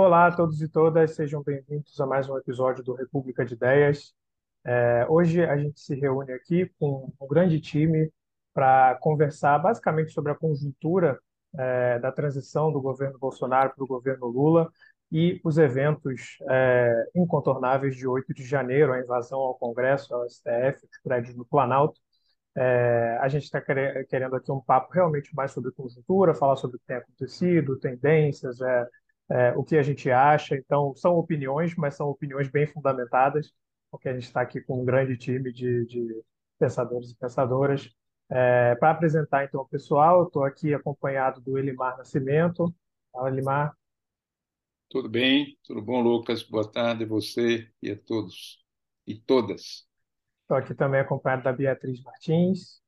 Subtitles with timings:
[0.00, 4.14] Olá a todos e todas, sejam bem-vindos a mais um episódio do República de Ideias.
[4.64, 8.08] É, hoje a gente se reúne aqui com um grande time
[8.54, 11.18] para conversar basicamente sobre a conjuntura
[11.58, 14.70] é, da transição do governo Bolsonaro para o governo Lula
[15.10, 20.86] e os eventos é, incontornáveis de 8 de janeiro, a invasão ao Congresso, ao STF,
[20.86, 22.00] os prédios do Planalto.
[22.56, 26.78] É, a gente está querendo aqui um papo realmente mais sobre conjuntura, falar sobre o
[26.78, 28.86] que tem acontecido, tendências, é,
[29.30, 30.56] é, o que a gente acha.
[30.56, 33.52] Então, são opiniões, mas são opiniões bem fundamentadas,
[33.90, 36.22] porque a gente está aqui com um grande time de, de
[36.58, 37.90] pensadores e pensadoras.
[38.30, 42.74] É, Para apresentar, então, o pessoal, estou aqui acompanhado do Elimar Nascimento.
[43.12, 43.76] Fala, Elimar.
[44.88, 45.58] Tudo bem?
[45.64, 46.42] Tudo bom, Lucas?
[46.42, 48.64] Boa tarde a você e a todos
[49.06, 49.86] e todas.
[50.42, 52.80] Estou aqui também acompanhado da Beatriz Martins.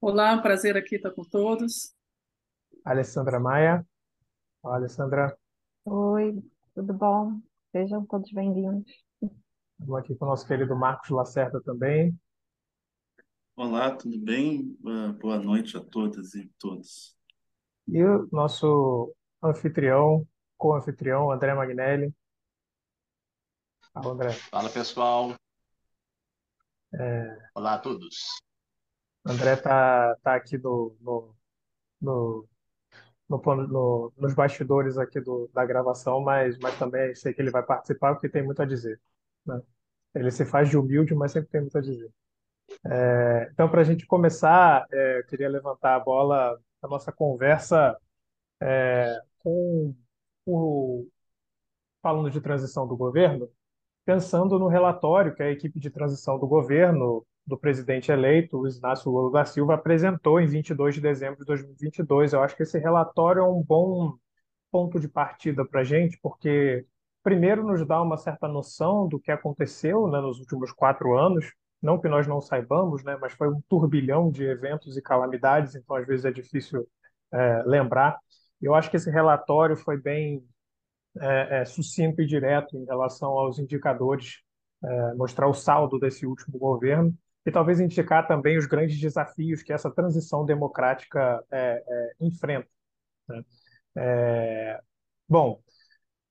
[0.00, 1.94] Olá, prazer aqui estar com todos.
[2.84, 3.86] Alessandra Maia.
[4.60, 5.38] Fala, Alessandra.
[5.86, 6.42] Oi,
[6.74, 7.42] tudo bom?
[7.70, 8.90] Sejam todos bem-vindos.
[9.20, 12.18] Estamos aqui com o nosso querido Marcos Lacerda também.
[13.54, 14.78] Olá, tudo bem?
[15.20, 17.14] Boa noite a todas e todos.
[17.86, 22.14] E o nosso anfitrião, co-anfitrião, André Magnelli.
[23.92, 24.32] Fala, André.
[24.32, 25.34] Fala, pessoal.
[26.94, 27.50] É...
[27.54, 28.40] Olá a todos.
[29.22, 31.36] André tá, tá aqui no, no,
[32.00, 32.48] no
[33.28, 37.62] no, no, nos bastidores aqui do, da gravação, mas, mas também sei que ele vai
[37.62, 39.00] participar porque tem muito a dizer.
[39.46, 39.60] Né?
[40.14, 42.10] Ele se faz de humilde, mas sempre tem muito a dizer.
[42.86, 47.96] É, então, para a gente começar, é, eu queria levantar a bola da nossa conversa
[48.60, 49.94] é, com
[50.46, 51.08] o
[52.02, 53.50] falando de transição do governo,
[54.04, 59.10] pensando no relatório que a equipe de transição do governo do presidente eleito, o Inácio
[59.10, 62.32] Lula da Silva, apresentou em 22 de dezembro de 2022.
[62.32, 64.14] Eu acho que esse relatório é um bom
[64.70, 66.86] ponto de partida para a gente, porque,
[67.22, 72.00] primeiro, nos dá uma certa noção do que aconteceu né, nos últimos quatro anos, não
[72.00, 76.06] que nós não saibamos, né, mas foi um turbilhão de eventos e calamidades, então às
[76.06, 76.88] vezes é difícil
[77.32, 78.18] é, lembrar.
[78.60, 80.42] Eu acho que esse relatório foi bem
[81.20, 84.40] é, é, sucinto e direto em relação aos indicadores,
[84.82, 87.14] é, mostrar o saldo desse último governo
[87.46, 92.68] e talvez indicar também os grandes desafios que essa transição democrática é, é, enfrenta.
[93.28, 93.44] Né?
[93.96, 94.80] É,
[95.28, 95.60] bom,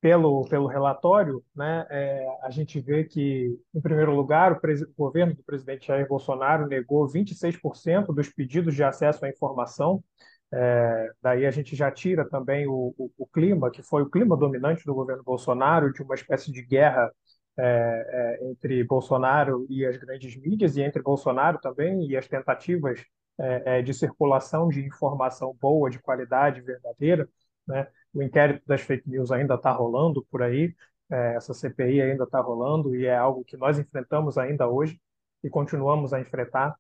[0.02, 5.34] pelo, pelo relatório, né, é, a gente vê que, em primeiro lugar, o, o, governo
[5.34, 10.04] do presidente Jair Bolsonaro negou 26% dos pedidos de acesso à informação.
[10.52, 14.36] É, daí a gente já tira também o, o, o clima, que foi o clima
[14.36, 17.10] dominante do governo Bolsonaro, de uma espécie de guerra
[17.58, 23.04] é, é, entre Bolsonaro e as grandes mídias, e entre Bolsonaro também e as tentativas
[23.40, 27.28] é, é de circulação de informação boa, de qualidade verdadeira.
[27.68, 27.88] Né?
[28.14, 30.76] O inquérito das fake news ainda está rolando por aí,
[31.12, 35.00] é, essa CPI ainda está rolando, e é algo que nós enfrentamos ainda hoje
[35.44, 36.76] e continuamos a enfrentar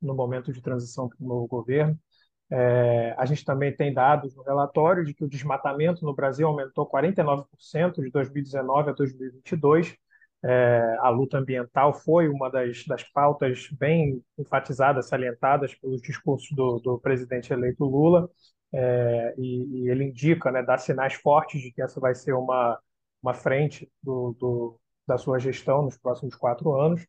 [0.00, 1.98] no momento de transição para o novo governo.
[2.48, 6.88] É, a gente também tem dados no relatório de que o desmatamento no Brasil aumentou
[6.88, 9.96] 49% de 2019 a 2022,
[10.46, 16.78] é, a luta ambiental foi uma das, das pautas bem enfatizadas, salientadas pelos discursos do,
[16.78, 18.30] do presidente eleito Lula,
[18.72, 22.78] é, e, e, ele indica, né, dá sinais fortes de que essa vai ser uma,
[23.22, 27.06] uma frente do, do da sua gestão nos próximos quatro anos.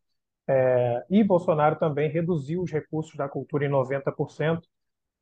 [0.47, 4.61] É, e Bolsonaro também reduziu os recursos da cultura em 90%,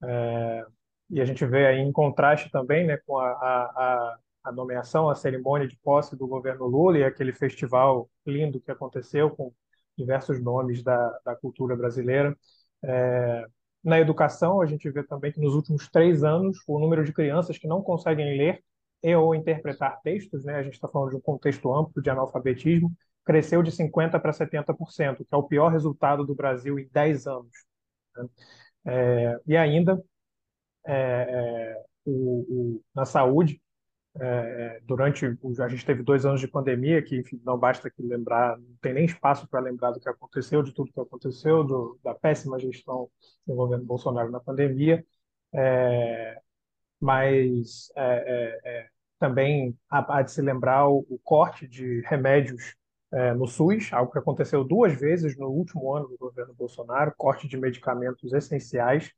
[0.03, 0.65] é,
[1.09, 4.17] e a gente vê aí em contraste também né, com a, a, a
[4.51, 9.53] nomeação, a cerimônia de posse do governo Lula e aquele festival lindo que aconteceu com
[9.97, 12.38] diversos nomes da, da cultura brasileira.
[12.83, 13.45] É,
[13.83, 17.57] na educação, a gente vê também que nos últimos três anos, o número de crianças
[17.57, 18.63] que não conseguem ler
[19.03, 22.92] e ou interpretar textos, né, a gente está falando de um contexto amplo de analfabetismo,
[23.24, 27.51] cresceu de 50% para 70%, que é o pior resultado do Brasil em 10 anos.
[28.15, 28.27] Né?
[28.86, 30.03] É, e ainda,
[30.86, 33.62] é, é o, o, na saúde,
[34.19, 35.25] é, durante
[35.59, 38.94] a gente teve dois anos de pandemia que enfim, não basta que lembrar não tem
[38.94, 43.09] nem espaço para lembrar do que aconteceu de tudo que aconteceu do, da péssima gestão
[43.45, 45.06] do governo Bolsonaro na pandemia.
[45.53, 46.39] É,
[47.00, 48.89] mas é, é, é
[49.19, 52.75] também há, há, de se lembrar o, o corte de remédios
[53.11, 57.47] é, no SUS algo que aconteceu duas vezes no último ano do governo Bolsonaro corte
[57.47, 59.11] de medicamentos essenciais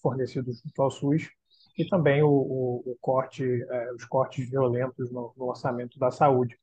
[0.00, 1.30] fornecidos ao SUS
[1.76, 6.58] e também o, o, o corte, é, os cortes violentos no, no orçamento da saúde.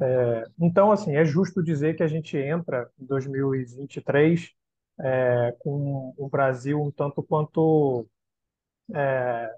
[0.00, 4.52] É, então, assim, é justo dizer que a gente entra em 2023
[5.00, 8.06] é, com o Brasil um tanto quanto
[8.94, 9.54] é,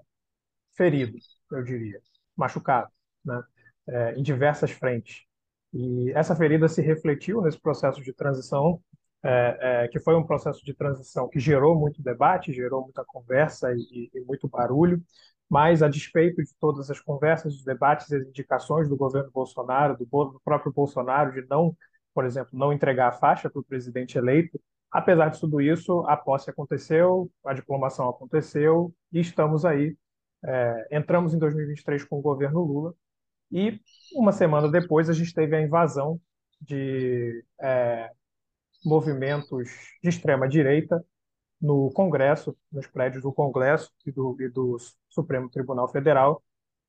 [0.75, 1.17] ferido,
[1.51, 2.01] eu diria.
[2.35, 2.89] machucado,
[3.25, 3.43] né?
[3.87, 5.25] É, em diversas frentes.
[5.73, 8.81] E essa ferida se refletiu nesse processo de transição,
[9.23, 13.73] é, é, que foi um processo de transição que gerou muito debate, gerou muita conversa
[13.73, 15.01] e, e muito barulho,
[15.49, 20.05] mas a despeito de todas as conversas, os debates as indicações do governo Bolsonaro, do,
[20.05, 21.75] do próprio Bolsonaro, de não,
[22.13, 24.59] por exemplo, não entregar a faixa para o presidente eleito,
[24.91, 29.95] apesar de tudo isso, a posse aconteceu, a diplomação aconteceu e estamos aí.
[30.43, 32.95] É, entramos em 2023 com o governo Lula
[33.51, 33.79] e
[34.15, 36.19] uma semana depois a gente teve a invasão
[36.59, 38.09] de é,
[38.83, 39.69] movimentos
[40.01, 41.03] de extrema direita
[41.61, 44.77] no Congresso, nos prédios do Congresso e do, e do
[45.09, 46.43] Supremo Tribunal Federal.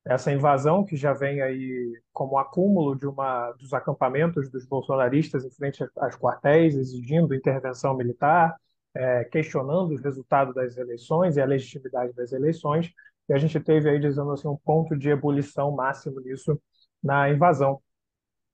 [0.05, 5.51] Essa invasão que já vem aí como acúmulo de uma dos acampamentos dos bolsonaristas em
[5.51, 8.57] frente aos quartéis, exigindo intervenção militar,
[8.95, 12.91] é, questionando os resultados das eleições e a legitimidade das eleições.
[13.29, 16.61] E a gente teve aí, dizendo assim, um ponto de ebulição máximo nisso
[17.03, 17.81] na invasão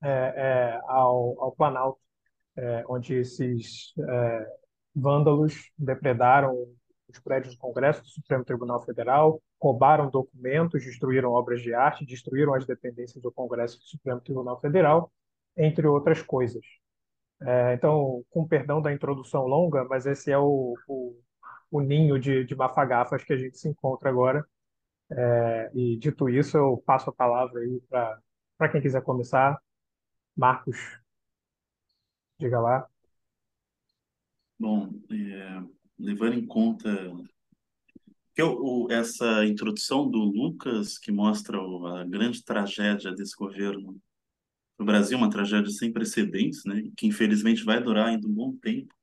[0.03, 1.99] é, é, ao, ao Planalto,
[2.59, 4.57] é, onde esses é,
[4.95, 6.67] vândalos depredaram
[7.09, 12.53] os prédios do Congresso do Supremo Tribunal Federal, roubaram documentos, destruíram obras de arte, destruíram
[12.55, 15.11] as dependências do Congresso do Supremo Tribunal Federal,
[15.57, 16.65] entre outras coisas.
[17.41, 21.17] É, então, com perdão da introdução longa, mas esse é o, o,
[21.71, 24.45] o ninho de, de mafagafas que a gente se encontra agora.
[25.11, 29.59] É, e dito isso, eu passo a palavra aí para quem quiser começar.
[30.37, 30.77] Marcos,
[32.39, 32.89] diga lá.
[34.59, 35.63] Bom, é,
[35.99, 36.91] levando em conta
[38.35, 44.01] que o, essa introdução do Lucas, que mostra a grande tragédia desse governo
[44.79, 48.95] no Brasil, uma tragédia sem precedentes, né, que infelizmente vai durar ainda um bom tempo,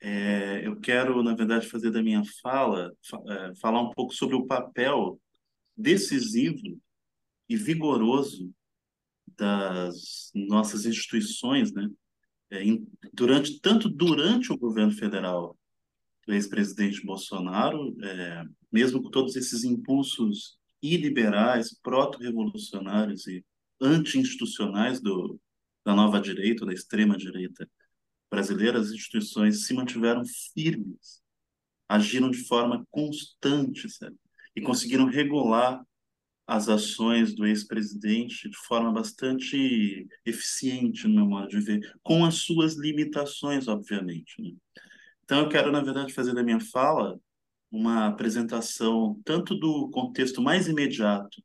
[0.00, 2.94] é, eu quero, na verdade, fazer da minha fala,
[3.28, 5.20] é, falar um pouco sobre o papel
[5.76, 6.80] decisivo
[7.48, 8.52] e vigoroso
[9.36, 11.90] das nossas instituições, né,
[12.54, 12.62] é,
[13.12, 15.56] durante tanto durante o governo federal
[16.26, 23.44] do ex-presidente Bolsonaro, é, mesmo com todos esses impulsos iliberais, proto-revolucionários e
[23.80, 25.38] anti-institucionais do,
[25.84, 27.68] da nova direita, da extrema direita
[28.30, 30.22] brasileira, as instituições se mantiveram
[30.54, 31.22] firmes,
[31.88, 34.16] agiram de forma constante, sabe?
[34.56, 35.84] e conseguiram regular
[36.46, 42.36] as ações do ex-presidente de forma bastante eficiente, no meu modo de ver, com as
[42.36, 44.40] suas limitações, obviamente.
[44.40, 44.52] Né?
[45.24, 47.18] Então, eu quero, na verdade, fazer da minha fala
[47.70, 51.42] uma apresentação tanto do contexto mais imediato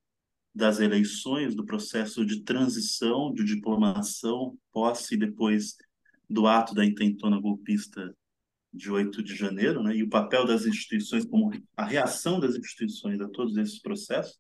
[0.54, 5.76] das eleições, do processo de transição, de diplomação, posse e depois
[6.30, 8.14] do ato da intentona golpista
[8.72, 13.20] de 8 de janeiro, né, e o papel das instituições, como a reação das instituições
[13.20, 14.38] a todos esses processos,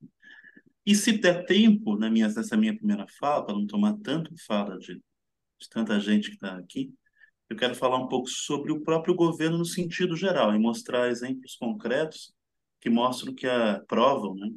[0.85, 4.77] e se der tempo, na minha, nessa minha primeira fala, para não tomar tanto fala
[4.77, 6.93] de, de tanta gente que está aqui,
[7.49, 11.55] eu quero falar um pouco sobre o próprio governo no sentido geral e mostrar exemplos
[11.55, 12.31] concretos
[12.79, 14.51] que mostram que a provam, né,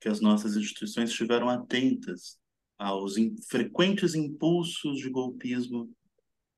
[0.00, 2.38] que as nossas instituições estiveram atentas
[2.76, 5.88] aos in, frequentes impulsos de golpismo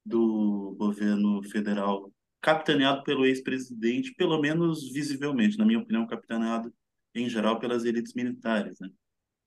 [0.04, 2.10] do governo federal,
[2.40, 6.72] capitaneado pelo ex-presidente, pelo menos visivelmente, na minha opinião, capitaneado
[7.14, 8.90] em geral pelas elites militares, né?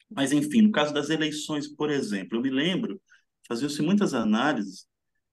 [0.09, 3.01] Mas, enfim, no caso das eleições, por exemplo, eu me lembro,
[3.47, 4.87] faziam-se muitas análises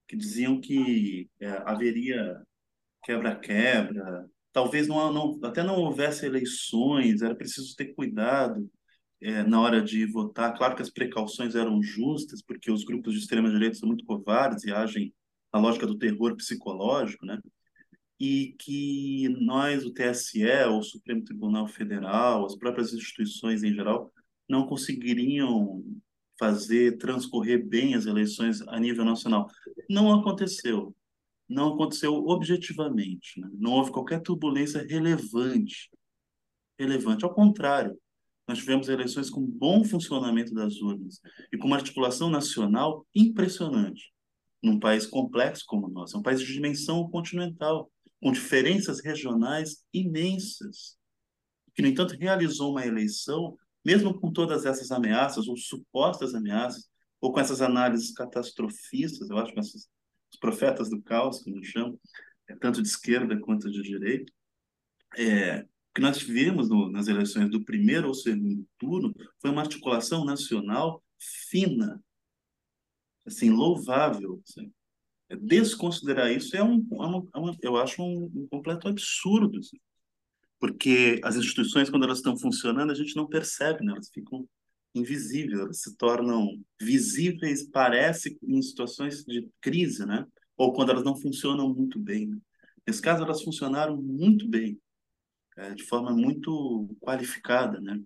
[0.07, 2.41] que diziam que é, haveria
[3.03, 8.69] quebra-quebra, talvez não, não, até não houvesse eleições, era preciso ter cuidado
[9.21, 10.55] é, na hora de votar.
[10.57, 14.71] Claro que as precauções eram justas, porque os grupos de extrema-direita são muito covardes e
[14.71, 15.13] agem
[15.53, 17.39] na lógica do terror psicológico, né?
[18.19, 24.11] E que nós, o TSE, o Supremo Tribunal Federal, as próprias instituições em geral,
[24.47, 25.83] não conseguiriam
[26.37, 29.47] fazer transcorrer bem as eleições a nível nacional.
[29.89, 30.95] Não aconteceu.
[31.47, 33.39] Não aconteceu objetivamente.
[33.39, 33.49] Né?
[33.53, 35.89] Não houve qualquer turbulência relevante.
[36.77, 37.23] Relevante.
[37.23, 37.97] Ao contrário,
[38.47, 41.19] nós tivemos eleições com bom funcionamento das urnas
[41.51, 44.13] e com uma articulação nacional impressionante.
[44.61, 49.83] Num país complexo como o nosso, é um país de dimensão continental, com diferenças regionais
[49.93, 50.97] imensas,
[51.73, 53.55] que, no entanto, realizou uma eleição
[53.85, 56.89] mesmo com todas essas ameaças, ou supostas ameaças,
[57.21, 59.87] ou com essas análises catastrofistas, eu acho que esses,
[60.33, 61.99] os profetas do caos, como chamam,
[62.49, 64.31] é, tanto de esquerda quanto de direita,
[65.17, 70.25] é, que nós tivemos no, nas eleições do primeiro ou segundo turno foi uma articulação
[70.25, 71.01] nacional
[71.49, 72.03] fina,
[73.25, 74.41] assim, louvável.
[74.47, 74.73] Assim.
[75.41, 79.59] Desconsiderar isso é um, é um, é um eu acho um, um completo absurdo.
[79.59, 79.77] Assim
[80.59, 83.91] porque as instituições, quando elas estão funcionando, a gente não percebe, né?
[83.93, 84.47] elas ficam
[84.93, 86.47] invisíveis, elas se tornam
[86.81, 90.25] visíveis, parece, em situações de crise, né?
[90.55, 92.27] Ou quando elas não funcionam muito bem.
[92.27, 92.37] Né?
[92.87, 94.79] Nesse caso, elas funcionaram muito bem,
[95.57, 98.01] é, de forma muito qualificada, né?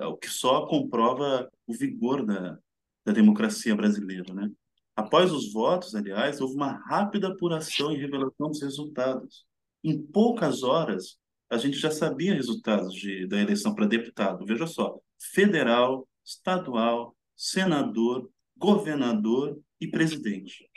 [0.00, 2.58] O que só comprova o vigor da,
[3.04, 4.50] da democracia brasileira, né?
[4.94, 9.46] Após os votos, aliás, houve uma rápida apuração e revelação dos resultados.
[9.82, 11.18] Em poucas horas,
[11.50, 14.46] a gente já sabia resultados de, da eleição para deputado.
[14.46, 20.70] Veja só, federal, estadual, senador, governador e presidente.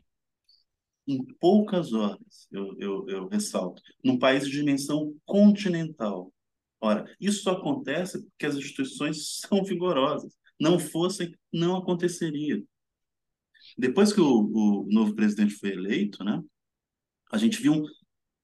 [1.06, 6.34] Em poucas horas, eu, eu, eu ressalto, num país de dimensão continental.
[6.82, 10.34] Ora, isso só acontece porque as instituições são vigorosas.
[10.60, 12.63] Não fossem, não aconteceria.
[13.77, 16.42] Depois que o, o novo presidente foi eleito, né,
[17.32, 17.86] a gente viu um,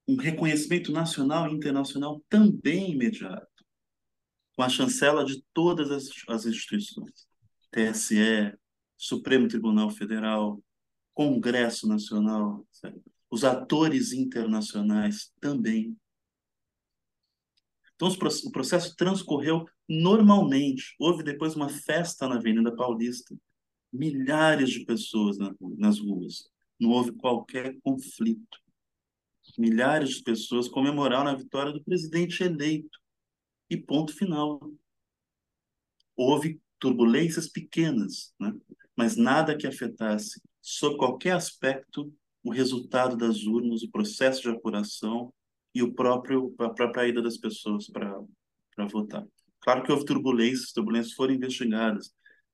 [0.10, 3.64] um reconhecimento nacional e internacional também imediato,
[4.56, 7.28] com a chancela de todas as, as instituições,
[7.70, 8.58] TSE,
[8.98, 10.60] Supremo Tribunal Federal,
[11.14, 12.66] Congresso Nacional,
[13.30, 15.96] os atores internacionais também.
[17.94, 20.96] Então, o processo transcorreu normalmente.
[20.98, 23.36] Houve depois uma festa na Avenida Paulista,
[23.94, 25.38] milhares de pessoas
[25.78, 26.50] nas ruas.
[26.80, 28.58] Não houve qualquer conflito.
[29.58, 33.00] Milhares de pessoas comemoraram a vitória do presidente eleito.
[33.70, 34.60] E ponto final.
[36.16, 38.54] Houve turbulências pequenas, né?
[38.96, 42.14] mas nada que afetasse, sob qualquer aspecto,
[42.44, 45.34] o resultado das urnas, o processo de apuração
[45.74, 48.20] e o próprio a própria ida das pessoas para
[48.76, 49.26] para votar.
[49.60, 52.14] Claro que houve turbulências, turbulências foram investigadas,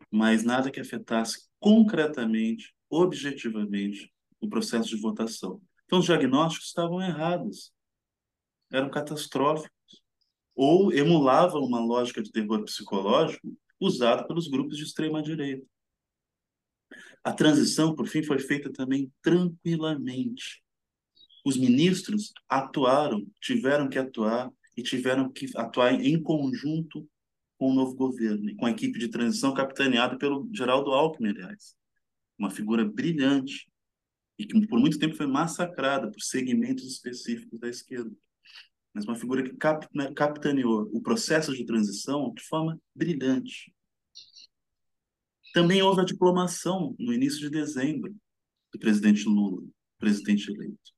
[0.10, 4.12] mas nada que afetasse concretamente, objetivamente,
[4.42, 5.62] o processo de votação.
[5.86, 7.74] Então, os diagnósticos estavam errados,
[8.72, 9.72] eram catastróficos,
[10.56, 15.66] ou emulavam uma lógica de terror psicológico usada pelos grupos de extrema-direita.
[17.24, 20.64] A transição, por fim, foi feita também tranquilamente.
[21.44, 27.08] Os ministros atuaram, tiveram que atuar e tiveram que atuar em conjunto
[27.58, 31.76] com o novo governo e com a equipe de transição capitaneada pelo Geraldo Alckmin, aliás.
[32.38, 33.68] Uma figura brilhante
[34.38, 38.12] e que por muito tempo foi massacrada por segmentos específicos da esquerda.
[38.94, 39.56] Mas uma figura que
[39.94, 43.74] né, capitaneou o processo de transição de forma brilhante.
[45.54, 48.16] Também houve a diplomação no início de dezembro
[48.74, 49.64] do presidente Lula,
[49.98, 50.94] presidente eleito.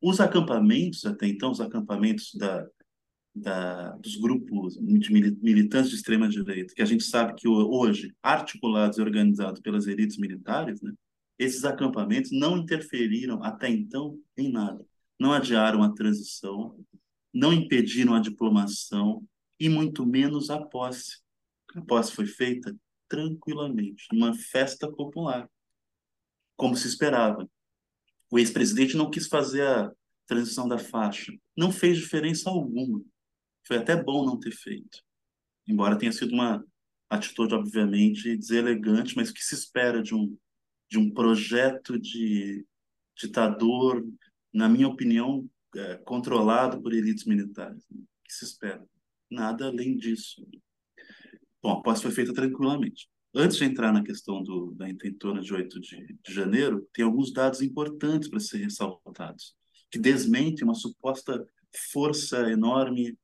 [0.00, 2.66] Os acampamentos, até então, os acampamentos da,
[3.34, 9.02] da, dos grupos de militantes de extrema-direita, que a gente sabe que hoje, articulados e
[9.02, 10.92] organizados pelas elites militares, né,
[11.38, 14.84] esses acampamentos não interferiram até então em nada.
[15.18, 16.78] Não adiaram a transição,
[17.32, 19.26] não impediram a diplomação
[19.58, 21.20] e muito menos a posse.
[21.74, 22.74] A posse foi feita
[23.08, 25.48] tranquilamente, numa festa popular,
[26.56, 27.48] como se esperava.
[28.30, 29.92] O ex-presidente não quis fazer a
[30.26, 33.02] transição da faixa, não fez diferença alguma.
[33.66, 35.02] Foi até bom não ter feito.
[35.66, 36.64] Embora tenha sido uma
[37.08, 40.36] atitude, obviamente, deselegante, mas que se espera de um,
[40.88, 42.64] de um projeto de
[43.16, 44.06] ditador,
[44.52, 47.84] na minha opinião, é, controlado por elites militares.
[47.90, 48.02] Né?
[48.26, 48.84] que se espera?
[49.30, 50.46] Nada além disso.
[51.62, 53.08] Bom, a posse foi feita tranquilamente.
[53.34, 57.32] Antes de entrar na questão do, da intentona de 8 de, de janeiro, tem alguns
[57.32, 59.54] dados importantes para serem ressaltados,
[59.90, 61.46] que desmentem uma suposta
[61.92, 63.18] força enorme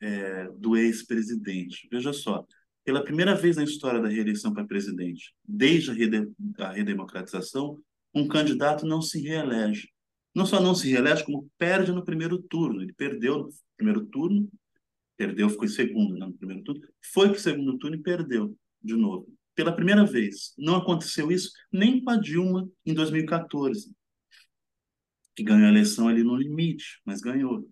[0.00, 1.88] é, do ex-presidente.
[1.90, 2.46] Veja só,
[2.88, 6.26] pela primeira vez na história da reeleição para presidente, desde a, rede,
[6.56, 7.78] a redemocratização,
[8.14, 9.90] um candidato não se reelege.
[10.34, 12.80] Não só não se reelege, como perde no primeiro turno.
[12.80, 14.50] Ele perdeu no primeiro turno,
[15.18, 16.80] perdeu, ficou em segundo né, no primeiro turno,
[17.12, 19.30] foi para o segundo turno e perdeu de novo.
[19.54, 20.54] Pela primeira vez.
[20.56, 23.94] Não aconteceu isso nem com a Dilma em 2014,
[25.36, 27.68] que ganhou a eleição ali no limite, mas ganhou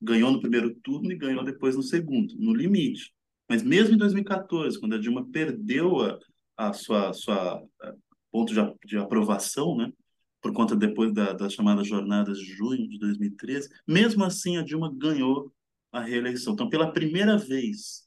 [0.00, 3.12] ganhou no primeiro turno e ganhou depois no segundo, no limite.
[3.48, 6.18] Mas mesmo em 2014, quando a Dilma perdeu a,
[6.56, 7.94] a sua, sua a
[8.30, 9.92] ponto de, de, aprovação, né,
[10.40, 14.92] por conta depois da, das chamadas jornadas de junho de 2013, mesmo assim a Dilma
[14.94, 15.52] ganhou
[15.92, 16.54] a reeleição.
[16.54, 18.04] Então, pela primeira vez,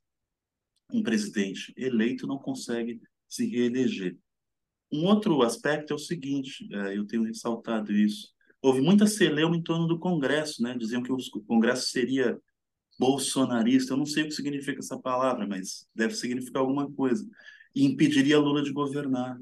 [0.91, 4.17] um presidente eleito não consegue se reeleger.
[4.91, 8.29] Um outro aspecto é o seguinte, é, eu tenho ressaltado isso,
[8.62, 10.75] houve muita celeuma em torno do Congresso, né?
[10.77, 12.39] Diziam que o Congresso seria
[12.98, 13.94] bolsonarista.
[13.94, 17.27] Eu não sei o que significa essa palavra, mas deve significar alguma coisa.
[17.75, 19.39] E impediria Lula de governar.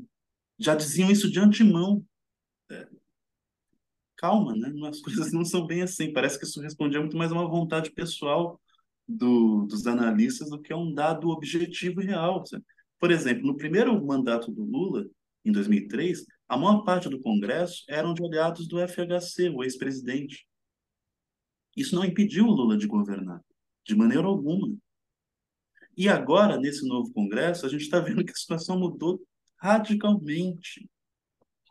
[0.58, 2.04] Já diziam isso de antemão.
[2.70, 2.88] É.
[4.18, 4.72] Calma, né?
[4.88, 6.14] As coisas não são bem assim.
[6.14, 8.60] Parece que isso respondia muito mais a uma vontade pessoal
[9.08, 12.44] do, dos analistas do que é um dado objetivo e real.
[13.00, 15.06] Por exemplo, no primeiro mandato do Lula,
[15.44, 20.46] em 2003, a maior parte do Congresso eram de aliados do FHC, o ex-presidente.
[21.76, 23.42] Isso não impediu o Lula de governar,
[23.86, 24.76] de maneira alguma.
[25.98, 29.22] E agora, nesse novo Congresso, a gente está vendo que a situação mudou
[29.58, 30.90] radicalmente.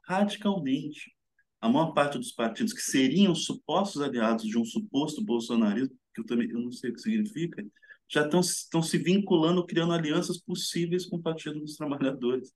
[0.07, 1.15] Radicalmente.
[1.61, 6.27] A maior parte dos partidos que seriam supostos aliados de um suposto bolsonarismo, que eu
[6.27, 7.65] também eu não sei o que significa,
[8.09, 12.53] já estão, estão se vinculando, criando alianças possíveis com o Partido dos Trabalhadores.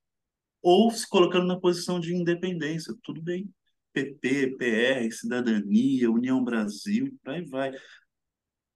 [0.62, 2.94] Ou se colocando na posição de independência.
[3.02, 3.48] Tudo bem.
[3.92, 7.72] PP, PR, Cidadania, União Brasil, por aí vai.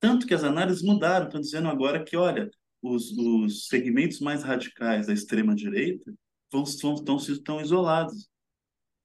[0.00, 2.50] Tanto que as análises mudaram, estão dizendo agora que, olha,
[2.82, 6.12] os, os segmentos mais radicais da extrema-direita
[6.50, 8.28] vão, estão, estão, estão isolados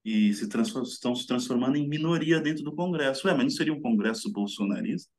[0.04, 3.28] e se estão se transformando em minoria dentro do Congresso.
[3.28, 5.12] Ué, mas não seria um Congresso bolsonarista?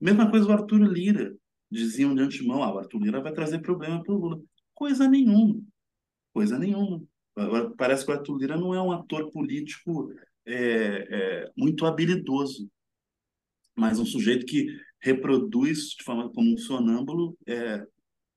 [0.00, 1.32] Mesma coisa o Arthur Lira.
[1.70, 4.42] Diziam de antemão, ah, o Arthur Lira vai trazer problema para o Lula.
[4.74, 5.62] Coisa nenhuma.
[6.34, 7.02] Coisa nenhuma.
[7.78, 10.12] Parece que o Arthur Lira não é um ator político
[10.46, 12.68] é, é, muito habilidoso,
[13.76, 14.66] mas um sujeito que
[15.00, 17.84] reproduz de forma como um sonâmbulo é,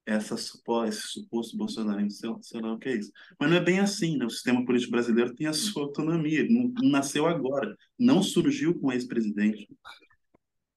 [0.05, 3.12] essa esse suposto bolsonarismo, sei, sei lá o que é isso.
[3.39, 4.25] Mas não é bem assim, né?
[4.25, 8.88] O sistema político brasileiro tem a sua autonomia, não, não nasceu agora, não surgiu com
[8.88, 9.67] o ex-presidente.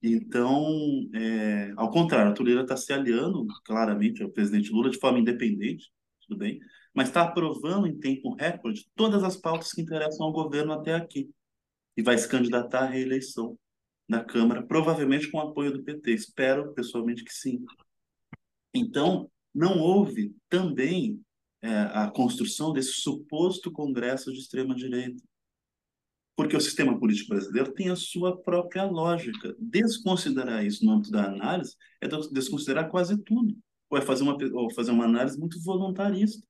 [0.03, 5.19] Então, é, ao contrário, a Tulira está se aliando claramente ao presidente Lula de forma
[5.19, 5.91] independente,
[6.27, 6.59] tudo bem,
[6.99, 11.31] mas está aprovando em tempo recorde todas as pautas que interessam ao governo até aqui.
[11.97, 13.57] E vai se candidatar à reeleição
[14.09, 16.13] na Câmara, provavelmente com o apoio do PT.
[16.13, 17.65] Espero, pessoalmente, que sim.
[18.75, 21.23] Então, não houve também
[21.63, 25.23] é, a construção desse suposto Congresso de extrema-direita.
[26.35, 29.55] Porque o sistema político brasileiro tem a sua própria lógica.
[29.57, 33.57] Desconsiderar isso no âmbito da análise é desconsiderar quase tudo.
[33.89, 36.48] Ou é fazer uma, ou fazer uma análise muito voluntarista.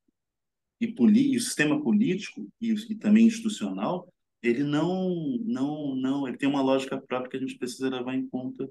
[0.81, 4.13] E, e o sistema político e, e também institucional,
[4.43, 8.29] ele não, não, não, ele tem uma lógica própria que a gente precisa levar em
[8.29, 8.71] conta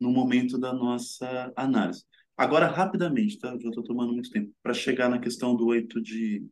[0.00, 2.04] no momento da nossa análise.
[2.36, 3.56] Agora, rapidamente, tá?
[3.58, 6.44] Já estou tomando muito tempo, para chegar na questão do 8 de,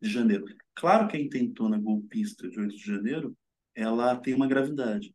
[0.00, 0.44] de janeiro.
[0.74, 3.36] Claro que a intentona golpista de 8 de janeiro,
[3.74, 5.14] ela tem uma gravidade.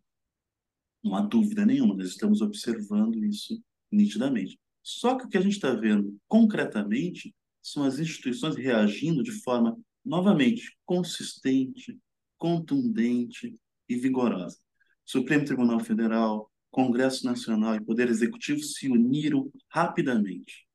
[1.04, 3.62] Não há dúvida nenhuma, nós estamos observando isso
[3.92, 4.60] nitidamente.
[4.82, 7.34] Só que o que a gente está vendo concretamente
[7.68, 12.00] são as instituições reagindo de forma, novamente, consistente,
[12.38, 14.58] contundente e vigorosa.
[15.06, 20.66] Supremo Tribunal Federal, Congresso Nacional e Poder Executivo se uniram rapidamente.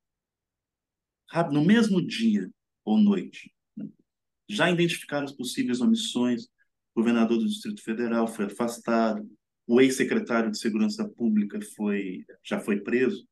[1.50, 2.50] No mesmo dia
[2.84, 3.54] ou noite.
[4.46, 6.44] Já identificaram as possíveis omissões.
[6.94, 9.26] O governador do Distrito Federal foi afastado.
[9.66, 13.26] O ex-secretário de Segurança Pública foi, já foi preso.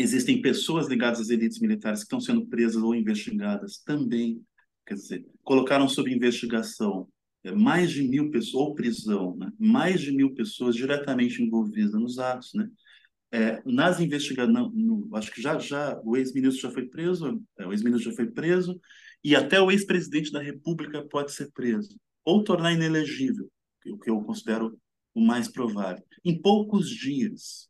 [0.00, 4.42] Existem pessoas ligadas às elites militares que estão sendo presas ou investigadas também.
[4.86, 7.06] Quer dizer, colocaram sob investigação
[7.44, 9.52] é, mais de mil pessoas, ou prisão, né?
[9.58, 12.54] mais de mil pessoas diretamente envolvidas nos atos.
[12.54, 12.70] Né?
[13.30, 14.72] É, nas investigações,
[15.12, 18.80] acho que já, já o ex-ministro já foi preso, é, o ex-ministro já foi preso,
[19.22, 23.50] e até o ex-presidente da República pode ser preso, ou tornar inelegível,
[23.86, 24.78] o que eu considero
[25.14, 26.02] o mais provável.
[26.24, 27.69] Em poucos dias,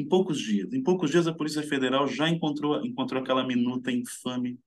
[0.00, 4.58] em poucos dias, em poucos dias a Polícia Federal já encontrou, encontrou aquela minuta infame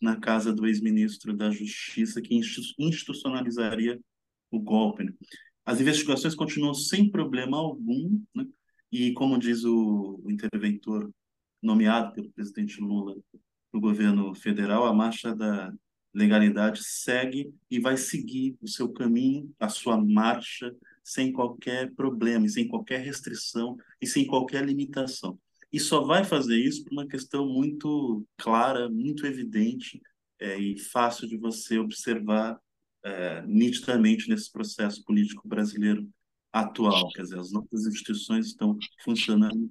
[0.00, 2.38] na casa do ex-ministro da Justiça que
[2.78, 3.98] institucionalizaria
[4.50, 5.04] o golpe.
[5.04, 5.12] Né?
[5.64, 8.46] As investigações continuam sem problema algum, né?
[8.92, 11.10] e como diz o, o interventor
[11.62, 13.16] nomeado pelo presidente Lula
[13.72, 15.72] no governo federal, a marcha da
[16.12, 22.66] legalidade segue e vai seguir o seu caminho, a sua marcha, sem qualquer problema, sem
[22.66, 25.38] qualquer restrição e sem qualquer limitação
[25.74, 30.00] e só vai fazer isso por uma questão muito clara, muito evidente
[30.38, 32.60] é, e fácil de você observar
[33.02, 36.08] é, nitidamente nesse processo político brasileiro
[36.52, 37.08] atual.
[37.10, 39.68] Quer dizer, as nossas instituições estão funcionando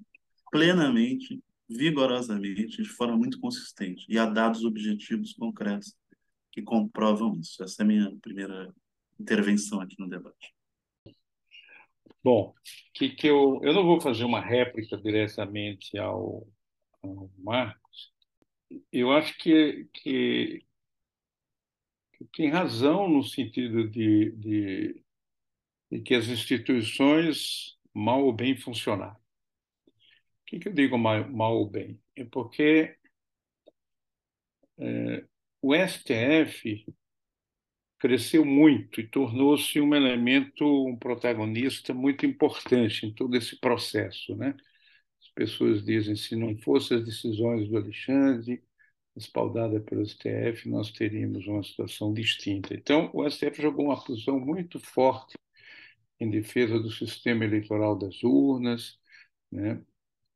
[0.51, 4.05] plenamente, vigorosamente, de forma muito consistente.
[4.09, 5.95] E há dados objetivos concretos
[6.51, 7.63] que comprovam isso.
[7.63, 8.75] Essa é a minha primeira
[9.17, 10.53] intervenção aqui no debate.
[12.23, 12.53] Bom,
[12.93, 16.47] que, que eu, eu não vou fazer uma réplica diretamente ao,
[17.01, 18.13] ao Marcos.
[18.91, 20.65] Eu acho que, que,
[22.13, 25.03] que, tem razão no sentido de, de,
[25.91, 29.15] de, que as instituições mal ou bem funcionaram.
[29.15, 31.99] O que, que eu digo mal, mal ou bem?
[32.15, 32.97] É porque
[34.77, 35.25] é,
[35.61, 36.85] o STF
[38.03, 44.53] cresceu muito e tornou-se um elemento, um protagonista muito importante em todo esse processo, né?
[45.33, 48.61] pessoas dizem se não fossem as decisões do Alexandre,
[49.15, 52.73] respaldada pelo STF, nós teríamos uma situação distinta.
[52.73, 55.35] Então, o STF jogou uma posição muito forte
[56.19, 58.99] em defesa do sistema eleitoral das urnas,
[59.51, 59.81] né,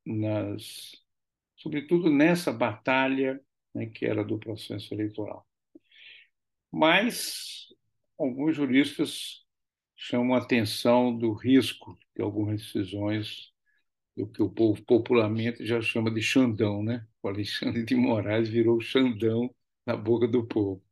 [0.06, 0.96] nas,
[1.56, 3.40] sobretudo nessa batalha
[3.74, 5.47] né, que era do processo eleitoral.
[6.72, 7.66] Mas
[8.18, 9.44] alguns juristas
[9.96, 13.52] chamam a atenção do risco de algumas decisões
[14.16, 17.06] do que o povo popularmente já chama de Xandão, né?
[17.22, 19.54] O Alexandre de Moraes virou Xandão
[19.86, 20.82] na boca do povo.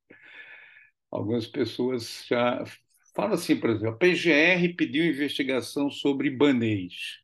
[1.10, 2.64] Algumas pessoas já
[3.14, 7.20] falam assim, por exemplo, a PGR pediu investigação sobre Ibanês.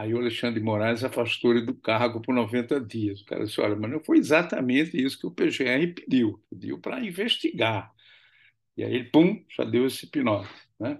[0.00, 3.20] Aí o Alexandre de Moraes afastou ele do cargo por 90 dias.
[3.20, 6.42] O cara disse, olha, mas não foi exatamente isso que o PGR pediu.
[6.48, 7.92] Pediu para investigar.
[8.78, 10.48] E aí, pum, já deu esse hipnose.
[10.78, 10.98] Né?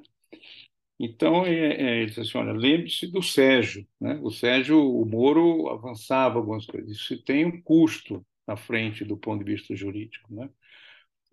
[0.99, 3.89] Então, é, é, ele disse assim, olha, lembre-se do Sérgio.
[3.99, 4.21] Né?
[4.23, 6.91] O Sérgio, o Moro avançava algumas coisas.
[6.91, 10.35] Isso tem um custo na frente do ponto de vista jurídico.
[10.35, 10.51] Né?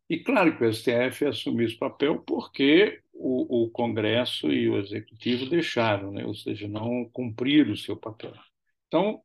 [0.09, 5.45] E claro que o STF assumiu esse papel porque o, o Congresso e o Executivo
[5.49, 6.25] deixaram, né?
[6.25, 8.33] ou seja, não cumpriram o seu papel.
[8.87, 9.21] Então,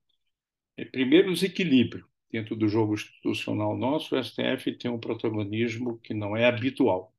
[0.76, 2.06] é, primeiro, desequilíbrio.
[2.30, 7.14] Dentro do jogo institucional nosso, o STF tem um protagonismo que não é habitual.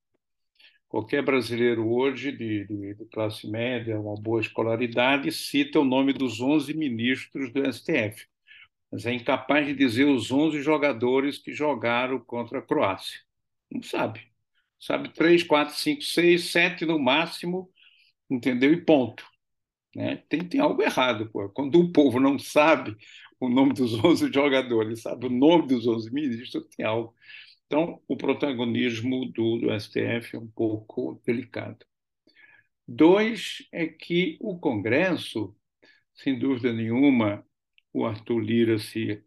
[0.87, 6.41] Qualquer brasileiro hoje, de, de, de, classe média, uma boa escolaridade, cita o nome dos
[6.41, 8.27] 11 ministros do STF,
[8.91, 13.19] mas é incapaz de dizer os 11 jogadores que jogaram contra a Croácia.
[13.71, 14.32] Não sabe.
[14.83, 17.71] Sabe três, quatro, cinco, seis, sete no máximo,
[18.29, 18.73] entendeu?
[18.73, 19.25] E ponto.
[19.95, 20.17] Né?
[20.27, 21.29] Tem, tem algo errado.
[21.31, 21.47] Pô.
[21.49, 22.93] Quando o povo não sabe
[23.39, 27.15] o nome dos 11 jogadores, sabe o nome dos 11 ministros, tem algo.
[27.65, 31.85] Então, o protagonismo do, do STF é um pouco delicado.
[32.85, 35.55] Dois é que o Congresso,
[36.13, 37.45] sem dúvida nenhuma,
[37.93, 39.23] o Arthur Lira se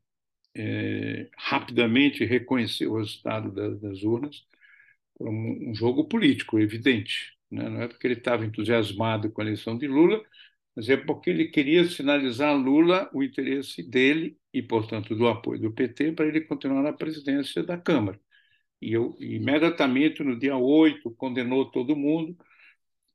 [0.55, 4.45] é, rapidamente reconheceu o resultado das, das urnas
[5.17, 7.37] como um jogo político evidente.
[7.51, 7.69] Né?
[7.69, 10.23] Não é porque ele estava entusiasmado com a eleição de Lula,
[10.75, 15.61] mas é porque ele queria sinalizar a Lula o interesse dele e, portanto, do apoio
[15.61, 18.21] do PT para ele continuar na presidência da Câmara.
[18.83, 22.37] E eu, imediatamente, no dia 8, condenou todo mundo.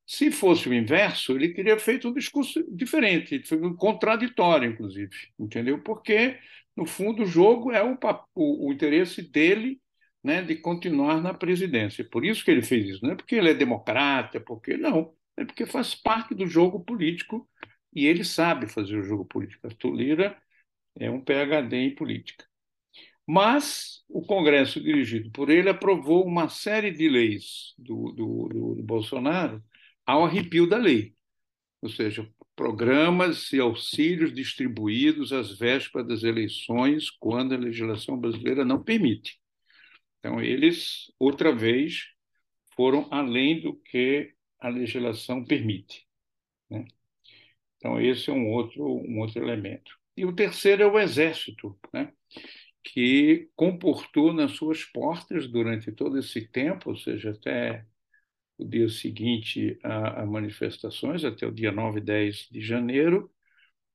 [0.08, 5.82] Se fosse o inverso, ele teria feito um discurso diferente, um contraditório, inclusive, entendeu?
[5.84, 6.40] Porque,
[6.76, 7.98] no fundo, o jogo é o,
[8.36, 9.81] o, o interesse dele
[10.24, 12.04] né, de continuar na presidência.
[12.04, 13.04] Por isso que ele fez isso.
[13.04, 15.14] Não é porque ele é democrata, porque não.
[15.38, 17.50] É porque faz parte do jogo político
[17.94, 19.68] e ele sabe fazer o jogo político.
[19.68, 20.38] Arthur Lira
[21.00, 22.46] é um PhD em política.
[23.28, 28.84] Mas o Congresso, dirigido por ele, aprovou uma série de leis do, do, do, do
[28.84, 29.64] Bolsonaro
[30.06, 31.16] ao arrepio da lei,
[31.82, 38.84] ou seja, programas e auxílios distribuídos às vésperas das eleições, quando a legislação brasileira não
[38.84, 39.41] permite.
[40.22, 42.08] Então, eles, outra vez,
[42.76, 46.08] foram além do que a legislação permite.
[46.70, 46.86] Né?
[47.78, 50.00] Então, esse é um outro, um outro elemento.
[50.16, 51.78] E o terceiro é o Exército.
[51.94, 52.14] Né?
[52.84, 57.86] que comportou nas suas portas durante todo esse tempo, ou seja, até
[58.58, 63.32] o dia seguinte a, a manifestações, até o dia 9 e 10 de janeiro,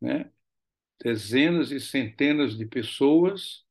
[0.00, 0.30] né,
[1.02, 3.65] dezenas e centenas de pessoas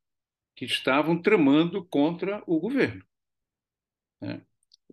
[0.56, 3.04] que estavam tramando contra o governo.
[4.22, 4.42] Né?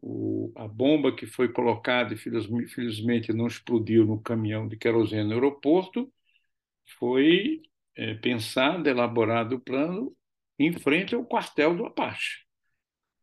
[0.01, 5.35] O, a bomba que foi colocada e felizmente não explodiu no caminhão de querosene no
[5.35, 6.13] aeroporto
[6.99, 7.63] foi
[7.95, 10.15] é, pensado, elaborado o plano
[10.59, 12.45] em frente ao quartel do Apache,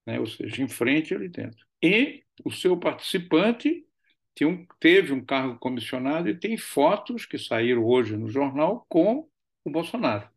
[0.06, 0.20] né?
[0.20, 1.66] ou seja, em frente ali dentro.
[1.82, 3.86] E o seu participante
[4.46, 9.28] um, teve um cargo comissionado e tem fotos que saíram hoje no jornal com
[9.64, 10.30] o Bolsonaro.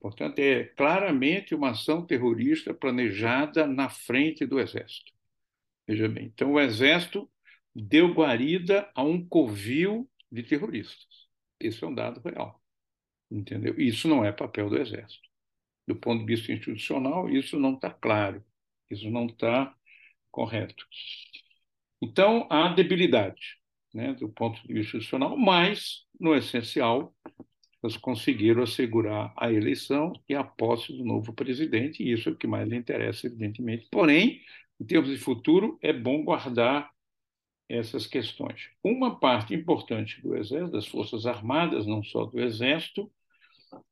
[0.00, 5.12] Portanto, é claramente uma ação terrorista planejada na frente do Exército.
[5.86, 7.28] Veja bem, então o Exército
[7.74, 11.28] deu guarida a um covil de terroristas.
[11.58, 12.62] Esse é um dado real
[13.30, 13.74] entendeu?
[13.78, 15.28] Isso não é papel do Exército.
[15.86, 18.44] Do ponto de vista institucional, isso não está claro,
[18.90, 19.74] isso não está
[20.30, 20.86] correto.
[22.00, 23.58] Então, há debilidade
[23.94, 27.14] né, do ponto de vista institucional, mas, no essencial,
[27.82, 32.36] eles conseguiram assegurar a eleição e a posse do novo presidente, e isso é o
[32.36, 33.86] que mais lhe interessa, evidentemente.
[33.90, 34.42] Porém,
[34.80, 36.90] em termos de futuro, é bom guardar
[37.68, 38.70] essas questões.
[38.82, 43.10] Uma parte importante do Exército, das Forças Armadas, não só do Exército,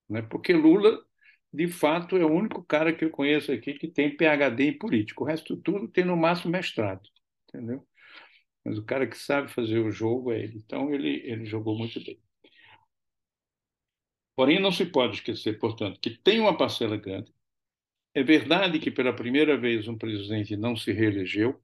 [0.09, 0.22] Né?
[0.22, 1.05] Porque Lula,
[1.53, 5.22] de fato, é o único cara que eu conheço aqui que tem PhD em política.
[5.22, 7.09] O resto tudo tem, no máximo, mestrado.
[7.48, 7.87] Entendeu?
[8.64, 10.57] Mas o cara que sabe fazer o jogo é ele.
[10.59, 12.18] Então, ele, ele jogou muito bem.
[14.37, 17.33] Porém, não se pode esquecer, portanto, que tem uma parcela grande.
[18.14, 21.61] É verdade que pela primeira vez um presidente não se reelegeu,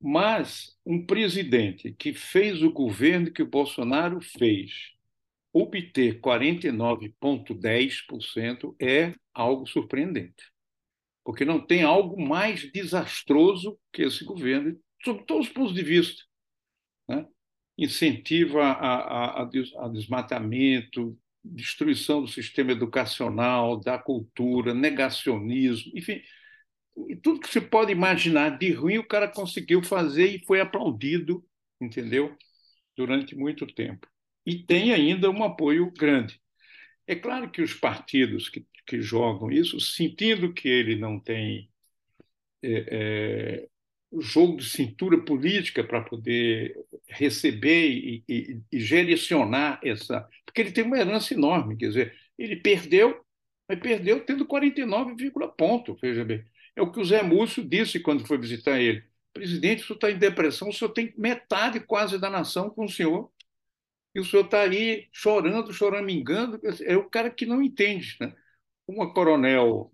[0.00, 4.92] mas um presidente que fez o governo que o Bolsonaro fez
[5.52, 10.50] obter 49,10% é algo surpreendente.
[11.24, 16.22] Porque não tem algo mais desastroso que esse governo, sob todos os pontos de vista.
[17.08, 17.26] Né?
[17.76, 26.20] Incentiva a, a, a desmatamento, destruição do sistema educacional, da cultura, negacionismo, enfim,
[27.22, 31.44] tudo que se pode imaginar de ruim o cara conseguiu fazer e foi aplaudido,
[31.80, 32.36] entendeu?
[32.96, 34.06] Durante muito tempo.
[34.44, 36.40] E tem ainda um apoio grande.
[37.06, 41.70] É claro que os partidos que, que jogam isso, sentindo que ele não tem
[42.62, 43.68] é, é,
[44.18, 48.78] jogo de cintura política para poder receber e, e, e,
[49.84, 50.28] essa.
[50.44, 53.24] Porque ele tem uma herança enorme, quer dizer, ele perdeu,
[53.68, 55.14] mas perdeu tendo 49,
[55.56, 56.44] ponto, veja bem.
[56.74, 59.04] É o que o Zé Múcio disse quando foi visitar ele.
[59.32, 62.88] Presidente, o senhor está em depressão, o senhor tem metade quase da nação com o
[62.88, 63.30] senhor.
[64.14, 66.60] E o senhor está aí chorando, choramingando.
[66.82, 68.16] É o cara que não entende.
[68.20, 68.34] Né?
[68.86, 69.92] Uma coronel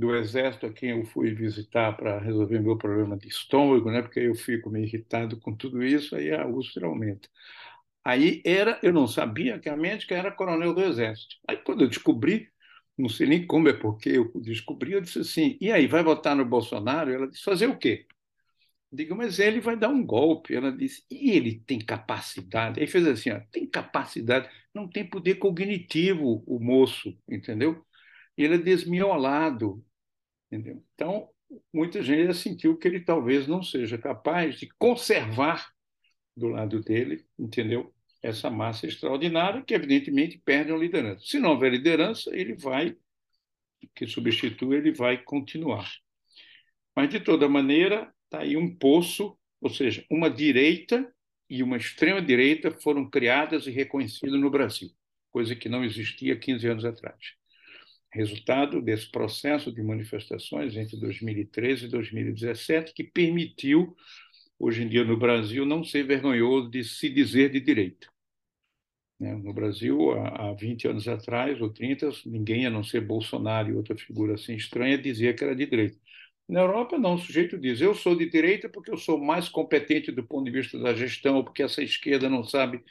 [0.00, 4.02] do exército a quem eu fui visitar para resolver meu problema de estômago, né?
[4.02, 7.28] Porque eu fico meio irritado com tudo isso, aí a úlcera aumenta.
[8.04, 11.36] Aí era, eu não sabia que a médica era coronel do exército.
[11.48, 12.48] Aí quando eu descobri,
[12.98, 16.36] não sei nem como é porque eu descobri, eu disse assim: "E aí, vai votar
[16.36, 18.06] no Bolsonaro?" Ela disse: "Fazer o quê?"
[18.92, 20.54] Digo, mas ele vai dar um golpe.
[20.54, 22.80] Ela disse, e ele tem capacidade?
[22.80, 27.84] Aí fez assim, ó, tem capacidade, não tem poder cognitivo o moço, entendeu?
[28.36, 29.84] E ele é desmiolado,
[30.50, 30.82] Entendeu?
[30.94, 31.28] Então,
[31.72, 35.70] muita gente sentiu que ele talvez não seja capaz de conservar
[36.36, 37.94] do lado dele, entendeu?
[38.20, 41.24] Essa massa extraordinária que, evidentemente, perde a liderança.
[41.24, 42.96] Se não houver liderança, ele vai,
[43.94, 45.88] que substitui, ele vai continuar.
[46.96, 51.10] Mas, de toda maneira, está aí um poço, ou seja, uma direita
[51.48, 54.90] e uma extrema-direita foram criadas e reconhecidas no Brasil,
[55.30, 57.39] coisa que não existia 15 anos atrás
[58.12, 63.96] resultado desse processo de manifestações entre 2013 e 2017, que permitiu,
[64.58, 68.08] hoje em dia no Brasil, não ser vergonhoso de se dizer de direita.
[69.18, 69.34] Né?
[69.34, 73.96] No Brasil, há 20 anos atrás, ou 30, ninguém, a não ser Bolsonaro e outra
[73.96, 75.98] figura assim estranha, dizia que era de direita.
[76.48, 80.10] Na Europa, não, o sujeito diz: eu sou de direita porque eu sou mais competente
[80.10, 82.82] do ponto de vista da gestão, ou porque essa esquerda não sabe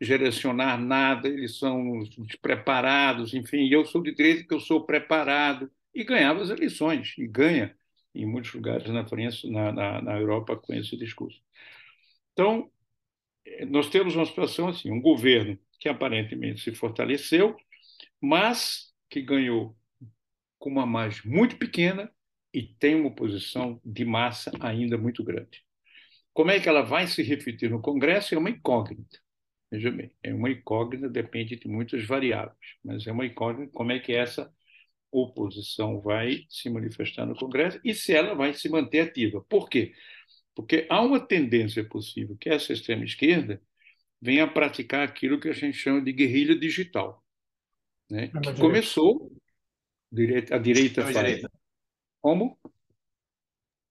[0.00, 6.04] direcionar nada, eles são despreparados, enfim, eu sou de direita que eu sou preparado, e
[6.04, 7.76] ganhava as eleições, e ganha
[8.14, 11.40] em muitos lugares na França, na, na, na Europa, com esse discurso.
[12.32, 12.70] Então,
[13.68, 17.56] nós temos uma situação assim, um governo que aparentemente se fortaleceu,
[18.20, 19.76] mas que ganhou
[20.58, 22.10] com uma margem muito pequena
[22.52, 25.64] e tem uma oposição de massa ainda muito grande.
[26.32, 28.34] Como é que ela vai se refletir no Congresso?
[28.34, 29.18] É uma incógnita.
[29.70, 33.98] Veja bem, é uma incógnita, depende de muitas variáveis, mas é uma incógnita como é
[33.98, 34.52] que essa
[35.10, 39.42] oposição vai se manifestar no Congresso e se ela vai se manter ativa.
[39.48, 39.92] Por quê?
[40.54, 43.62] Porque há uma tendência possível que essa extrema-esquerda
[44.20, 47.24] venha a praticar aquilo que a gente chama de guerrilha digital,
[48.10, 48.28] né?
[48.28, 49.30] que começou
[50.50, 51.16] a direita faz.
[51.16, 51.50] Direita.
[52.20, 52.58] Como?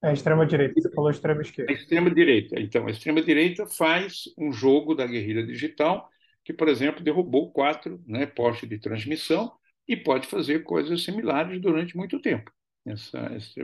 [0.02, 1.72] A extrema-direita, você falou extrema-esquerda.
[1.72, 2.60] A extrema-direita.
[2.60, 6.10] Então, a extrema-direita faz um jogo da guerrilha digital
[6.44, 9.52] que, por exemplo, derrubou quatro né, postes de transmissão
[9.88, 12.52] e pode fazer coisas similares durante muito tempo.
[12.86, 13.62] Essa, essa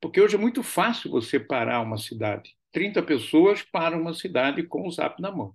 [0.00, 2.56] Porque hoje é muito fácil você parar uma cidade.
[2.72, 5.54] 30 pessoas param uma cidade com o zap na mão.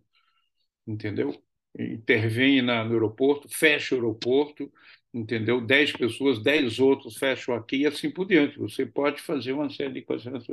[0.87, 1.43] Entendeu?
[1.77, 4.71] Intervém na, no aeroporto, fecha o aeroporto,
[5.13, 5.59] entendeu?
[5.61, 8.57] 10 pessoas, 10 outros fecham aqui e assim por diante.
[8.59, 10.45] Você pode fazer uma série de coisas.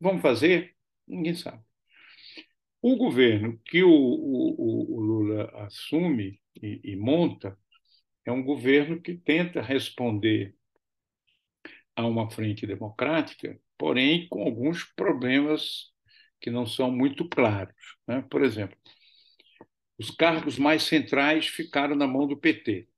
[0.00, 0.74] Vamos fazer?
[1.06, 1.62] Ninguém sabe.
[2.82, 7.58] O governo que o, o, o Lula assume e, e monta
[8.24, 10.54] é um governo que tenta responder
[11.94, 15.92] a uma frente democrática, porém com alguns problemas
[16.40, 17.74] que não são muito claros.
[18.06, 18.22] Né?
[18.30, 18.76] Por exemplo,
[19.98, 22.88] os cargos mais centrais ficaram na mão do PT,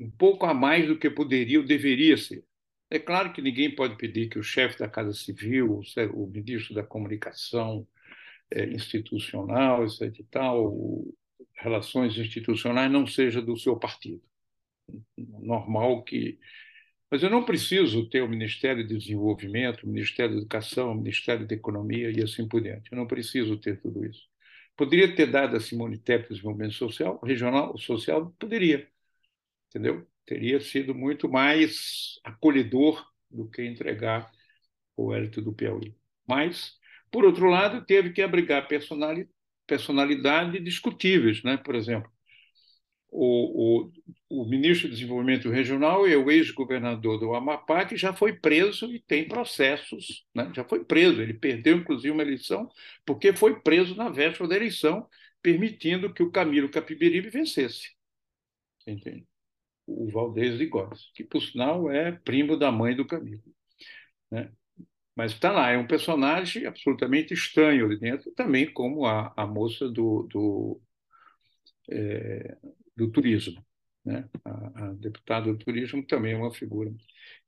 [0.00, 2.44] um pouco a mais do que poderia ou deveria ser.
[2.90, 5.80] É claro que ninguém pode pedir que o chefe da Casa Civil,
[6.14, 7.86] o ministro da Comunicação
[8.50, 10.02] é, Institucional, etc.
[10.18, 11.04] E tal,
[11.54, 14.22] relações institucionais não seja do seu partido.
[15.16, 16.38] Normal que.
[17.10, 21.46] Mas eu não preciso ter o Ministério de Desenvolvimento, o Ministério da Educação, o Ministério
[21.46, 22.90] da Economia e assim por diante.
[22.92, 24.31] Eu não preciso ter tudo isso.
[24.76, 28.88] Poderia ter dado a Simone Tebet desenvolvimento social, regional, social, poderia,
[29.70, 30.06] entendeu?
[30.26, 34.30] Teria sido muito mais acolhedor do que entregar
[34.96, 35.96] o élito do Piauí.
[36.28, 36.78] Mas,
[37.10, 39.30] por outro lado, teve que abrigar personalidade
[39.66, 41.56] personalidade discutíveis, né?
[41.56, 42.11] Por exemplo,
[43.14, 48.32] o, o, o ministro de Desenvolvimento Regional é o ex-governador do Amapá, que já foi
[48.32, 50.50] preso e tem processos, né?
[50.54, 51.20] já foi preso.
[51.20, 52.70] Ele perdeu, inclusive, uma eleição,
[53.04, 55.06] porque foi preso na véspera da eleição,
[55.42, 57.90] permitindo que o Camilo Capiberibe vencesse.
[58.86, 59.26] Entende?
[59.86, 63.42] O Valdez de Góes, que, por sinal, é primo da mãe do Camilo.
[64.30, 64.50] Né?
[65.14, 69.86] Mas está lá, é um personagem absolutamente estranho ali dentro, também como a, a moça
[69.86, 70.80] do, do,
[71.90, 72.56] é,
[72.96, 73.64] do turismo.
[74.04, 74.28] Né?
[74.44, 76.92] A, a, deputada do turismo também é uma figura.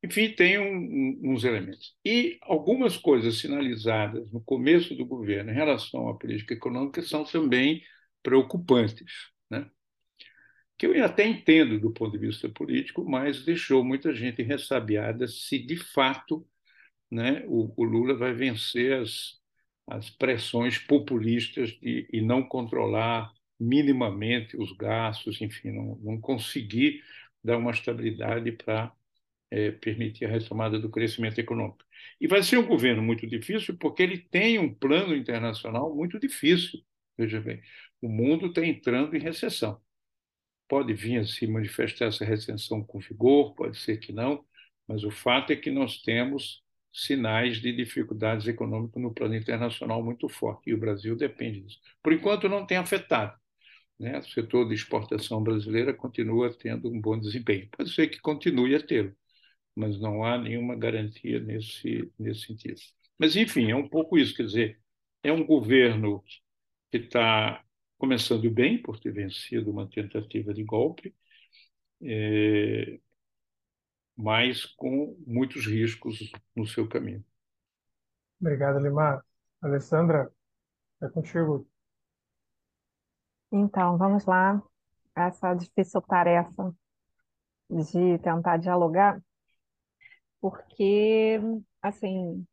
[0.02, 1.96] Enfim, tem um, um, uns elementos.
[2.04, 7.82] E algumas coisas sinalizadas no começo do governo em relação à política econômica são também
[8.22, 9.30] preocupantes.
[9.50, 9.68] Né?
[10.78, 15.58] Que eu até entendo do ponto de vista político, mas deixou muita gente ressabiada se
[15.58, 16.46] de fato
[17.10, 19.40] né, o, o Lula vai vencer as,
[19.86, 23.32] as pressões populistas de, e não controlar
[23.64, 27.02] minimamente os gastos, enfim, não, não conseguir
[27.42, 28.92] dar uma estabilidade para
[29.50, 31.84] é, permitir a retomada do crescimento econômico.
[32.20, 36.80] E vai ser um governo muito difícil porque ele tem um plano internacional muito difícil.
[37.16, 37.62] Veja bem,
[38.00, 39.80] o mundo está entrando em recessão.
[40.68, 44.44] Pode vir a se manifestar essa recessão com vigor, pode ser que não,
[44.88, 50.28] mas o fato é que nós temos sinais de dificuldades econômicas no plano internacional muito
[50.28, 51.80] forte, e o Brasil depende disso.
[52.02, 53.38] Por enquanto, não tem afetado.
[53.98, 54.18] Né?
[54.18, 57.68] O setor de exportação brasileira continua tendo um bom desempenho.
[57.76, 59.14] Pode ser que continue a tê-lo,
[59.74, 62.80] mas não há nenhuma garantia nesse, nesse sentido.
[63.18, 64.34] Mas, enfim, é um pouco isso.
[64.36, 64.80] Quer dizer,
[65.22, 66.22] é um governo
[66.90, 67.64] que está
[67.98, 71.14] começando bem, por ter vencido uma tentativa de golpe,
[72.02, 73.00] é,
[74.16, 77.24] mas com muitos riscos no seu caminho.
[78.40, 79.24] Obrigado, Limar.
[79.62, 80.30] Alessandra,
[81.00, 81.66] é contigo.
[83.56, 84.60] Então, vamos lá.
[85.14, 86.74] Essa difícil tarefa
[87.70, 89.22] de tentar dialogar,
[90.40, 91.38] porque,
[91.80, 92.44] assim,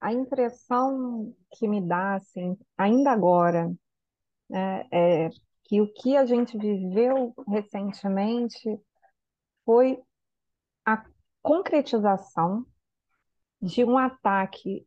[0.00, 3.72] a impressão que me dá, assim, ainda agora,
[4.50, 5.30] né, é
[5.62, 8.76] que o que a gente viveu recentemente
[9.64, 10.02] foi
[10.84, 11.04] a
[11.40, 12.66] concretização
[13.62, 14.84] de um ataque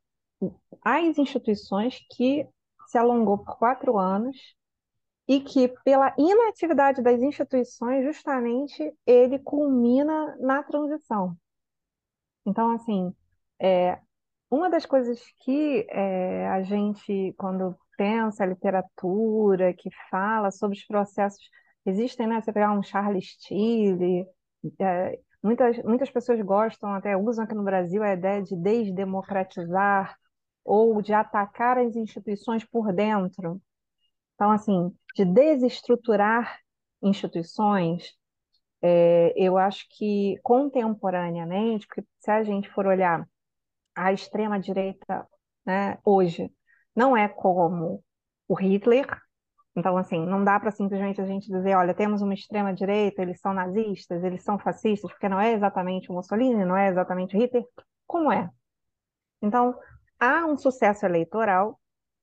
[0.83, 2.45] às instituições que
[2.87, 4.57] se alongou por quatro anos
[5.28, 11.36] e que, pela inatividade das instituições, justamente ele culmina na transição.
[12.45, 13.13] Então, assim,
[13.59, 13.99] é,
[14.49, 20.86] uma das coisas que é, a gente, quando pensa a literatura, que fala sobre os
[20.86, 21.43] processos,
[21.86, 22.41] existem, né?
[22.41, 24.25] Você pegar um Charles Tilley,
[24.80, 30.15] é, muitas, muitas pessoas gostam, até usam aqui no Brasil a ideia de desdemocratizar
[30.63, 33.61] ou de atacar as instituições por dentro.
[34.38, 36.59] Então, assim, de desestruturar
[37.01, 38.13] instituições,
[38.83, 41.88] é, eu acho que contemporaneamente,
[42.19, 43.27] se a gente for olhar
[43.95, 45.27] a extrema-direita
[45.65, 46.51] né, hoje,
[46.95, 48.03] não é como
[48.47, 49.07] o Hitler.
[49.75, 53.53] Então, assim, não dá para simplesmente a gente dizer, olha, temos uma extrema-direita, eles são
[53.53, 57.65] nazistas, eles são fascistas, porque não é exatamente o Mussolini, não é exatamente o Hitler.
[58.05, 58.51] Como é?
[59.41, 59.75] Então,
[60.19, 61.79] há um sucesso eleitoral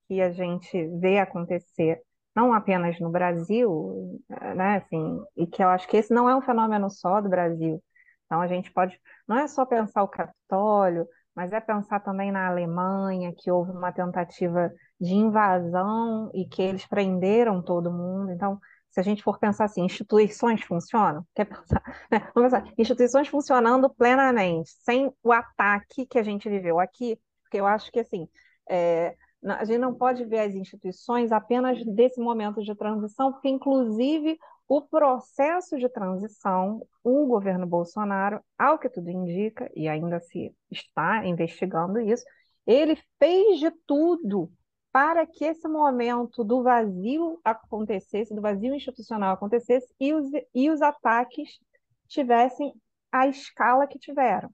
[0.09, 2.01] que a gente vê acontecer
[2.35, 4.21] não apenas no Brasil,
[4.57, 7.83] né, assim, e que eu acho que esse não é um fenômeno só do Brasil.
[8.27, 8.99] Então a gente pode,
[9.29, 13.93] não é só pensar o Capitólio, mas é pensar também na Alemanha, que houve uma
[13.93, 18.31] tentativa de invasão e que eles prenderam todo mundo.
[18.33, 18.59] Então,
[18.91, 21.27] se a gente for pensar assim, instituições funcionam?
[21.35, 21.83] Quer pensar?
[22.11, 22.21] Né?
[22.35, 27.67] Vamos pensar, instituições funcionando plenamente, sem o ataque que a gente viveu aqui, porque eu
[27.67, 28.29] acho que assim,
[28.71, 34.39] é, a gente não pode ver as instituições apenas desse momento de transição, porque, inclusive,
[34.67, 41.25] o processo de transição, o governo Bolsonaro, ao que tudo indica, e ainda se está
[41.27, 42.25] investigando isso,
[42.67, 44.51] ele fez de tudo
[44.91, 50.81] para que esse momento do vazio acontecesse, do vazio institucional acontecesse, e os, e os
[50.81, 51.59] ataques
[52.07, 52.73] tivessem
[53.13, 54.51] a escala que tiveram.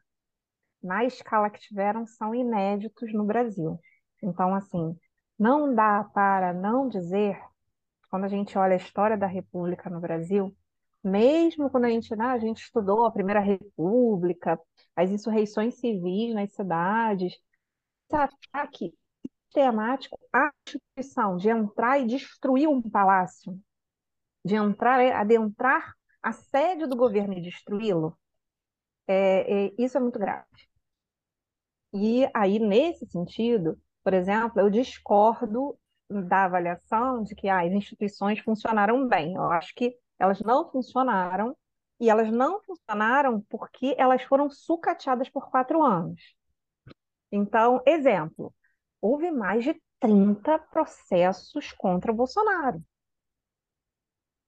[0.82, 3.78] Na escala que tiveram, são inéditos no Brasil.
[4.22, 4.96] Então, assim,
[5.38, 7.40] não dá para não dizer,
[8.10, 10.54] quando a gente olha a história da República no Brasil,
[11.02, 14.60] mesmo quando a gente, né, a gente estudou a Primeira República,
[14.94, 17.34] as insurreições civis nas cidades,
[18.06, 18.94] esse ataque
[19.50, 23.58] sistemático à instituição de entrar e destruir um palácio,
[24.44, 28.18] de entrar, é, adentrar a sede do governo e destruí-lo,
[29.06, 30.46] é, é, isso é muito grave.
[31.92, 33.80] E aí, nesse sentido,
[34.10, 35.78] por exemplo, eu discordo
[36.10, 39.34] da avaliação de que ah, as instituições funcionaram bem.
[39.34, 41.56] Eu acho que elas não funcionaram,
[42.00, 46.20] e elas não funcionaram porque elas foram sucateadas por quatro anos.
[47.30, 48.52] Então, exemplo,
[49.00, 52.82] houve mais de 30 processos contra o Bolsonaro.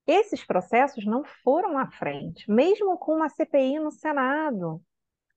[0.08, 4.82] Esses processos não foram à frente, mesmo com uma CPI no Senado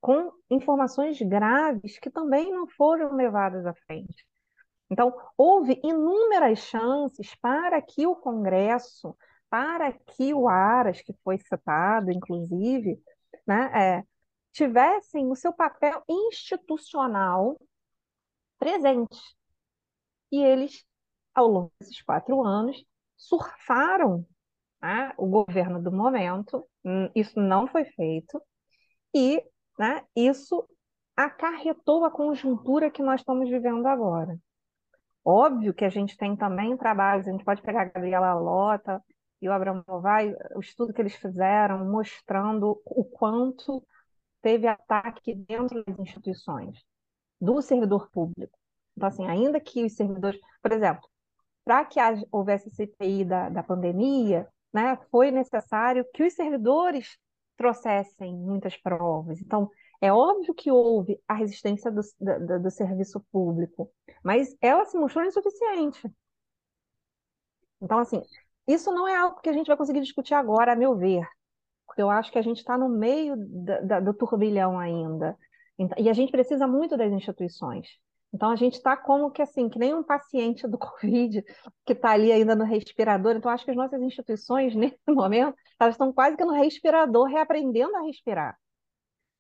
[0.06, 4.24] com informações graves que também não foram levadas à frente.
[4.88, 9.18] Então, houve inúmeras chances para que o Congresso,
[9.50, 13.02] para que o Aras, que foi citado, inclusive,
[13.48, 14.04] né, é,
[14.54, 17.60] tivessem o seu papel institucional
[18.60, 19.20] presente.
[20.32, 20.86] E eles,
[21.34, 22.78] ao longo desses quatro anos,
[23.18, 24.24] surfaram
[24.80, 28.40] né, o governo do momento, hum, isso não foi feito,
[29.12, 29.44] e
[29.78, 30.04] né?
[30.16, 30.68] Isso
[31.16, 34.38] acarretou a conjuntura que nós estamos vivendo agora.
[35.24, 39.04] Óbvio que a gente tem também trabalhos, a gente pode pegar a Gabriela Lota
[39.42, 43.84] e o Abraão Novai, o estudo que eles fizeram mostrando o quanto
[44.42, 46.84] teve ataque dentro das instituições,
[47.42, 48.58] do servidor público.
[48.96, 51.10] Então, assim, ainda que os servidores, por exemplo,
[51.64, 52.00] para que
[52.32, 57.18] houvesse CPI da, da pandemia, né, foi necessário que os servidores
[57.58, 59.42] trouxessem muitas provas.
[59.42, 59.70] Então,
[60.02, 63.92] é óbvio que houve a resistência do, do, do serviço público,
[64.24, 66.02] mas ela se mostrou insuficiente.
[67.82, 68.22] Então, assim,
[68.68, 71.26] isso não é algo que a gente vai conseguir discutir agora, a meu ver,
[71.86, 75.38] porque eu acho que a gente está no meio da, da, do turbilhão ainda.
[75.78, 77.88] Então, e a gente precisa muito das instituições.
[78.36, 81.42] Então a gente está como que assim, que nem um paciente do Covid
[81.86, 83.36] que está ali ainda no respirador.
[83.36, 87.96] Então acho que as nossas instituições, nesse momento, elas estão quase que no respirador, reaprendendo
[87.96, 88.58] a respirar.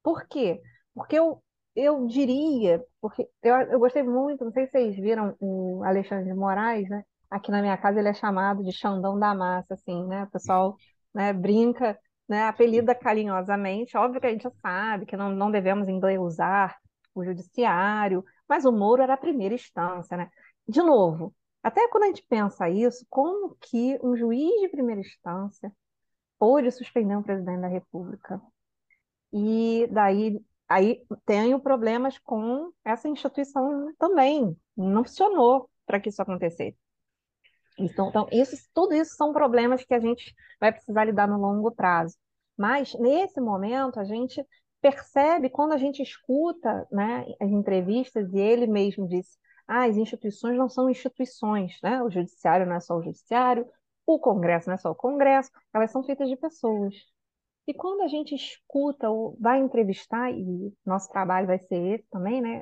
[0.01, 0.61] Por quê?
[0.93, 1.43] Porque eu,
[1.75, 6.33] eu diria, porque eu, eu gostei muito, não sei se vocês viram o Alexandre de
[6.33, 7.03] Moraes, né?
[7.29, 10.23] Aqui na minha casa ele é chamado de Xandão da Massa, assim, né?
[10.23, 10.77] O pessoal
[11.13, 13.97] né, brinca, né, apelida carinhosamente.
[13.97, 16.77] Óbvio que a gente sabe que não, não devemos endeusar
[17.13, 20.29] o judiciário, mas o Moro era a primeira instância, né?
[20.67, 21.33] De novo,
[21.63, 25.71] até quando a gente pensa isso, como que um juiz de primeira instância
[26.37, 28.41] pôde suspender um presidente da República?
[29.33, 34.55] E daí aí tenho problemas com essa instituição também.
[34.75, 36.77] Não funcionou para que isso acontecesse.
[37.77, 41.71] Então, então isso, tudo isso são problemas que a gente vai precisar lidar no longo
[41.71, 42.15] prazo.
[42.57, 44.45] Mas, nesse momento, a gente
[44.85, 49.35] percebe quando a gente escuta né, as entrevistas, e ele mesmo disse:
[49.67, 52.03] ah, as instituições não são instituições, né?
[52.03, 53.67] o judiciário não é só o judiciário,
[54.05, 56.93] o Congresso não é só o Congresso, elas são feitas de pessoas.
[57.67, 62.39] E quando a gente escuta ou vai entrevistar, e nosso trabalho vai ser esse também,
[62.39, 62.61] né?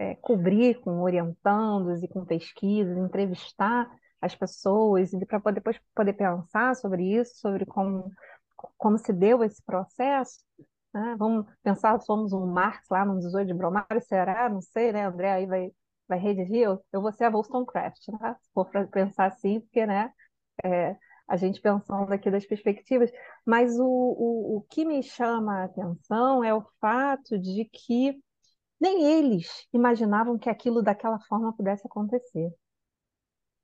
[0.00, 3.88] É, cobrir com orientandos e com pesquisas, entrevistar
[4.20, 8.10] as pessoas para depois poder pensar sobre isso, sobre como,
[8.76, 10.40] como se deu esse processo.
[10.94, 11.16] Né?
[11.18, 14.48] Vamos pensar, somos um Marx lá no 18 de Brumário, será?
[14.48, 15.06] Não sei, né?
[15.06, 15.70] André aí vai,
[16.08, 16.58] vai redigir.
[16.62, 18.36] Eu, eu vou ser a Wollstonecraft, né?
[18.40, 20.12] Se for para pensar assim, porque, né?
[20.64, 20.96] É,
[21.28, 23.10] a gente pensando aqui das perspectivas,
[23.46, 28.20] mas o, o, o que me chama a atenção é o fato de que
[28.80, 32.52] nem eles imaginavam que aquilo daquela forma pudesse acontecer.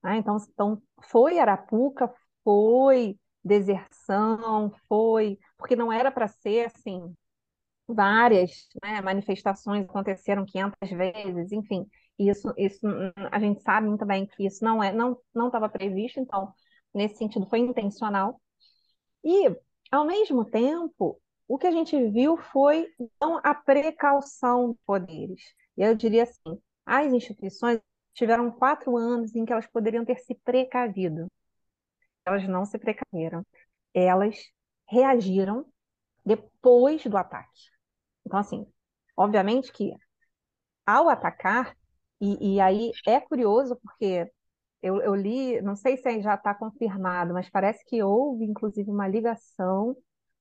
[0.03, 2.13] Ah, então, então, foi Arapuca,
[2.45, 5.39] foi deserção, foi.
[5.57, 7.15] Porque não era para ser assim.
[7.89, 11.87] Várias né, manifestações aconteceram 500 vezes, enfim.
[12.19, 12.81] Isso, isso
[13.31, 16.53] a gente sabe muito bem que isso não é, não não estava previsto, então
[16.93, 18.41] nesse sentido foi intencional.
[19.25, 19.49] E
[19.91, 22.89] ao mesmo tempo, o que a gente viu foi
[23.43, 25.41] a precaução de poderes.
[25.77, 27.81] Eu diria assim, as instituições
[28.13, 31.27] tiveram quatro anos em que elas poderiam ter se precavido.
[32.27, 33.47] Elas não se precaveram.
[33.95, 34.37] Elas
[34.89, 35.65] reagiram
[36.25, 37.78] depois do ataque.
[38.29, 38.67] Então, assim,
[39.17, 39.95] obviamente que
[40.87, 41.75] ao atacar,
[42.21, 44.31] e, e aí é curioso porque
[44.83, 49.09] eu, eu li, não sei se já está confirmado, mas parece que houve, inclusive, uma
[49.09, 49.97] ligação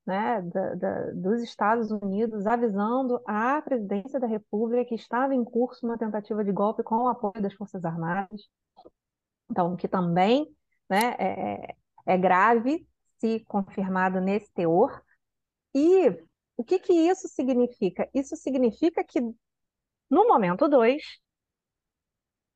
[0.06, 5.86] né, da, da, dos Estados Unidos avisando à presidência da República que estava em curso
[5.86, 8.42] uma tentativa de golpe com o apoio das Forças Armadas.
[9.50, 10.46] Então, que também
[10.90, 11.76] né, é,
[12.06, 12.86] é grave
[13.20, 15.02] se confirmado nesse teor.
[15.74, 16.27] E
[16.58, 18.10] o que, que isso significa?
[18.14, 19.22] Isso significa que,
[20.10, 21.04] no momento 2,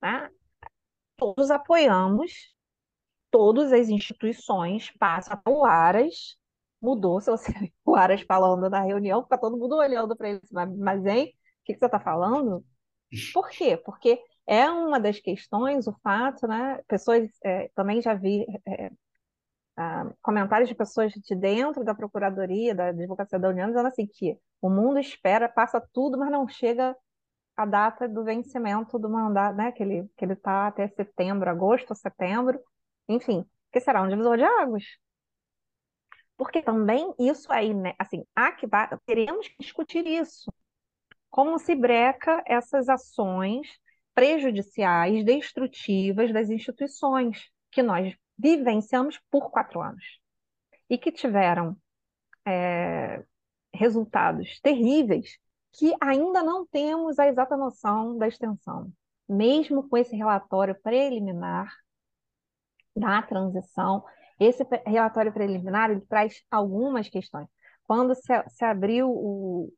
[0.02, 0.30] né,
[1.18, 2.54] todos apoiamos,
[3.30, 6.38] todas as instituições passam o Aras
[6.82, 7.22] mudou.
[7.22, 7.52] Se você
[7.86, 10.42] o Aras falando na reunião, fica todo mundo olhando para ele,
[10.78, 11.28] mas, hein,
[11.62, 12.66] o que, que você está falando?
[13.34, 13.78] Por quê?
[13.78, 16.82] Porque é uma das questões, o fato, né?
[16.88, 18.92] Pessoas é, também já vi é,
[20.22, 24.70] comentários de pessoas de dentro da Procuradoria, da Advocacia da União, dizendo assim que o
[24.70, 26.96] mundo espera, passa tudo, mas não chega
[27.56, 29.72] a data do vencimento do mandato, né?
[29.72, 32.60] Que ele que ele está até setembro, agosto, setembro,
[33.08, 34.84] enfim, que será um divisor de águas.
[36.38, 38.68] Porque também isso aí, né, assim, há que
[39.06, 40.52] teremos que discutir isso.
[41.30, 43.68] Como se breca essas ações
[44.14, 50.04] prejudiciais, destrutivas das instituições que nós vivenciamos por quatro anos
[50.90, 51.78] e que tiveram
[52.46, 53.24] é,
[53.74, 55.38] resultados terríveis
[55.74, 58.92] que ainda não temos a exata noção da extensão.
[59.30, 61.72] Mesmo com esse relatório preliminar
[62.96, 64.04] da transição,
[64.40, 67.48] esse relatório preliminar ele traz algumas questões.
[67.84, 69.72] Quando se, se abriu o,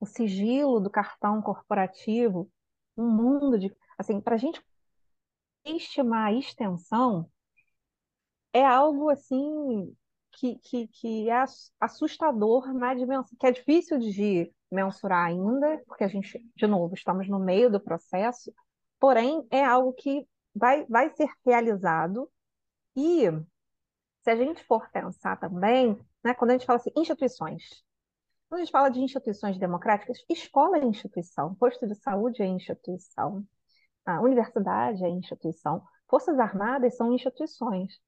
[0.00, 2.50] o sigilo do cartão corporativo,
[2.96, 3.74] um mundo de.
[3.96, 4.62] Assim, para a gente
[5.64, 7.30] estimar a extensão,
[8.58, 9.94] é algo assim
[10.32, 11.44] que, que, que é
[11.80, 17.28] assustador na dimensão, que é difícil de mensurar ainda, porque a gente, de novo, estamos
[17.28, 18.52] no meio do processo,
[19.00, 22.30] porém é algo que vai, vai ser realizado
[22.96, 23.30] e
[24.22, 27.62] se a gente for pensar também, né, quando a gente fala assim, instituições,
[28.48, 33.44] quando a gente fala de instituições democráticas, escola é instituição, posto de saúde é instituição,
[34.04, 37.98] a universidade é instituição, forças armadas são instituições.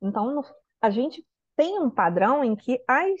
[0.00, 0.42] Então,
[0.80, 1.26] a gente
[1.56, 3.20] tem um padrão em que as,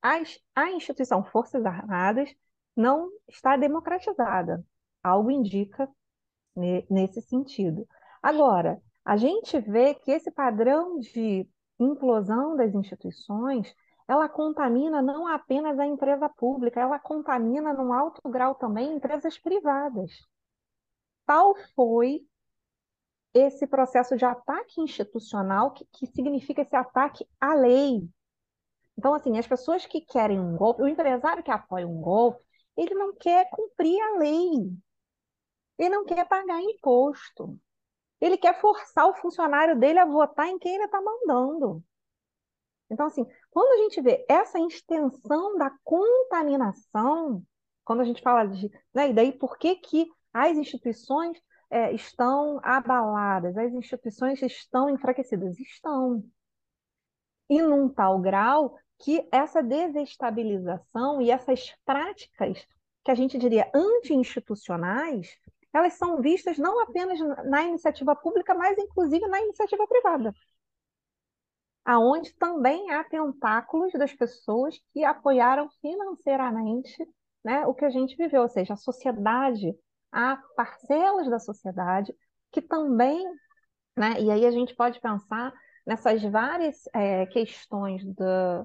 [0.00, 2.34] as, a instituição Forças Armadas
[2.76, 4.64] não está democratizada.
[5.02, 5.88] Algo indica
[6.88, 7.86] nesse sentido.
[8.22, 11.46] Agora, a gente vê que esse padrão de
[11.78, 13.74] implosão das instituições,
[14.08, 20.10] ela contamina não apenas a empresa pública, ela contamina, num alto grau também, empresas privadas.
[21.26, 22.26] Tal foi
[23.34, 28.08] esse processo de ataque institucional, que, que significa esse ataque à lei.
[28.96, 32.42] Então, assim, as pessoas que querem um golpe, o empresário que apoia um golpe,
[32.76, 34.72] ele não quer cumprir a lei.
[35.76, 37.58] Ele não quer pagar imposto.
[38.20, 41.82] Ele quer forçar o funcionário dele a votar em quem ele está mandando.
[42.88, 47.42] Então, assim, quando a gente vê essa extensão da contaminação,
[47.84, 48.70] quando a gente fala de.
[48.94, 51.40] Né, e daí por que, que as instituições
[51.74, 55.58] é, estão abaladas, as instituições estão enfraquecidas?
[55.58, 56.24] Estão.
[57.48, 62.66] E num tal grau que essa desestabilização e essas práticas
[63.04, 65.36] que a gente diria anti-institucionais,
[65.72, 70.34] elas são vistas não apenas na iniciativa pública, mas inclusive na iniciativa privada.
[71.84, 76.96] aonde também há tentáculos das pessoas que apoiaram financeiramente
[77.44, 79.74] né, o que a gente viveu, ou seja, a sociedade,
[80.14, 82.14] há parcelas da sociedade
[82.52, 83.24] que também,
[83.96, 85.52] né, e aí a gente pode pensar
[85.84, 88.64] nessas várias é, questões da,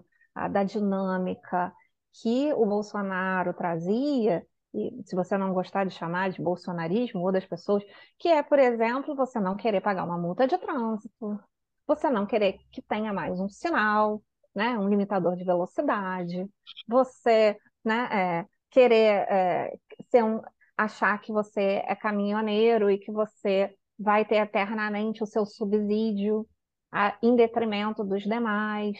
[0.52, 1.74] da dinâmica
[2.22, 7.46] que o Bolsonaro trazia, e se você não gostar de chamar de bolsonarismo ou das
[7.46, 7.84] pessoas,
[8.20, 11.40] que é, por exemplo, você não querer pagar uma multa de trânsito,
[11.88, 14.22] você não querer que tenha mais um sinal,
[14.54, 16.48] né, um limitador de velocidade,
[16.88, 19.78] você né, é, querer é,
[20.12, 20.42] ser um,
[20.80, 26.48] achar que você é caminhoneiro e que você vai ter eternamente o seu subsídio
[26.90, 28.98] a, em detrimento dos demais.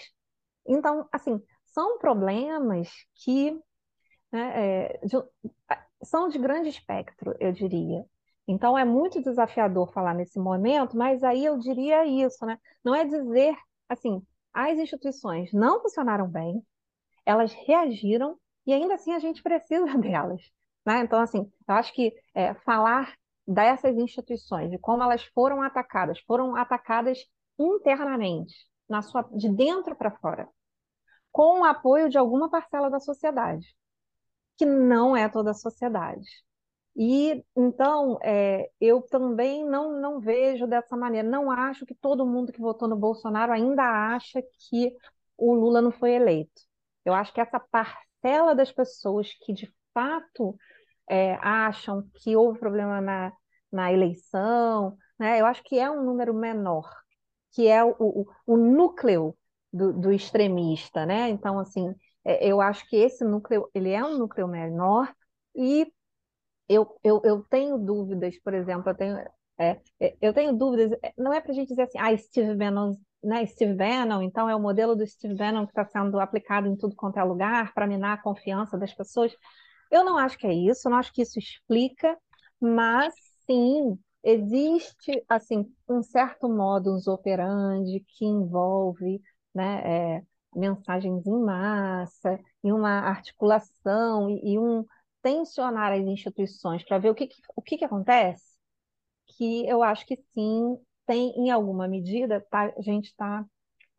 [0.68, 2.90] Então, assim, são problemas
[3.24, 3.52] que
[4.30, 5.16] né, é, de,
[6.04, 8.06] são de grande espectro, eu diria.
[8.46, 12.58] Então, é muito desafiador falar nesse momento, mas aí eu diria isso, né?
[12.84, 13.56] Não é dizer,
[13.88, 14.22] assim,
[14.54, 16.62] as instituições não funcionaram bem,
[17.26, 20.42] elas reagiram e ainda assim a gente precisa delas.
[20.90, 21.02] Né?
[21.02, 23.14] Então, assim, eu acho que é, falar
[23.48, 27.20] dessas instituições, de como elas foram atacadas, foram atacadas
[27.60, 28.56] internamente,
[28.90, 30.50] na sua, de dentro para fora,
[31.32, 33.68] com o apoio de alguma parcela da sociedade,
[34.58, 36.28] que não é toda a sociedade.
[36.96, 41.30] E então é, eu também não, não vejo dessa maneira.
[41.30, 44.92] Não acho que todo mundo que votou no Bolsonaro ainda acha que
[45.38, 46.62] o Lula não foi eleito.
[47.06, 50.58] Eu acho que essa parcela das pessoas que de fato
[51.10, 53.34] é, acham que houve problema na,
[53.72, 55.42] na eleição, né?
[55.42, 56.90] Eu acho que é um número menor,
[57.52, 59.36] que é o, o, o núcleo
[59.74, 61.30] do, do, extremista, né?
[61.30, 61.94] Então, assim,
[62.24, 65.14] é, eu acho que esse núcleo, ele é um núcleo menor
[65.56, 65.92] e
[66.68, 69.18] eu, eu, eu tenho dúvidas, por exemplo, eu tenho,
[69.58, 72.56] é, é eu tenho dúvidas, é, não é para a gente dizer assim, ah, Steve
[72.56, 72.94] Bannon,
[73.24, 76.76] né, Steve Bannon, então é o modelo do Steve Bannon que está sendo aplicado em
[76.76, 79.36] tudo quanto é lugar para minar a confiança das pessoas.
[79.92, 82.18] Eu não acho que é isso, não acho que isso explica,
[82.60, 83.14] mas
[83.46, 89.22] sim, existe assim um certo modus operandi que envolve
[89.54, 90.24] né, é,
[90.56, 94.86] mensagens em massa, e uma articulação e, e um
[95.22, 98.44] tensionar as instituições para ver o que, que o que, que acontece,
[99.28, 103.46] que eu acho que sim, tem em alguma medida, tá, a gente está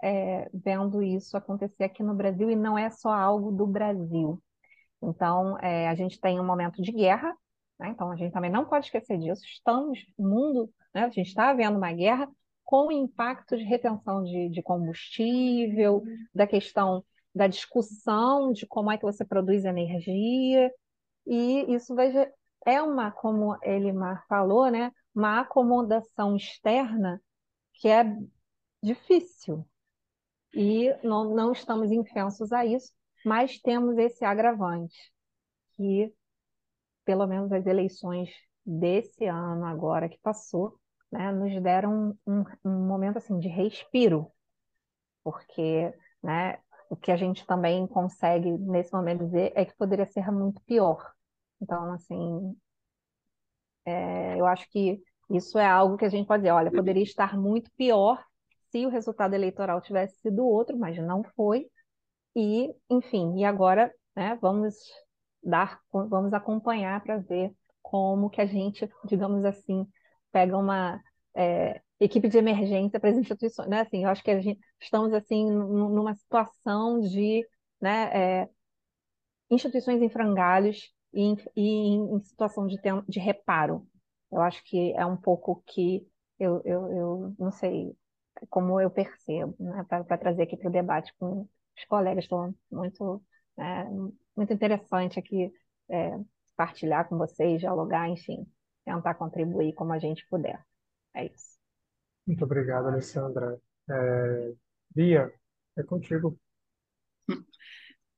[0.03, 4.43] é, vendo isso acontecer aqui no Brasil e não é só algo do Brasil.
[5.03, 7.35] Então, é, a gente tem um momento de guerra,
[7.79, 7.89] né?
[7.89, 9.43] então a gente também não pode esquecer disso.
[9.45, 11.05] Estamos, mundo, né?
[11.05, 12.29] a gente está vendo uma guerra
[12.65, 16.03] com impacto de retenção de, de combustível,
[16.35, 20.73] da questão da discussão de como é que você produz energia,
[21.27, 22.31] e isso veja,
[22.67, 24.93] é uma, como Elimar falou, né?
[25.15, 27.23] uma acomodação externa
[27.75, 28.05] que é
[28.83, 29.67] difícil.
[30.53, 32.93] E não, não estamos infensos a isso,
[33.25, 34.97] mas temos esse agravante,
[35.77, 36.13] que
[37.05, 38.31] pelo menos as eleições
[38.65, 40.79] desse ano agora que passou,
[41.11, 44.31] né, nos deram um, um momento assim de respiro,
[45.25, 45.93] porque
[46.23, 46.59] né,
[46.89, 51.13] o que a gente também consegue nesse momento dizer é que poderia ser muito pior.
[51.61, 52.57] Então, assim,
[53.85, 57.37] é, eu acho que isso é algo que a gente pode dizer, olha, poderia estar
[57.39, 58.23] muito pior
[58.71, 61.67] se o resultado eleitoral tivesse sido outro, mas não foi.
[62.35, 64.75] E, enfim, e agora né, vamos
[65.43, 67.53] dar, vamos acompanhar para ver
[67.83, 69.87] como que a gente, digamos assim,
[70.31, 71.03] pega uma
[71.35, 73.81] é, equipe de emergência para as instituições, né?
[73.81, 77.47] Assim, eu acho que a gente, estamos assim numa situação de
[77.81, 78.49] né, é,
[79.51, 82.79] instituições em frangalhos e, em, e em, situação de,
[83.09, 83.87] de reparo.
[84.31, 86.07] Eu acho que é um pouco que
[86.39, 87.95] eu, eu, eu não sei
[88.49, 91.47] como eu percebo, né, para trazer aqui para o debate com
[91.81, 92.25] os colegas.
[92.25, 93.23] Estou muito,
[93.59, 93.85] é,
[94.37, 95.53] muito interessante aqui
[95.89, 96.19] é,
[96.57, 98.47] partilhar com vocês, dialogar, enfim,
[98.85, 100.65] tentar contribuir como a gente puder.
[101.15, 101.59] É isso.
[102.27, 103.61] Muito obrigado, Alessandra.
[103.89, 104.53] É,
[104.95, 105.33] Bia,
[105.77, 106.39] é contigo.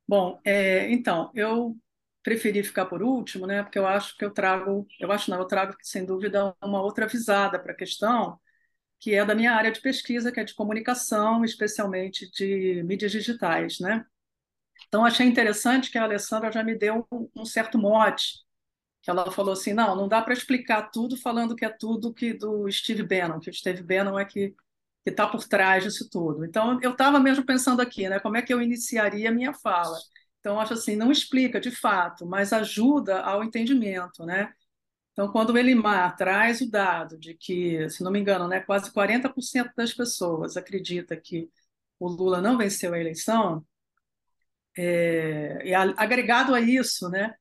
[0.07, 1.77] Bom, é, então, eu
[2.23, 5.47] preferi ficar por último, né, porque eu acho que eu trago, eu acho não, eu
[5.47, 8.39] trago sem dúvida uma outra visada para a questão,
[9.03, 13.81] que é da minha área de pesquisa, que é de comunicação, especialmente de mídias digitais,
[13.81, 14.07] né?
[14.87, 18.35] Então achei interessante que a Alessandra já me deu um certo mote,
[19.03, 22.33] que ela falou assim, não, não dá para explicar tudo falando que é tudo que
[22.33, 24.55] do Steve Bannon, que o Steve Bannon é que
[25.05, 26.45] que está por trás disso tudo.
[26.45, 29.99] Então eu estava mesmo pensando aqui, né, como é que eu iniciaria a minha fala?
[30.41, 34.53] Então acho assim, não explica de fato, mas ajuda ao entendimento, né?
[35.13, 39.73] Então, quando Elimar traz o dado de que, se não me engano, né, quase 40%
[39.77, 41.51] das pessoas acredita que
[41.99, 43.65] o Lula não venceu a eleição,
[44.77, 47.35] é, e agregado a isso, né,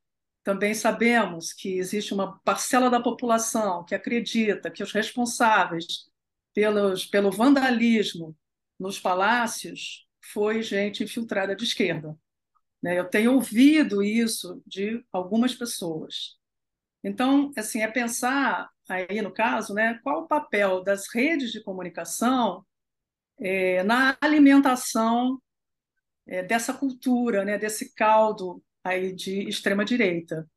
[0.43, 6.09] também sabemos que existe uma parcela da população que acredita que os responsáveis
[6.53, 8.35] pelos, pelo vandalismo
[8.79, 12.17] nos palácios foi gente infiltrada de esquerda.
[12.81, 12.99] Né?
[12.99, 16.40] Eu tenho ouvido isso de algumas pessoas.
[17.03, 22.65] Então, assim, é pensar aí no caso, né, qual o papel das redes de comunicação
[23.39, 25.41] é, na alimentação
[26.27, 30.47] é, dessa cultura, né, desse caldo aí de extrema direita.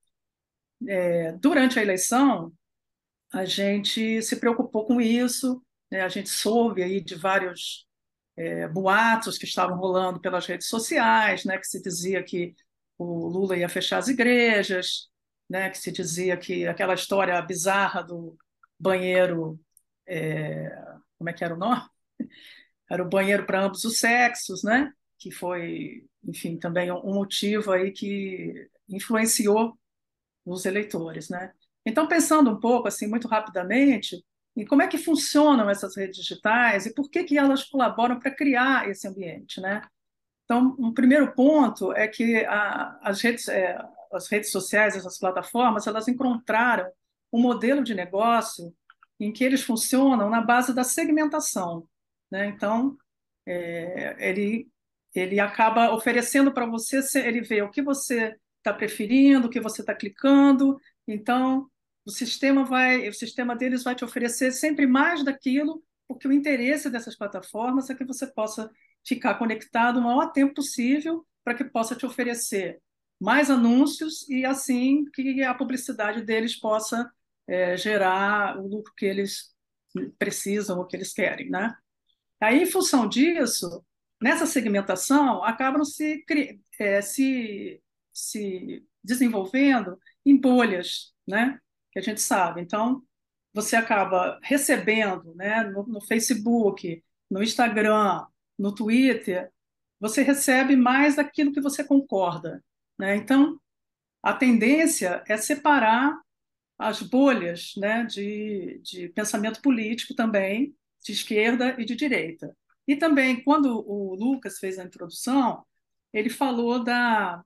[0.87, 2.53] É, durante a eleição,
[3.33, 7.87] a gente se preocupou com isso, né, a gente soube aí de vários
[8.37, 12.55] é, boatos que estavam rolando pelas redes sociais, né, que se dizia que
[12.99, 15.09] o Lula ia fechar as igrejas,
[15.49, 18.37] né, que se dizia que aquela história bizarra do
[18.79, 19.61] banheiro,
[20.07, 20.71] é,
[21.19, 21.83] como é que era o nome?
[22.91, 24.93] Era o banheiro para ambos os sexos, né?
[25.19, 29.79] Que foi, enfim, também um motivo aí que influenciou
[30.45, 31.53] os eleitores, né?
[31.87, 34.23] Então, pensando um pouco, assim, muito rapidamente,
[34.57, 38.31] em como é que funcionam essas redes digitais e por que que elas colaboram para
[38.31, 39.83] criar esse ambiente, né?
[40.45, 43.79] Então, um primeiro ponto é que a, as redes, é,
[44.15, 46.91] as redes sociais, essas plataformas, elas encontraram
[47.33, 48.75] um modelo de negócio
[49.19, 51.89] em que eles funcionam na base da segmentação.
[52.31, 52.47] Né?
[52.47, 52.97] Então,
[53.47, 54.69] é, ele,
[55.15, 59.83] ele acaba oferecendo para você, ele vê o que você está preferindo, o que você
[59.83, 61.69] está clicando, então
[62.05, 66.91] o sistema vai, o sistema deles vai te oferecer sempre mais daquilo, porque o interesse
[66.91, 68.71] dessas plataformas é que você possa
[69.07, 72.81] ficar conectado o maior tempo possível para que possa te oferecer
[73.21, 77.11] mais anúncios e assim que a publicidade deles possa
[77.47, 79.55] é, gerar o lucro que eles
[80.19, 81.75] precisam ou que eles querem, né?
[82.41, 83.85] Aí, em função disso,
[84.21, 86.25] nessa segmentação, acabam se,
[86.79, 87.81] é, se,
[88.13, 91.59] se desenvolvendo em bolhas, né?
[91.93, 92.61] Que a gente sabe.
[92.61, 93.03] Então,
[93.53, 95.63] você acaba recebendo, né?
[95.65, 98.27] No, no Facebook, no Instagram,
[98.59, 99.51] no Twitter,
[100.01, 102.63] você recebe mais daquilo que você concorda,
[102.99, 103.17] né?
[103.17, 103.59] Então,
[104.23, 106.19] a tendência é separar
[106.79, 112.57] as bolhas né, de, de pensamento político também, de esquerda e de direita.
[112.87, 115.65] E também, quando o Lucas fez a introdução,
[116.13, 117.45] ele falou da,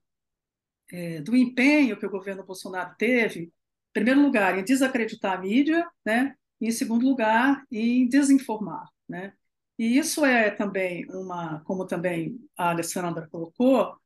[0.90, 3.52] é, do empenho que o governo Bolsonaro teve, em
[3.92, 8.88] primeiro lugar, em desacreditar a mídia, né, e, em segundo lugar, em desinformar.
[9.08, 9.32] Né?
[9.78, 13.96] E isso é também uma, como também a Alessandra colocou,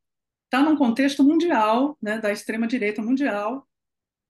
[0.53, 3.67] está num contexto mundial, né, da extrema-direita mundial,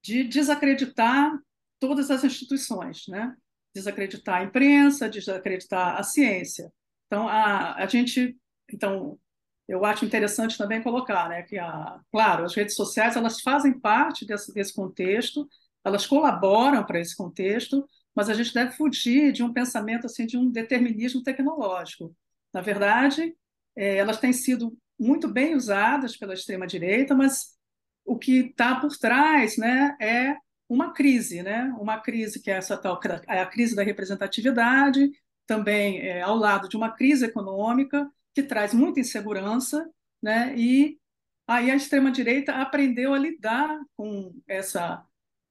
[0.05, 1.37] de desacreditar
[1.81, 3.35] todas as instituições, né?
[3.75, 6.73] desacreditar a imprensa, desacreditar a ciência.
[7.07, 8.37] Então, a, a gente,
[8.73, 9.19] então,
[9.67, 14.25] eu acho interessante também colocar, né, que, a, claro, as redes sociais elas fazem parte
[14.25, 15.49] desse, desse contexto,
[15.85, 20.37] elas colaboram para esse contexto, mas a gente deve fugir de um pensamento assim de
[20.37, 22.15] um determinismo tecnológico.
[22.53, 23.35] Na verdade,
[23.75, 27.57] é, elas têm sido muito bem usadas pela extrema direita, mas
[28.05, 30.37] o que está por trás né, é
[30.69, 31.75] uma crise, né?
[31.79, 32.99] uma crise que é essa tal
[33.29, 35.11] é a crise da representatividade,
[35.47, 39.87] também é, ao lado de uma crise econômica que traz muita insegurança,
[40.23, 40.55] né?
[40.57, 40.99] e
[41.47, 45.05] aí a extrema-direita aprendeu a lidar com, essa,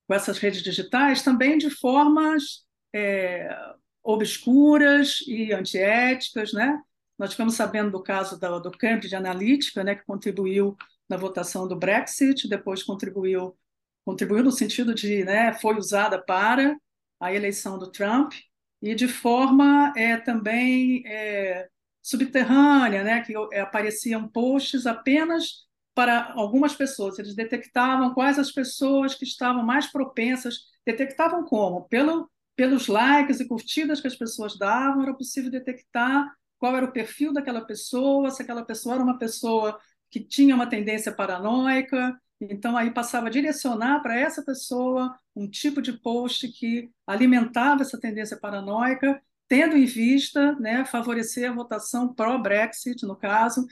[0.08, 3.56] com essas redes digitais também de formas é,
[4.04, 6.54] obscuras e antiéticas.
[6.54, 6.82] Né?
[7.22, 10.76] Nós ficamos sabendo do caso do, do Cambridge Analytica, né, que contribuiu
[11.08, 13.56] na votação do Brexit, depois contribuiu,
[14.04, 16.76] contribuiu no sentido de, né, foi usada para
[17.20, 18.34] a eleição do Trump
[18.82, 21.70] e de forma é, também é,
[22.02, 27.20] subterrânea, né, que é, apareciam posts apenas para algumas pessoas.
[27.20, 31.84] Eles detectavam quais as pessoas que estavam mais propensas, detectavam como?
[31.88, 36.92] Pelo, pelos likes e curtidas que as pessoas davam, era possível detectar qual era o
[36.92, 39.80] perfil daquela pessoa, se aquela pessoa era uma pessoa
[40.12, 45.82] que tinha uma tendência paranoica, então aí passava a direcionar para essa pessoa um tipo
[45.82, 53.08] de post que alimentava essa tendência paranoica, tendo em vista né, favorecer a votação pró-Brexit,
[53.08, 53.66] no caso,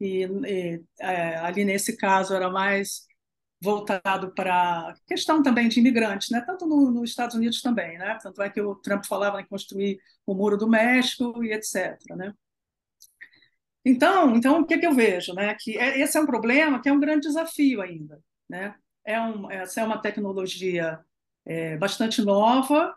[0.00, 3.06] e, e é, ali nesse caso era mais
[3.62, 6.40] voltado para a questão também de imigrantes, né?
[6.40, 8.18] tanto no, nos Estados Unidos também, né?
[8.22, 11.96] tanto é que o Trump falava em construir o Muro do México e etc.
[12.16, 12.34] Né?
[13.84, 15.32] Então, então o que, que eu vejo?
[15.34, 15.54] Né?
[15.60, 18.20] Que é, esse é um problema que é um grande desafio ainda.
[18.48, 18.74] Né?
[19.04, 20.98] É um, essa é uma tecnologia
[21.46, 22.94] é, bastante nova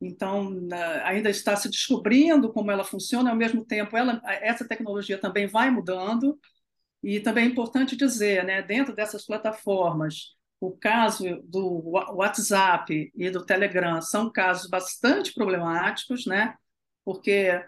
[0.00, 0.56] então
[1.04, 5.70] ainda está se descobrindo como ela funciona, ao mesmo tempo ela, essa tecnologia também vai
[5.70, 6.38] mudando,
[7.02, 13.44] e também é importante dizer, né, dentro dessas plataformas, o caso do WhatsApp e do
[13.44, 16.56] Telegram são casos bastante problemáticos, né,
[17.04, 17.64] porque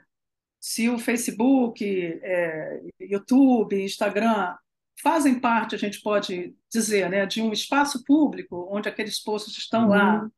[0.61, 1.85] se o Facebook,
[2.23, 4.55] é, YouTube, Instagram
[5.03, 9.85] fazem parte, a gente pode dizer, né, de um espaço público onde aqueles posts estão
[9.85, 9.89] uhum.
[9.89, 10.31] lá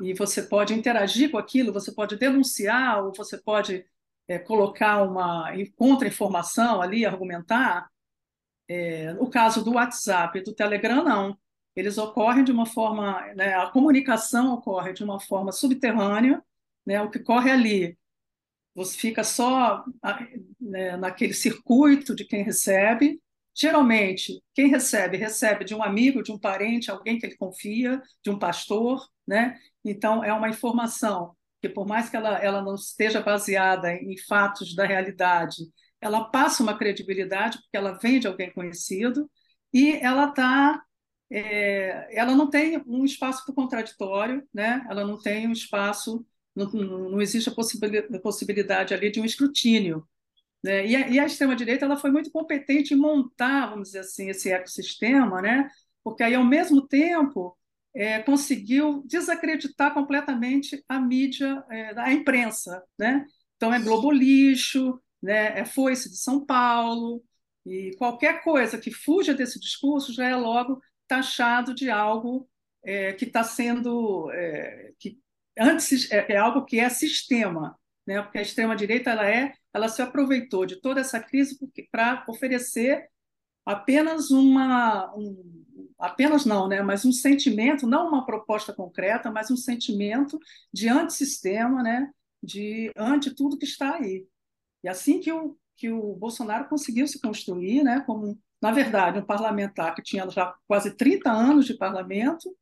[0.00, 3.84] e você pode interagir com aquilo, você pode denunciar ou você pode
[4.28, 7.90] é, colocar uma contra-informação ali, argumentar.
[8.68, 11.38] É, o caso do WhatsApp e do Telegram, não.
[11.74, 16.42] Eles ocorrem de uma forma, né, a comunicação ocorre de uma forma subterrânea,
[16.84, 17.98] né, o que corre ali
[18.78, 19.84] você fica só
[20.60, 23.20] né, naquele circuito de quem recebe.
[23.52, 28.30] Geralmente, quem recebe, recebe de um amigo, de um parente, alguém que ele confia, de
[28.30, 29.58] um pastor, né?
[29.84, 34.76] Então, é uma informação que, por mais que ela, ela não esteja baseada em fatos
[34.76, 35.56] da realidade,
[36.00, 39.30] ela passa uma credibilidade, porque ela vem de alguém conhecido,
[39.72, 40.82] e ela está
[41.30, 44.84] é, ela não tem um espaço para o contraditório, né?
[44.88, 46.24] ela não tem um espaço
[46.54, 50.06] não, não existe a possibilidade, possibilidade ali de um escrutínio.
[50.62, 50.86] Né?
[50.86, 54.50] E a, e a extrema-direita ela foi muito competente em montar, vamos dizer assim, esse
[54.50, 55.68] ecossistema, né?
[56.02, 57.56] porque aí, ao mesmo tempo,
[57.94, 62.82] é, conseguiu desacreditar completamente a mídia, é, a imprensa.
[62.98, 63.24] Né?
[63.56, 65.58] Então, é Globo Lixo, né?
[65.58, 67.22] é Foice de São Paulo,
[67.66, 72.48] e qualquer coisa que fuja desse discurso já é logo taxado de algo
[72.84, 75.18] é, que está sendo, é, que,
[75.58, 78.22] antes é, é algo que é sistema, né?
[78.22, 81.58] Porque a extrema direita ela é, ela se aproveitou de toda essa crise
[81.90, 83.06] para oferecer
[83.66, 85.64] apenas uma um,
[85.98, 86.80] apenas não, né?
[86.82, 90.38] Mas um sentimento, não uma proposta concreta, mas um sentimento
[90.72, 92.10] de antissistema, né?
[92.42, 94.26] De ante tudo que está aí.
[94.82, 98.00] E assim que o que o Bolsonaro conseguiu se construir, né?
[98.04, 102.54] Como na verdade um parlamentar que tinha já quase 30 anos de parlamento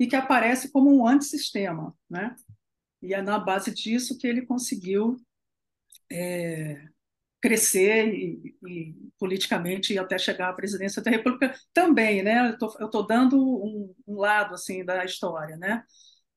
[0.00, 1.94] e que aparece como um antissistema.
[2.08, 2.34] Né?
[3.02, 5.18] E é na base disso que ele conseguiu
[6.10, 6.82] é,
[7.42, 12.56] crescer e, e, politicamente e até chegar à presidência da República também, né?
[12.60, 15.84] Eu estou dando um, um, lado assim da história, né?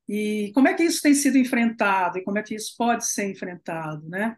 [0.07, 3.29] E como é que isso tem sido enfrentado e como é que isso pode ser
[3.29, 4.35] enfrentado, né?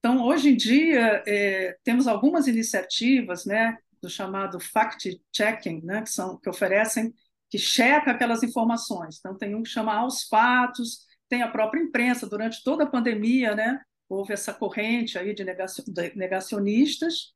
[0.00, 6.38] Então, hoje em dia é, temos algumas iniciativas, né, do chamado fact-checking, né, que são
[6.38, 7.14] que oferecem
[7.50, 9.18] que checa aquelas informações.
[9.18, 12.28] Então, tem um que chama Aos Fatos, tem a própria imprensa.
[12.28, 15.44] Durante toda a pandemia, né, houve essa corrente aí de
[16.14, 17.34] negacionistas,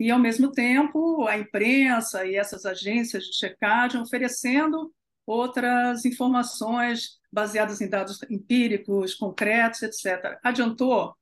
[0.00, 4.92] e, ao mesmo tempo, a imprensa e essas agências de checagem oferecendo
[5.26, 10.38] outras informações baseadas em dados empíricos, concretos, etc.
[10.42, 11.17] Adiantou?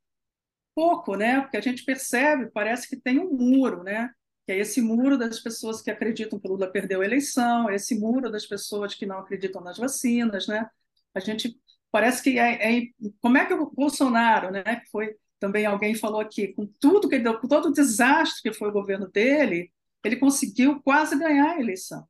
[0.76, 1.40] Pouco, né?
[1.40, 4.10] Porque a gente percebe, parece que tem um muro, né?
[4.46, 7.98] que é esse muro das pessoas que acreditam que o Lula perdeu a eleição, esse
[7.98, 10.70] muro das pessoas que não acreditam nas vacinas, né?
[11.12, 11.58] A gente
[11.90, 12.82] parece que é, é
[13.20, 17.18] como é que o Bolsonaro, né, que foi também alguém falou aqui, com tudo que
[17.18, 19.72] deu, com todo o desastre que foi o governo dele,
[20.04, 22.06] ele conseguiu quase ganhar a eleição,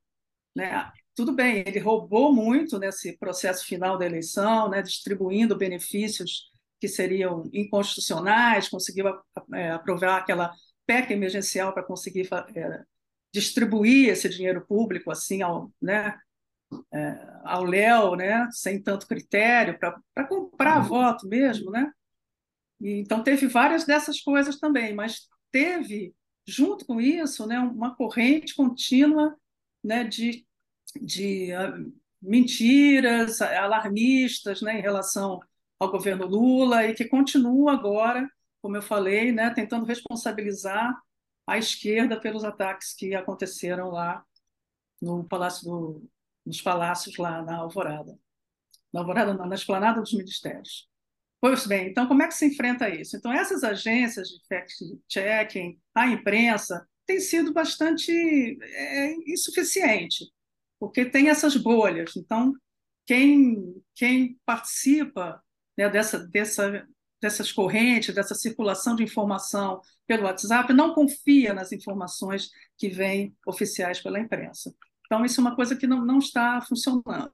[0.54, 0.92] né?
[1.14, 6.50] Tudo bem, ele roubou muito nesse processo final da eleição, né, distribuindo benefícios
[6.81, 9.07] que seriam inconstitucionais, conseguiu
[9.55, 10.53] é, aprovar aquela
[10.87, 12.83] PEC emergencial para conseguir é,
[13.33, 16.18] distribuir esse dinheiro público assim ao, né,
[16.93, 20.89] é, ao Léo, né, sem tanto critério, para comprar uhum.
[20.89, 21.70] voto mesmo.
[21.70, 21.91] Né?
[22.81, 26.14] E, então, teve várias dessas coisas também, mas teve,
[26.47, 29.37] junto com isso, né, uma corrente contínua
[29.83, 30.47] né, de,
[31.01, 35.41] de uh, mentiras alarmistas né, em relação
[35.79, 38.29] ao governo Lula e que continua agora
[38.66, 41.01] como eu falei, né, tentando responsabilizar
[41.47, 44.24] a esquerda pelos ataques que aconteceram lá
[45.01, 46.11] no Palácio do,
[46.45, 48.18] nos palácios lá na Alvorada.
[48.93, 50.89] Na Alvorada não, na esplanada dos ministérios.
[51.41, 53.16] Pois bem, então como é que se enfrenta isso?
[53.16, 58.11] Então essas agências de fact-checking, a imprensa, tem sido bastante
[58.61, 60.24] é, insuficiente,
[60.81, 62.16] porque tem essas bolhas.
[62.16, 62.53] Então,
[63.07, 65.41] quem, quem participa
[65.77, 66.87] né, dessa, dessa
[67.20, 74.01] dessas correntes, dessa circulação de informação pelo WhatsApp, não confia nas informações que vêm oficiais
[74.01, 74.74] pela imprensa.
[75.07, 77.33] Então, isso é uma coisa que não, não está funcionando.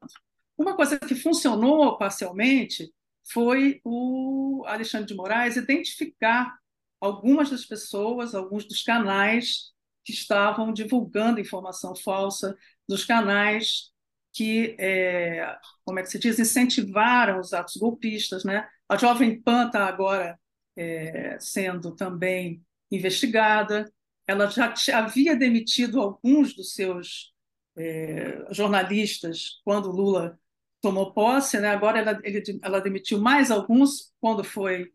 [0.57, 2.93] Uma coisa que funcionou parcialmente
[3.33, 6.57] foi o Alexandre de Moraes identificar
[7.01, 9.73] algumas das pessoas, alguns dos canais
[10.05, 12.57] que estavam divulgando informação falsa,
[12.89, 13.92] dos canais
[14.33, 18.45] que, é, como é que se diz, incentivaram os atos golpistas.
[18.45, 18.67] Né?
[18.89, 20.39] A Jovem Pan está agora
[20.77, 23.93] é, sendo também investigada.
[24.27, 27.33] Ela já havia demitido alguns dos seus
[27.77, 30.39] é, jornalistas quando Lula
[30.81, 31.69] tomou posse, né?
[31.69, 34.93] agora ela, ele, ela demitiu mais alguns quando foi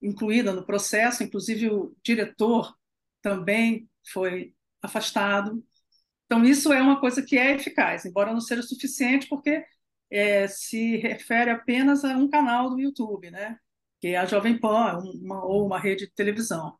[0.00, 2.74] incluída no processo, inclusive o diretor
[3.22, 5.64] também foi afastado.
[6.26, 9.64] Então, isso é uma coisa que é eficaz, embora não seja suficiente, porque
[10.10, 13.58] é, se refere apenas a um canal do YouTube, né?
[14.04, 16.76] que é a Jovem Pan uma, ou uma rede de televisão.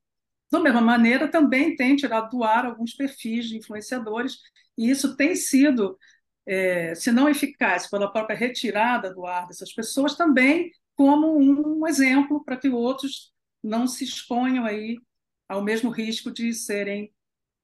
[0.53, 4.37] Da mesma maneira, também tem tirado do ar alguns perfis de influenciadores,
[4.77, 5.99] e isso tem sido,
[6.45, 12.45] é, se não eficaz pela própria retirada do ar dessas pessoas, também como um exemplo
[12.45, 13.33] para que outros
[13.63, 14.99] não se exponham aí
[15.49, 17.11] ao mesmo risco de serem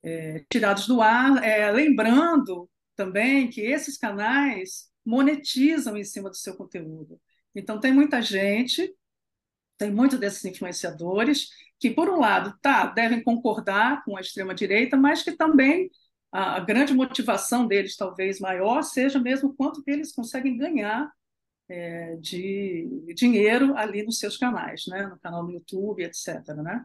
[0.02, 6.56] é, tirados do ar, é, lembrando também que esses canais monetizam em cima do seu
[6.56, 7.20] conteúdo.
[7.54, 8.94] Então, tem muita gente,
[9.78, 11.48] tem muitos desses influenciadores
[11.78, 15.90] que, por um lado, tá, devem concordar com a extrema-direita, mas que também
[16.30, 21.10] a, a, grande motivação deles, talvez maior, seja mesmo quanto que eles conseguem ganhar
[21.68, 25.06] é, de dinheiro ali nos seus canais, né?
[25.06, 26.46] no canal do YouTube, etc.
[26.56, 26.84] Né?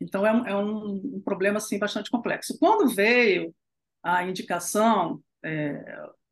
[0.00, 2.58] Então, é um, é um, problema assim, bastante complexo.
[2.58, 3.54] Quando veio
[4.02, 5.82] a indicação, é,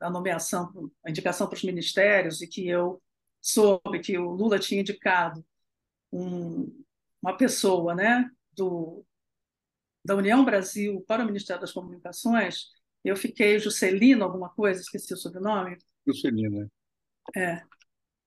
[0.00, 3.00] a nomeação, a indicação para os ministérios, e que eu
[3.40, 5.44] soube que o Lula tinha indicado
[6.12, 6.84] um,
[7.22, 9.04] uma pessoa né, do,
[10.04, 12.66] da União Brasil para o Ministério das Comunicações,
[13.04, 15.76] eu fiquei Juscelino alguma coisa, esqueci o sobrenome.
[16.06, 16.70] Juscelino,
[17.34, 17.62] é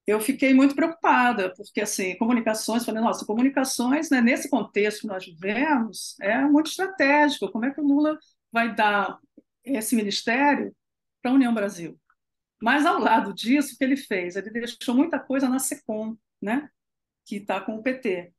[0.07, 5.25] eu fiquei muito preocupada, porque, assim, comunicações, falei, nossa, comunicações, né, nesse contexto que nós
[5.25, 7.51] vivemos, é muito estratégico.
[7.51, 8.17] Como é que o Lula
[8.51, 9.17] vai dar
[9.63, 10.75] esse ministério
[11.21, 11.99] para a União Brasil?
[12.61, 14.35] Mas, ao lado disso, o que ele fez?
[14.35, 16.69] Ele deixou muita coisa na SECOM, né,
[17.25, 18.31] que está com o PT.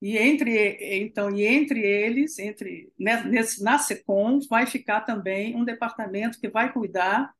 [0.00, 5.64] E entre, então, e entre eles, entre né, nesse, na SECOM, vai ficar também um
[5.64, 7.34] departamento que vai cuidar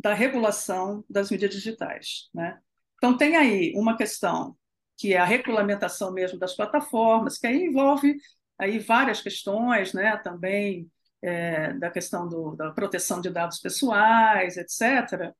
[0.00, 2.30] da regulação das mídias digitais.
[2.32, 2.58] Né?
[2.96, 4.56] Então, tem aí uma questão
[4.96, 8.16] que é a regulamentação mesmo das plataformas, que aí envolve
[8.58, 10.16] aí várias questões, né?
[10.18, 10.90] também
[11.22, 15.34] é, da questão do, da proteção de dados pessoais, etc.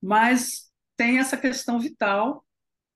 [0.00, 2.44] Mas tem essa questão vital,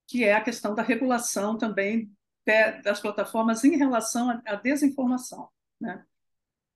[0.06, 2.10] que é a questão da regulação também
[2.44, 5.48] de, das plataformas em relação à desinformação.
[5.80, 6.04] Né?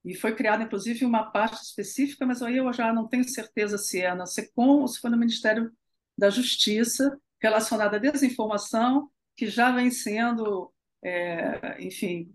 [0.06, 4.00] E foi criada, inclusive, uma parte específica, mas aí eu já não tenho certeza se
[4.00, 5.72] é na SECOM ou se foi no Ministério
[6.16, 12.32] da Justiça, relacionada à desinformação, que já vem sendo, é, enfim,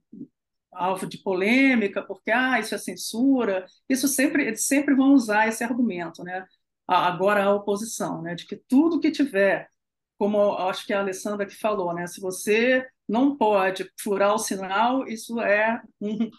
[0.71, 3.65] alvo de polêmica, porque ah, isso é censura.
[3.87, 6.45] Isso sempre, eles sempre vão usar esse argumento, né?
[6.85, 8.35] Agora a oposição, né?
[8.35, 9.69] De que tudo que tiver,
[10.17, 12.05] como acho que a Alessandra que falou, né?
[12.05, 16.29] Se você não pode furar o sinal, isso é um,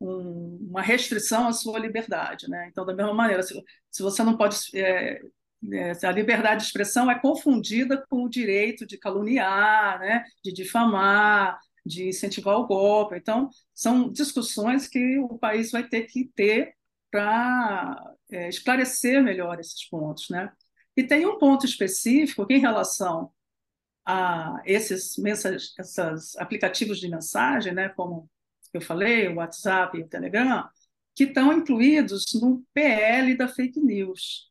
[0.00, 2.48] um, uma restrição à sua liberdade.
[2.48, 2.68] Né?
[2.70, 3.54] Então, da mesma maneira, se,
[3.90, 4.56] se você não pode.
[4.74, 5.20] É,
[5.72, 10.24] é, a liberdade de expressão é confundida com o direito de caluniar, né?
[10.42, 13.16] de difamar, de incentivar o golpe.
[13.16, 16.74] Então, são discussões que o país vai ter que ter
[17.10, 20.30] para é, esclarecer melhor esses pontos.
[20.30, 20.50] Né?
[20.96, 23.30] E tem um ponto específico que, em relação
[24.04, 28.28] a esses, esses aplicativos de mensagem, né, como
[28.70, 30.68] que eu falei, o WhatsApp e o Telegram,
[31.14, 34.50] que estão incluídos no PL da fake news.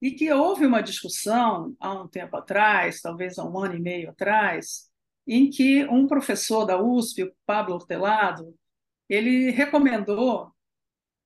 [0.00, 4.10] E que houve uma discussão há um tempo atrás, talvez há um ano e meio
[4.10, 4.90] atrás,
[5.26, 8.54] em que um professor da USP, o Pablo Hortelado,
[9.08, 10.52] ele recomendou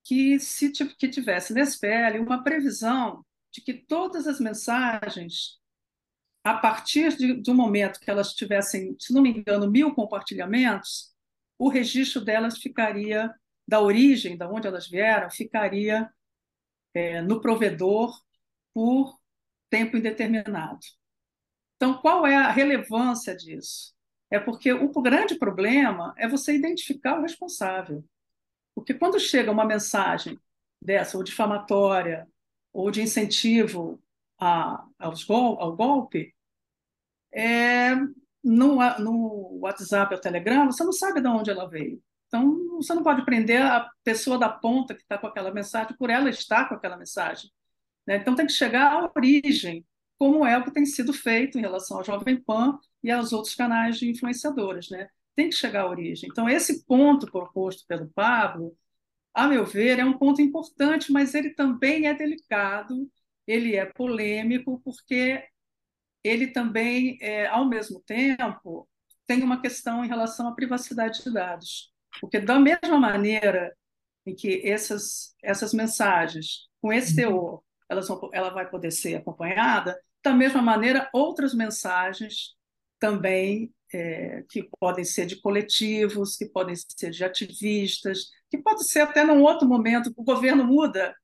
[0.05, 5.59] que se que tivesse nesse PL uma previsão de que todas as mensagens,
[6.45, 11.13] a partir de, do momento que elas tivessem, se não me engano, mil compartilhamentos,
[11.61, 13.31] o registro delas ficaria,
[13.69, 16.11] da origem, da onde elas vieram, ficaria
[16.95, 18.19] é, no provedor
[18.73, 19.21] por
[19.69, 20.81] tempo indeterminado.
[21.77, 23.95] Então, qual é a relevância disso?
[24.31, 28.03] É porque o grande problema é você identificar o responsável.
[28.75, 30.39] Porque quando chega uma mensagem
[30.81, 32.27] dessa, ou difamatória,
[32.73, 34.03] ou de incentivo
[34.39, 36.35] a, aos gol, ao golpe,
[37.31, 37.95] é,
[38.43, 42.03] no, no WhatsApp ou Telegram, você não sabe de onde ela veio.
[42.27, 46.11] Então, você não pode prender a pessoa da ponta que está com aquela mensagem por
[46.11, 47.51] ela estar com aquela mensagem.
[48.07, 48.17] Né?
[48.17, 49.85] Então, tem que chegar à origem,
[50.19, 53.55] como é o que tem sido feito em relação ao Jovem Pan e aos outros
[53.55, 54.91] canais de influenciadores.
[54.91, 55.09] Né?
[55.35, 56.29] Tem que chegar à origem.
[56.31, 58.77] Então, esse ponto proposto pelo Pablo,
[59.35, 63.11] a meu ver, é um ponto importante, mas ele também é delicado
[63.51, 65.45] ele é polêmico porque
[66.23, 68.89] ele também, é, ao mesmo tempo,
[69.27, 71.93] tem uma questão em relação à privacidade de dados.
[72.21, 73.75] Porque, da mesma maneira
[74.27, 79.99] em que essas, essas mensagens, com esse teor, elas vão, ela vai poder ser acompanhada,
[80.23, 82.55] da mesma maneira, outras mensagens
[82.99, 89.01] também é, que podem ser de coletivos, que podem ser de ativistas, que pode ser
[89.01, 91.15] até num outro momento, o governo muda,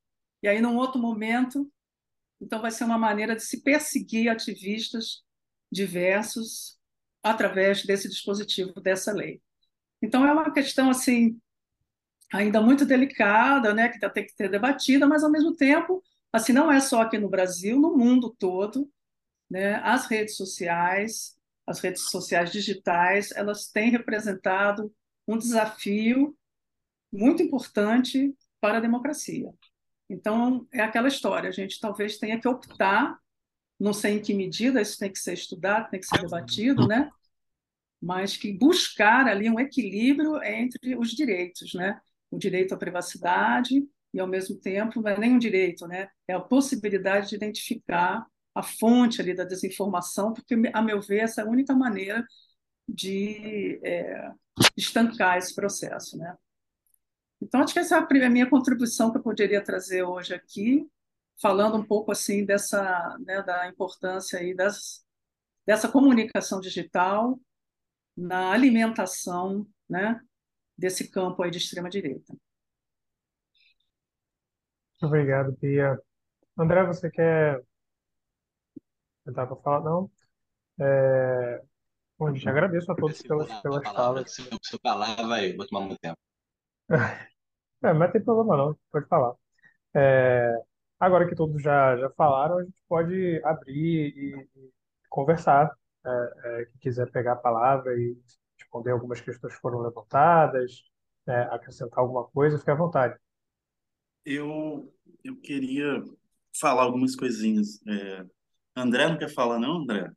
[0.42, 1.70] e aí num outro momento,
[2.46, 5.24] então vai ser uma maneira de se perseguir ativistas
[5.70, 6.78] diversos
[7.20, 9.42] através desse dispositivo dessa lei.
[10.00, 11.40] Então é uma questão assim
[12.32, 16.70] ainda muito delicada, né, que tem que ser debatida, mas ao mesmo tempo, assim não
[16.70, 18.88] é só aqui no Brasil, no mundo todo,
[19.50, 21.36] né, as redes sociais,
[21.66, 24.94] as redes sociais digitais, elas têm representado
[25.26, 26.36] um desafio
[27.12, 29.52] muito importante para a democracia.
[30.08, 33.18] Então, é aquela história, a gente talvez tenha que optar,
[33.78, 37.10] não sei em que medida isso tem que ser estudado, tem que ser debatido, né?
[38.00, 42.00] mas que buscar ali um equilíbrio entre os direitos, né?
[42.30, 43.84] o direito à privacidade
[44.14, 46.08] e, ao mesmo tempo, não é nem um direito, né?
[46.28, 51.42] é a possibilidade de identificar a fonte ali da desinformação, porque, a meu ver, essa
[51.42, 52.24] é a única maneira
[52.88, 54.30] de é,
[54.76, 56.16] estancar esse processo.
[56.16, 56.34] Né?
[57.40, 60.88] Então, acho que essa é a minha contribuição que eu poderia trazer hoje aqui,
[61.40, 65.04] falando um pouco assim dessa né, da importância aí das,
[65.66, 67.38] dessa comunicação digital
[68.16, 70.20] na alimentação né,
[70.76, 72.34] desse campo aí de extrema direita.
[75.02, 76.00] Obrigado, Pia.
[76.58, 77.62] André, você quer
[79.26, 79.80] tentar para falar?
[79.84, 80.10] Não?
[80.80, 81.62] É...
[82.18, 84.32] Bom, gente, agradeço a todos pelas, pelas falas.
[84.32, 86.18] Se eu falar, vai, vou tomar muito tempo.
[87.82, 89.34] É, mas tem problema não, pode falar.
[89.94, 90.54] É,
[90.98, 94.70] agora que todos já, já falaram, a gente pode abrir e, e
[95.08, 95.70] conversar.
[96.04, 98.16] É, é, quem quiser pegar a palavra e
[98.58, 100.82] responder algumas questões que foram levantadas,
[101.26, 103.18] é, acrescentar alguma coisa, fique à vontade.
[104.24, 106.02] Eu, eu queria
[106.58, 107.80] falar algumas coisinhas.
[107.86, 108.24] É,
[108.76, 110.10] André não quer falar, não, André?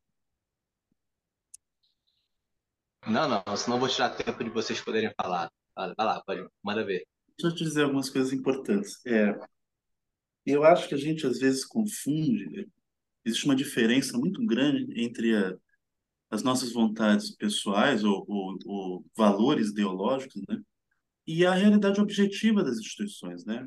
[3.08, 5.50] Não, não, senão eu vou tirar tempo de vocês poderem falar.
[5.80, 7.06] Vai lá, pode, manda ver.
[7.38, 9.00] Deixa eu te dizer algumas coisas importantes.
[9.06, 9.34] É,
[10.46, 12.68] eu acho que a gente às vezes confunde,
[13.24, 15.56] existe uma diferença muito grande entre a,
[16.30, 20.62] as nossas vontades pessoais ou, ou, ou, valores ideológicos, né?
[21.26, 23.66] E a realidade objetiva das instituições, né?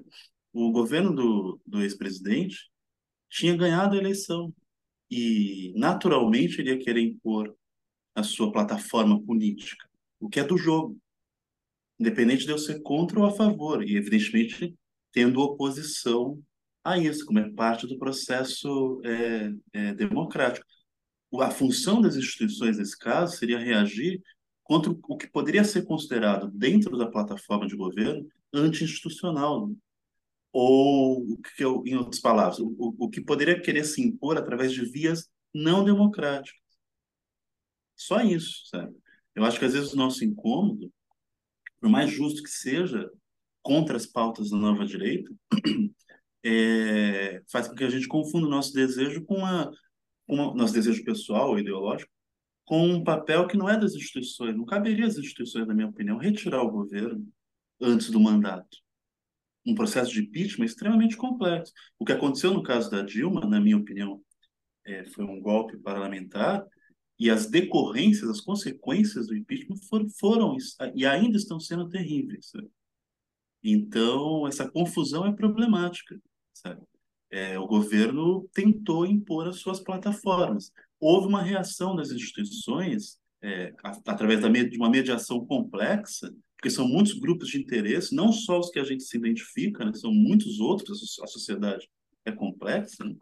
[0.52, 2.70] O governo do, do ex-presidente
[3.30, 4.54] tinha ganhado a eleição
[5.10, 7.56] e, naturalmente, ele ia querer impor
[8.14, 9.88] a sua plataforma política,
[10.20, 11.00] o que é do jogo
[12.02, 14.74] independente de eu ser contra ou a favor, e evidentemente
[15.12, 16.42] tendo oposição
[16.84, 20.66] a isso, como é parte do processo é, é, democrático.
[21.40, 24.20] A função das instituições, nesse caso, seria reagir
[24.64, 29.70] contra o que poderia ser considerado, dentro da plataforma de governo, anti-institucional.
[30.52, 34.72] Ou, o que eu, em outras palavras, o, o que poderia querer se impor através
[34.72, 36.60] de vias não democráticas.
[37.96, 38.94] Só isso, sabe?
[39.34, 40.92] Eu acho que às vezes o nosso incômodo
[41.82, 43.10] por mais justo que seja,
[43.60, 45.28] contra as pautas da nova direita,
[46.44, 49.70] é, faz com que a gente confunda o nosso desejo com uma
[50.28, 52.10] nosso desejo pessoal ideológico
[52.64, 54.56] com um papel que não é das instituições.
[54.56, 57.26] Não caberia às instituições, na minha opinião, retirar o governo
[57.80, 58.78] antes do mandato.
[59.66, 61.72] Um processo de impeachment extremamente complexo.
[61.98, 64.22] O que aconteceu no caso da Dilma, na minha opinião,
[64.86, 66.64] é, foi um golpe parlamentar
[67.18, 70.56] e as decorrências, as consequências do impeachment foram, foram
[70.94, 72.50] e ainda estão sendo terríveis.
[72.50, 72.68] Sabe?
[73.62, 76.20] Então, essa confusão é problemática.
[76.52, 76.82] Sabe?
[77.30, 80.70] É, o governo tentou impor as suas plataformas.
[81.00, 83.72] Houve uma reação das instituições, é,
[84.06, 88.70] através da, de uma mediação complexa, porque são muitos grupos de interesse, não só os
[88.70, 91.88] que a gente se identifica, né, são muitos outros, a sociedade
[92.24, 93.04] é complexa.
[93.04, 93.16] Né?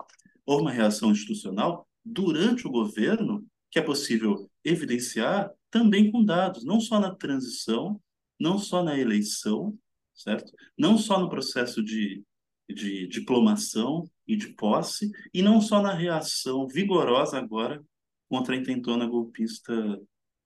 [0.45, 6.81] Houve uma reação institucional durante o governo que é possível evidenciar também com dados, não
[6.81, 8.01] só na transição,
[8.39, 9.79] não só na eleição,
[10.15, 10.53] certo?
[10.77, 12.23] Não só no processo de,
[12.69, 17.83] de diplomação e de posse, e não só na reação vigorosa agora
[18.29, 20.01] contra a intentona golpista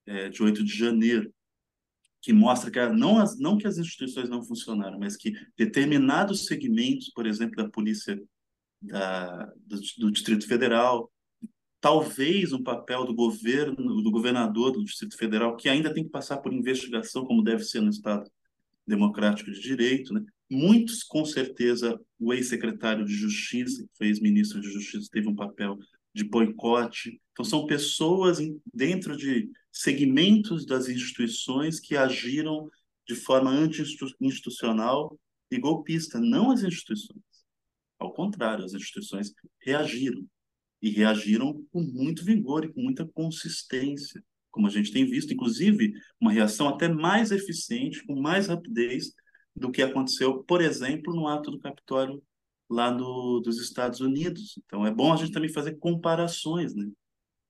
[0.06, 1.32] é, de 8 de janeiro,
[2.20, 7.10] que mostra que não, as, não que as instituições não funcionaram, mas que determinados segmentos,
[7.10, 8.18] por exemplo, da polícia
[8.80, 11.10] da, do, do Distrito Federal,
[11.84, 16.38] talvez um papel do governo, do governador do Distrito Federal, que ainda tem que passar
[16.38, 18.24] por investigação, como deve ser no Estado
[18.86, 20.24] democrático de direito, né?
[20.50, 25.78] muitos, com certeza, o ex-secretário de Justiça, que foi ex-ministro de Justiça, teve um papel
[26.14, 27.20] de boicote.
[27.32, 28.38] Então, são pessoas
[28.72, 32.66] dentro de segmentos das instituições que agiram
[33.06, 35.20] de forma anti-institucional
[35.50, 37.20] e golpista, não as instituições.
[37.98, 40.26] Ao contrário, as instituições reagiram.
[40.84, 45.94] E reagiram com muito vigor e com muita consistência, como a gente tem visto, inclusive
[46.20, 49.14] uma reação até mais eficiente, com mais rapidez
[49.56, 52.22] do que aconteceu, por exemplo, no ato do Capitólio
[52.68, 54.58] lá dos Estados Unidos.
[54.66, 56.86] Então, é bom a gente também fazer comparações, né?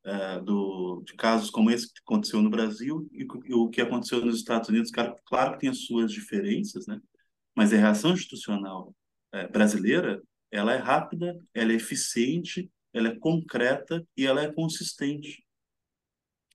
[0.06, 4.24] É, do, de casos como esse que aconteceu no Brasil e, e o que aconteceu
[4.24, 4.90] nos Estados Unidos.
[4.90, 7.00] Claro, claro que tem as suas diferenças, né?
[7.56, 8.94] Mas a reação institucional
[9.32, 15.44] é, brasileira, ela é rápida, ela é eficiente, ela é concreta e ela é consistente.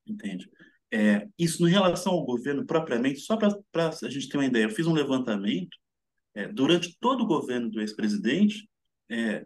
[0.08, 0.50] Entende?
[0.92, 4.72] É, isso em relação ao governo propriamente, só para a gente ter uma ideia, eu
[4.72, 5.78] fiz um levantamento
[6.34, 8.68] é, durante todo o governo do ex-presidente,
[9.10, 9.46] é,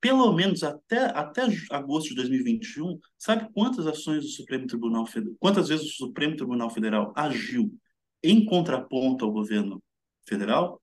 [0.00, 5.68] pelo menos até, até agosto de 2021, sabe quantas ações do Supremo Tribunal Federal, quantas
[5.68, 7.74] vezes o Supremo Tribunal Federal agiu
[8.22, 9.82] em contraponto ao governo
[10.26, 10.80] federal?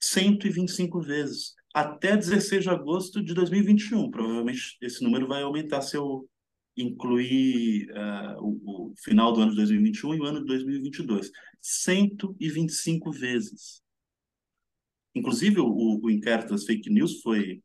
[0.00, 4.10] 125 vezes, até 16 de agosto de 2021.
[4.10, 6.26] Provavelmente esse número vai aumentar se eu
[6.74, 11.30] incluir uh, o, o final do ano de 2021 e o ano de 2022.
[11.60, 13.82] 125 vezes.
[15.14, 17.62] Inclusive, o, o inquérito das fake news foi,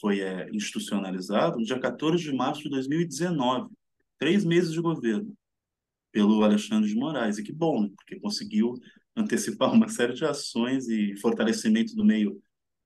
[0.00, 3.70] foi é, institucionalizado no dia 14 de março de 2019,
[4.18, 5.36] três meses de governo,
[6.10, 7.38] pelo Alexandre de Moraes.
[7.38, 7.90] E que bom, né?
[7.94, 8.74] porque conseguiu
[9.14, 12.42] antecipar uma série de ações e fortalecimento do meio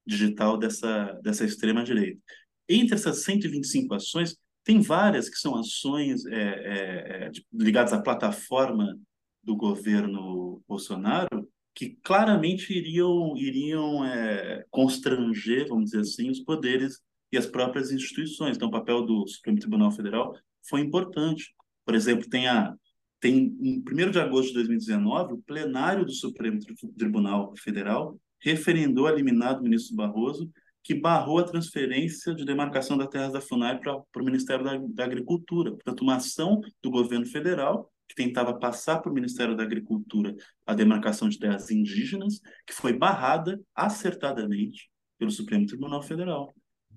[0.06, 2.20] digital dessa, dessa extrema-direita.
[2.68, 8.98] Entre essas 125 ações, tem várias que são ações é, é, é ligadas à plataforma
[9.42, 17.00] do governo Bolsonaro, que claramente iriam, iriam é, constranger, vamos dizer assim, os poderes
[17.30, 18.56] e as próprias instituições.
[18.56, 20.34] Então, o papel do Supremo Tribunal Federal
[20.68, 21.54] foi importante.
[21.84, 22.74] Por exemplo, tem a
[23.18, 26.58] tem em 1 de agosto de 2019, o plenário do Supremo
[26.96, 28.18] Tribunal Federal
[28.50, 30.50] referendou a liminar do ministro Barroso,
[30.82, 35.04] que barrou a transferência de demarcação da terra da FUNAI para o Ministério da, da
[35.04, 35.72] Agricultura.
[35.72, 40.32] Portanto, uma ação do governo federal que tentava passar para o Ministério da Agricultura
[40.64, 46.54] a demarcação de terras indígenas, que foi barrada acertadamente pelo Supremo Tribunal Federal.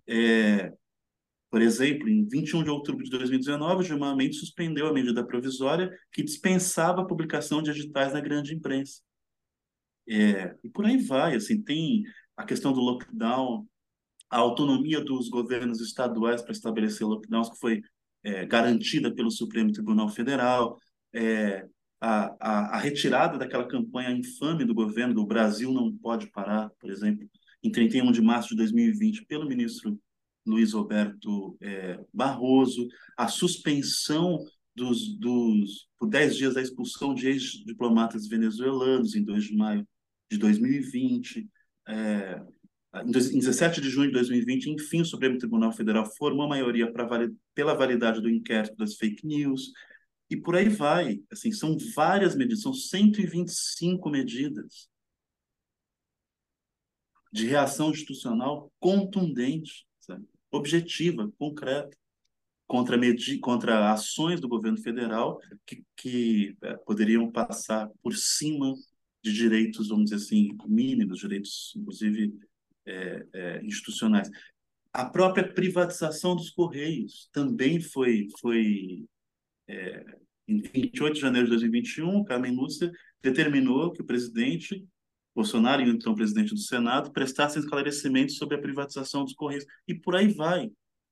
[0.08, 0.72] É,
[1.50, 5.90] por exemplo, em 21 de outubro de 2019, o Gilmar Mendes suspendeu a medida provisória
[6.12, 9.02] que dispensava a publicação de editais na grande imprensa.
[10.10, 12.04] É, e por aí vai, assim, tem
[12.36, 13.68] a questão do lockdown,
[14.30, 17.82] a autonomia dos governos estaduais para estabelecer lockdowns que foi
[18.24, 20.78] é, garantida pelo Supremo Tribunal Federal,
[21.14, 21.68] é,
[22.02, 26.90] a, a, a, retirada daquela campanha infame do governo do Brasil não pode parar, por
[26.90, 27.30] exemplo,
[27.62, 30.00] em 31 de março de 2020, pelo ministro
[30.46, 32.88] Luiz Roberto é, Barroso,
[33.18, 39.56] a suspensão dos, dos, por 10 dias da expulsão de ex-diplomatas venezuelanos em 2 de
[39.56, 39.88] maio
[40.30, 41.50] de 2020.
[41.88, 42.42] É,
[43.04, 47.08] em 17 de junho de 2020, enfim, o Supremo Tribunal Federal formou maioria para
[47.54, 49.72] pela validade do inquérito das fake news
[50.30, 51.22] e por aí vai.
[51.32, 54.90] Assim, são várias medidas, são 125 medidas
[57.32, 60.26] de reação institucional contundente, sabe?
[60.52, 61.96] objetiva, concreta,
[62.68, 62.98] contra,
[63.42, 68.74] contra ações do governo federal que, que é, poderiam passar por cima
[69.24, 72.34] de direitos, vamos dizer assim, mínimos, direitos, inclusive,
[72.86, 74.30] é, é, institucionais.
[74.92, 79.06] A própria privatização dos Correios também foi, foi
[79.68, 80.04] é,
[80.48, 82.92] em 28 de janeiro de 2021, Carmen Lúcia
[83.22, 84.84] determinou que o presidente
[85.36, 89.66] Bolsonaro, então presidente do Senado, prestasse esclarecimentos sobre a privatização dos Correios.
[89.88, 90.72] E por aí vai.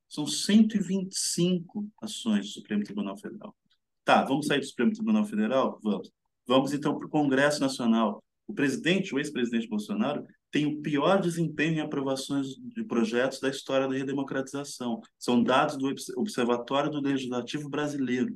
[0.09, 3.55] São 125 ações do Supremo Tribunal Federal.
[4.03, 5.79] Tá, vamos sair do Supremo Tribunal Federal?
[5.83, 6.11] Vamos.
[6.47, 8.23] Vamos então para o Congresso Nacional.
[8.47, 13.87] O presidente, o ex-presidente Bolsonaro, tem o pior desempenho em aprovações de projetos da história
[13.87, 15.01] da redemocratização.
[15.19, 18.33] São dados do Observatório do Legislativo Brasileiro,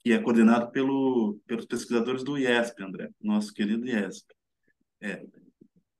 [0.00, 4.34] que é coordenado pelo, pelos pesquisadores do IESP, André, nosso querido IESP.
[5.00, 5.24] É,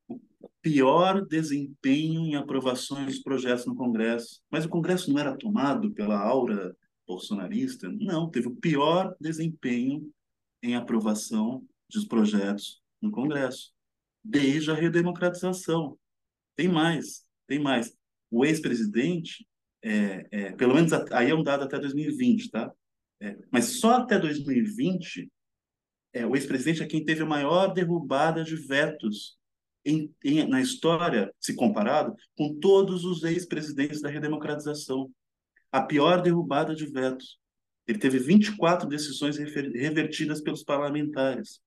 [0.06, 0.20] o
[0.60, 4.42] pior desempenho em aprovações de projetos no Congresso.
[4.50, 6.76] Mas o Congresso não era tomado pela aura
[7.06, 7.88] bolsonarista?
[7.98, 10.12] Não, teve o pior desempenho
[10.64, 11.62] em aprovação
[11.92, 13.72] dos projetos no Congresso
[14.24, 15.98] desde a redemocratização.
[16.56, 17.94] Tem mais, tem mais.
[18.30, 19.46] O ex-presidente,
[19.82, 22.72] é, é, pelo menos aí é um dado até 2020, tá?
[23.20, 25.30] É, mas só até 2020,
[26.14, 29.36] é, o ex-presidente é quem teve a maior derrubada de vetos
[29.84, 35.12] em, em, na história, se comparado com todos os ex-presidentes da redemocratização.
[35.70, 37.38] A pior derrubada de vetos.
[37.86, 41.60] Ele teve 24 decisões revertidas pelos parlamentares.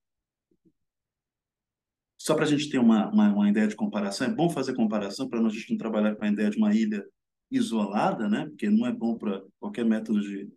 [2.17, 5.29] Só para a gente ter uma, uma, uma, ideia de comparação, é bom fazer comparação
[5.29, 7.05] para a gente não trabalhar com a ideia de uma ilha
[7.51, 8.47] isolada, né?
[8.47, 10.51] porque não é bom para qualquer método de,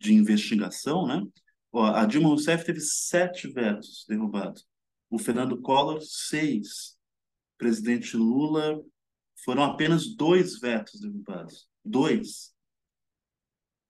[0.00, 1.06] de investigação.
[1.06, 1.20] Né?
[1.72, 4.66] Ó, a Dilma Rousseff teve sete vetos derrubados.
[5.10, 6.96] O Fernando Collor, seis.
[7.54, 8.80] O presidente Lula
[9.44, 11.68] foram apenas dois vetos derrubados.
[11.84, 12.54] Dois.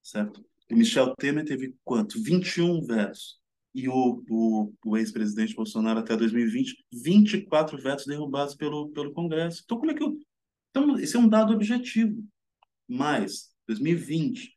[0.02, 0.44] Certo?
[0.72, 2.22] O Michel Temer teve quanto?
[2.22, 3.38] 21 vetos.
[3.74, 9.62] E o, o, o ex-presidente Bolsonaro até 2020, 24 vetos derrubados pelo, pelo Congresso.
[9.64, 10.18] Então, como é que eu.
[10.70, 12.24] Então, esse é um dado objetivo.
[12.88, 14.56] Mas, 2020,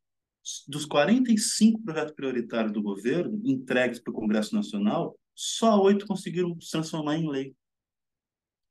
[0.69, 6.71] dos 45 projetos prioritários do governo entregues para o Congresso Nacional, só oito conseguiram se
[6.71, 7.53] transformar em lei.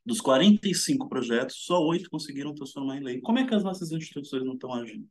[0.05, 3.21] Dos 45 projetos, só oito conseguiram transformar em lei.
[3.21, 5.07] Como é que as nossas instituições não estão agindo?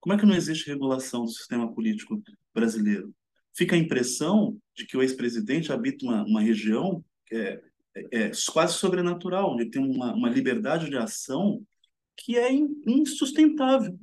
[0.00, 2.22] Como é que não existe regulação do sistema político
[2.54, 3.14] brasileiro?
[3.54, 7.62] Fica a impressão de que o ex-presidente habita uma, uma região que é,
[7.94, 11.64] é, é, quase sobrenatural, onde tem uma, uma liberdade de ação
[12.16, 12.50] que é
[12.86, 13.98] insustentável.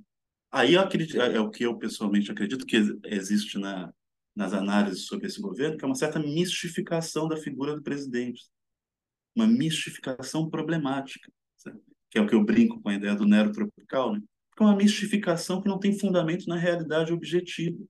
[0.52, 3.94] Aí acredito, é, é o que eu pessoalmente acredito que existe na,
[4.36, 8.44] nas análises sobre esse governo, que é uma certa mistificação da figura do presidente.
[9.36, 11.32] Uma mistificação problemática,
[12.10, 14.22] que é o que eu brinco com a ideia do Nero tropical, né?
[14.54, 17.84] Porque é uma mistificação que não tem fundamento na realidade objetiva,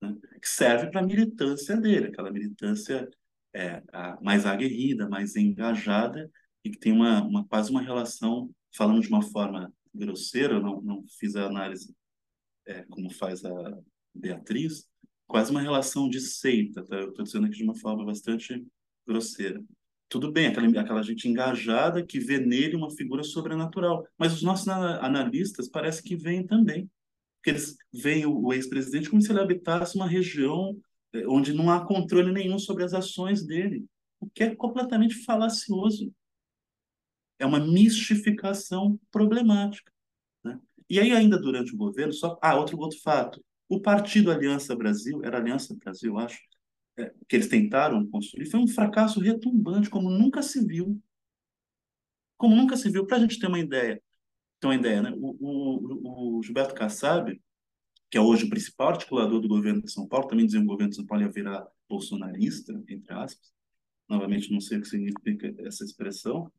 [0.00, 0.14] né?
[0.40, 3.08] que serve para a militância dele, aquela militância
[3.52, 6.30] é, a, mais aguerrida, mais engajada
[6.64, 10.80] e que tem uma, uma quase uma relação, falando de uma forma grosseira, eu não,
[10.82, 11.94] não fiz a análise
[12.66, 13.78] é, como faz a
[14.14, 14.88] Beatriz,
[15.26, 16.96] quase uma relação de seita, tá?
[16.96, 18.64] Eu estou dizendo aqui de uma forma bastante
[19.06, 19.62] grosseira.
[20.08, 24.68] Tudo bem, aquela, aquela gente engajada que vê nele uma figura sobrenatural, mas os nossos
[24.68, 26.88] analistas parece que veem também,
[27.42, 30.76] que eles veem o, o ex-presidente como se ele habitasse uma região
[31.12, 33.84] é, onde não há controle nenhum sobre as ações dele,
[34.20, 36.12] o que é completamente falacioso
[37.38, 39.92] é uma mistificação problemática.
[40.42, 40.58] Né?
[40.88, 42.38] E aí, ainda durante o governo, só.
[42.40, 43.44] Ah, outro, outro fato.
[43.68, 46.38] O partido Aliança Brasil, era Aliança Brasil, acho,
[47.28, 51.00] que eles tentaram construir, foi um fracasso retumbante, como nunca se viu.
[52.36, 53.06] Como nunca se viu.
[53.06, 54.02] Para a gente ter uma ideia,
[54.60, 55.12] ter uma ideia né?
[55.16, 57.40] o, o, o Gilberto Kassab,
[58.10, 60.68] que é hoje o principal articulador do governo de São Paulo, também dizia que o
[60.68, 63.52] governo de São Paulo ia virar bolsonarista, entre aspas.
[64.08, 66.50] Novamente, não sei o que significa essa expressão,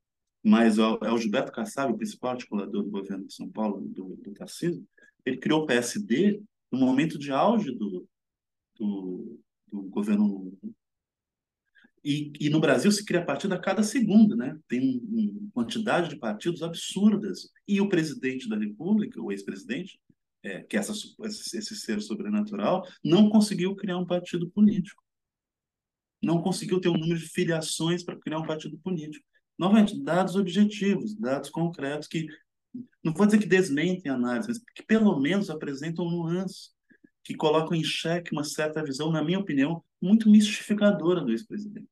[0.43, 4.33] mas é o Gilberto Kassab, o principal articulador do governo de São Paulo, do, do
[4.33, 4.85] Tarcísio,
[5.25, 6.41] ele criou o PSD
[6.71, 8.07] no momento de auge do,
[8.77, 9.39] do,
[9.71, 10.57] do governo.
[12.03, 14.57] E, e, no Brasil se cria partido a cada segundo, né?
[14.67, 17.51] Tem uma quantidade de partidos absurdas.
[17.67, 19.99] E o presidente da República, o ex-presidente,
[20.43, 25.03] é, que é essa, esse, esse ser sobrenatural, não conseguiu criar um partido político.
[26.21, 29.25] Não conseguiu ter um número de filiações para criar um partido político.
[29.57, 32.27] Novamente, dados objetivos, dados concretos que,
[33.03, 36.71] não vou dizer que desmentem a análise, mas que pelo menos apresentam nuances,
[37.27, 41.89] que colocam em xeque uma certa visão, na minha opinião, muito mistificadora do ex-presidente.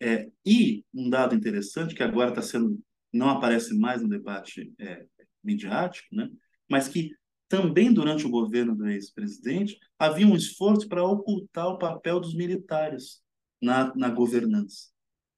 [0.00, 2.80] É, e um dado interessante, que agora está sendo,
[3.12, 5.04] não aparece mais no debate é,
[5.42, 6.30] midiático, né?
[6.70, 7.10] mas que
[7.48, 13.20] também durante o governo do ex-presidente havia um esforço para ocultar o papel dos militares
[13.60, 14.94] na, na governança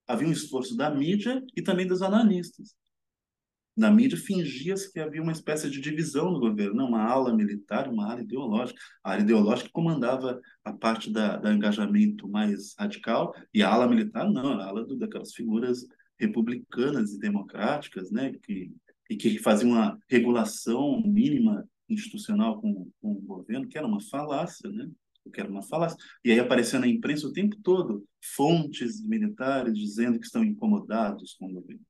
[0.07, 2.73] havia um esforço da mídia e também dos analistas.
[3.77, 7.87] Na mídia fingia-se que havia uma espécie de divisão no governo, não, uma ala militar,
[7.87, 8.79] uma ala ideológica.
[9.03, 14.29] A ala ideológica comandava a parte da, da engajamento mais radical e a ala militar
[14.29, 15.85] não, a ala do, daquelas figuras
[16.19, 18.73] republicanas e democráticas, né, que
[19.09, 24.69] e que faziam uma regulação mínima institucional com, com o governo, que era uma falácia,
[24.69, 24.89] né?
[25.33, 25.97] que era uma falácia.
[26.23, 28.05] E aí apareceu na imprensa o tempo todo
[28.35, 31.81] fontes militares dizendo que estão incomodados com o governo.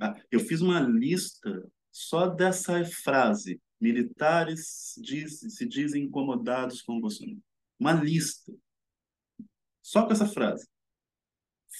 [0.00, 3.60] Ah, eu fiz uma lista só dessa frase.
[3.80, 7.42] Militares diz, se dizem incomodados com Bolsonaro.
[7.78, 8.52] Uma lista.
[9.82, 10.66] Só com essa frase.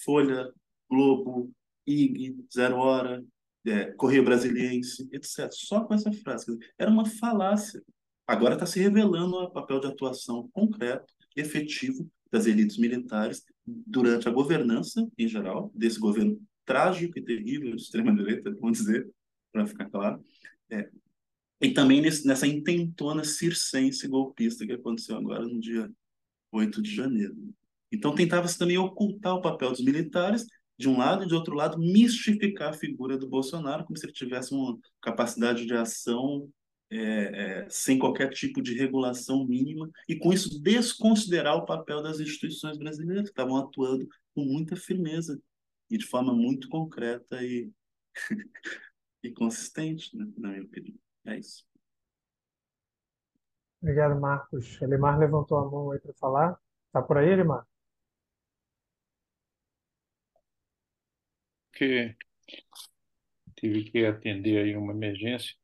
[0.04, 0.52] Folha,
[0.90, 1.52] Globo,
[1.86, 3.24] IG, Zero Hora,
[3.64, 5.48] é, Correio Brasiliense, etc.
[5.52, 6.58] Só com essa frase.
[6.76, 7.82] Era uma falácia.
[8.26, 14.32] Agora está se revelando o papel de atuação concreto, efetivo das elites militares durante a
[14.32, 19.08] governança em geral, desse governo trágico e terrível de extrema-direita, vamos dizer,
[19.52, 20.22] para ficar claro,
[20.70, 20.88] é,
[21.60, 25.88] e também nesse, nessa intentona circense golpista que aconteceu agora no dia
[26.50, 27.36] 8 de janeiro.
[27.90, 30.44] Então tentava-se também ocultar o papel dos militares
[30.76, 34.12] de um lado e de outro lado mistificar a figura do Bolsonaro como se ele
[34.12, 36.48] tivesse uma capacidade de ação
[36.90, 42.18] é, é, sem qualquer tipo de regulação mínima e com isso desconsiderar o papel das
[42.18, 45.40] instituições brasileiras que estavam atuando com muita firmeza
[45.92, 47.70] e de forma muito concreta e,
[49.22, 50.98] e consistente, né, na minha opinião.
[51.26, 51.66] É isso.
[53.82, 54.80] Obrigado, Marcos.
[54.80, 56.58] Elimar levantou a mão aí para falar.
[56.86, 57.66] Está por aí, Elimar?
[61.72, 62.16] Que
[63.56, 65.54] tive que atender aí uma emergência.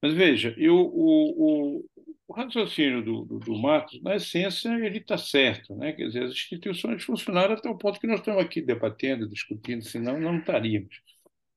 [0.00, 1.90] Mas veja, eu, o, o,
[2.28, 3.62] o raciocínio do, do, do,
[4.02, 5.74] na essência, ele está certo.
[5.74, 5.92] Né?
[5.94, 10.20] Quer dizer, as instituições funcionaram até o ponto que nós estamos aqui debatendo, discutindo, senão
[10.20, 11.00] não estaríamos.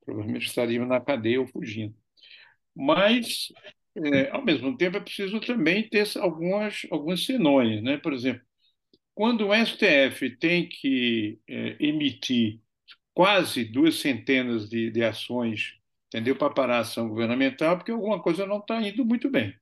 [0.06, 1.94] Provavelmente estaríamos na cadeia ou fugindo.
[2.74, 3.52] Mas,
[3.98, 7.84] é, ao mesmo tempo, é preciso também ter algumas, alguns senões.
[7.84, 7.98] Né?
[7.98, 8.42] Por exemplo,
[9.14, 12.62] quando o STF tem que é, emitir
[13.14, 15.82] quase duas centenas de, de ações
[16.12, 16.36] entendeu?
[16.36, 19.56] Para parar a ação governamental, porque alguma coisa não está indo muito bem.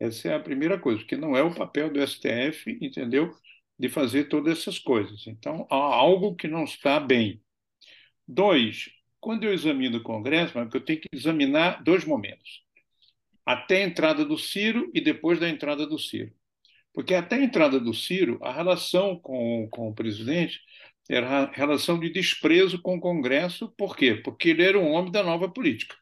[0.00, 3.34] Essa é a primeira coisa, porque não é o papel do STF, entendeu?
[3.78, 5.26] De fazer todas essas coisas.
[5.26, 7.42] Então, há algo que não está bem.
[8.26, 12.62] Dois, quando eu examino o Congresso, eu tenho que examinar dois momentos.
[13.44, 16.32] Até a entrada do Ciro e depois da entrada do Ciro.
[16.92, 20.60] Porque até a entrada do Ciro, a relação com, com o presidente
[21.08, 23.68] era relação de desprezo com o Congresso.
[23.76, 24.14] Por quê?
[24.16, 25.96] Porque ele era um homem da nova política.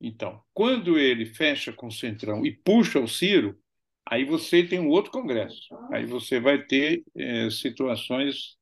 [0.00, 3.58] Então, quando ele fecha com o Centrão e puxa o Ciro,
[4.06, 5.68] aí você tem um outro Congresso.
[5.92, 8.56] Aí você vai ter é, situações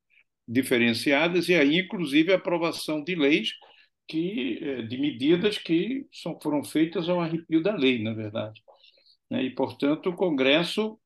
[0.47, 3.53] diferenciadas e aí, inclusive, a aprovação de leis
[4.07, 8.61] que, é, de medidas que são, foram feitas ao arrepio da lei, na verdade.
[9.29, 9.43] Né?
[9.43, 10.99] E, portanto, o Congresso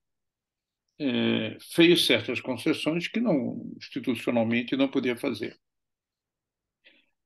[0.99, 5.57] é, fez certas concessões que não institucionalmente não podia fazer.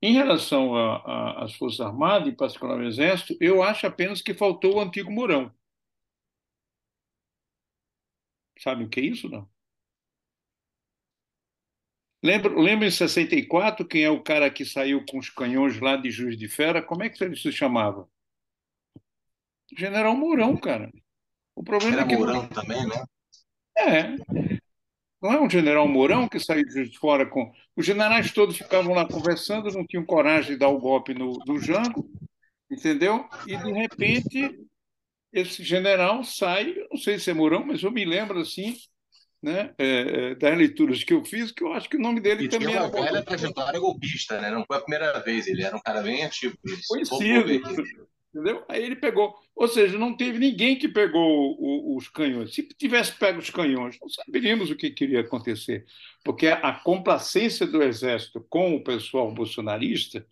[0.00, 0.76] Em relação
[1.36, 5.52] às Forças Armadas, em particular ao Exército, eu acho apenas que faltou o antigo Mourão.
[8.60, 9.48] Sabe o que é isso, não?
[12.22, 16.10] Lembra, lembra em 64 quem é o cara que saiu com os canhões lá de
[16.10, 16.82] Juiz de Fera?
[16.82, 18.08] Como é que ele se chamava?
[19.76, 20.90] General Mourão, cara.
[21.54, 23.04] O problema Era é que Mourão também, né?
[23.76, 24.57] É.
[25.20, 27.50] Não é um general Mourão que saiu de fora com.
[27.76, 31.60] Os generais todos ficavam lá conversando, não tinham coragem de dar o golpe no, no
[31.60, 32.08] Jango,
[32.70, 33.28] entendeu?
[33.46, 34.58] E, de repente,
[35.32, 38.76] esse general sai, não sei se é Mourão, mas eu me lembro assim,
[39.42, 42.44] né, é, é das leituras que eu fiz, que eu acho que o nome dele
[42.44, 43.04] e também tinha uma era.
[43.04, 44.50] velha trajetória golpista, né?
[44.50, 46.56] Não foi a primeira vez, ele era um cara bem ativo.
[46.88, 47.52] Conhecido.
[48.32, 48.64] Entendeu?
[48.68, 49.34] Aí ele pegou.
[49.58, 52.54] Ou seja, não teve ninguém que pegou o, os canhões.
[52.54, 55.84] Se tivesse pego os canhões, não saberíamos o que queria acontecer.
[56.24, 60.24] Porque a complacência do Exército com o pessoal bolsonarista,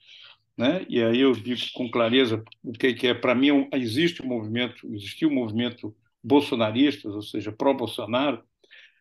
[0.56, 0.86] né?
[0.88, 5.28] e aí eu digo com clareza o que, é, para mim, existe um movimento, existiu
[5.28, 5.92] um movimento
[6.22, 8.44] bolsonarista, ou seja, pró-Bolsonaro.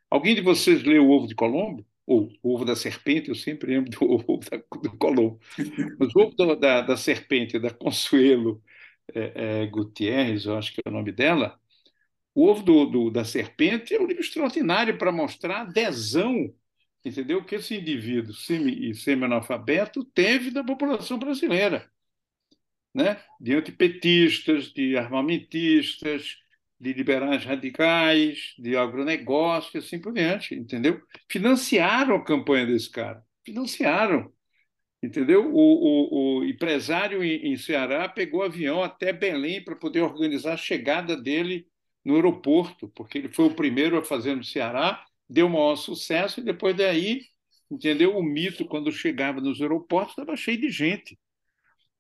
[0.09, 1.85] Alguém de vocês leu O Ovo de Colombo?
[2.03, 3.29] Ou O Ovo da Serpente?
[3.29, 5.39] Eu sempre lembro do Ovo da, do Colombo.
[5.99, 8.59] Mas o Ovo da, da Serpente, da Consuelo
[9.13, 11.59] é, é, Gutierrez, eu acho que é o nome dela,
[12.33, 16.53] o Ovo do, do, da Serpente é um livro extraordinário para mostrar a adesão,
[17.03, 17.43] entendeu?
[17.45, 21.89] Que esse indivíduo semi, semi-analfabeto teve da população brasileira,
[22.93, 23.21] né?
[23.39, 26.37] de antipetistas, de armamentistas,
[26.79, 31.01] de liberais radicais, de agronegócio, assim por diante, entendeu?
[31.29, 34.33] Financiaram a campanha desse cara, financiaram.
[35.05, 35.53] Entendeu?
[35.53, 40.57] O, o, o empresário em, em, Ceará pegou avião até Belém para poder organizar a
[40.57, 41.67] chegada dele
[42.03, 46.43] no aeroporto, porque ele foi o primeiro a fazer no Ceará, deu maior sucesso, e
[46.43, 47.21] depois daí,
[47.69, 48.17] entendeu?
[48.17, 51.19] O mito, quando chegava nos aeroportos, estava cheio de gente.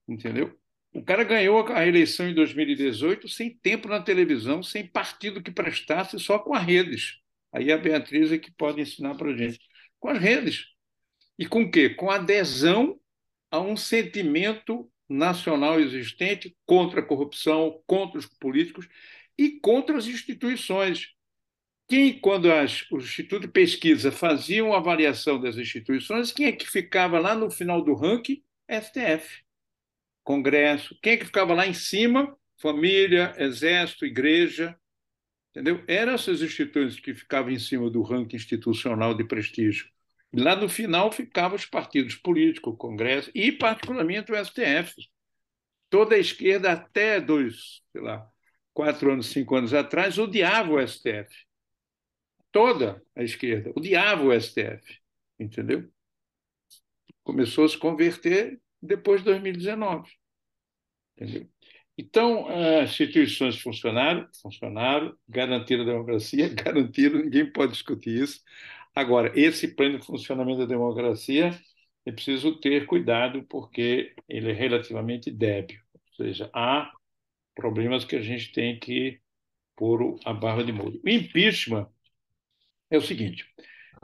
[0.07, 0.57] Entendeu?
[0.91, 6.19] O cara ganhou a eleição em 2018 sem tempo na televisão, sem partido que prestasse,
[6.19, 7.19] só com as redes.
[7.53, 9.59] Aí a Beatriz é que pode ensinar para a gente.
[9.99, 10.74] Com as redes.
[11.37, 11.89] E com quê?
[11.89, 12.99] Com adesão
[13.51, 18.87] a um sentimento nacional existente contra a corrupção, contra os políticos
[19.37, 21.13] e contra as instituições.
[21.87, 26.67] Quem, quando as, o Instituto de Pesquisa faziam a avaliação das instituições, quem é que
[26.67, 28.43] ficava lá no final do ranking?
[28.67, 29.43] STF,
[30.23, 30.97] Congresso.
[31.01, 32.35] Quem é que ficava lá em cima?
[32.57, 34.75] Família, Exército, Igreja.
[35.51, 35.83] Entendeu?
[35.87, 39.87] Eram essas instituições que ficavam em cima do ranking institucional de prestígio.
[40.35, 44.93] Lá no final ficavam os partidos políticos, o Congresso e, particularmente, o STF.
[45.89, 48.27] Toda a esquerda, até dois, sei lá,
[48.73, 51.33] quatro anos, cinco anos atrás, odiava o STF.
[52.51, 54.99] Toda a esquerda odiava o STF.
[55.39, 55.89] Entendeu?
[57.25, 60.09] começou a se converter depois de 2019.
[61.17, 61.49] Entendeu?
[61.97, 68.41] Então, as instituições funcionaram, funcionaram, garantiram a democracia, garantiram, ninguém pode discutir isso.
[68.95, 71.51] Agora, esse pleno funcionamento da democracia
[72.05, 75.81] é preciso ter cuidado, porque ele é relativamente débil.
[75.93, 76.91] Ou seja, há
[77.53, 79.19] problemas que a gente tem que
[79.75, 81.01] pôr a barra de molho.
[81.03, 81.89] O impeachment
[82.89, 83.45] é o seguinte: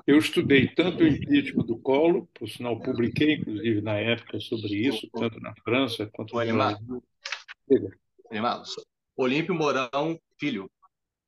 [0.06, 5.08] eu estudei tanto o impeachment do Collor, por sinal, publiquei, inclusive, na época sobre isso,
[5.14, 7.04] tanto na França quanto no Brasil.
[8.30, 8.66] Animado.
[9.16, 10.70] Olímpio Mourão Filho.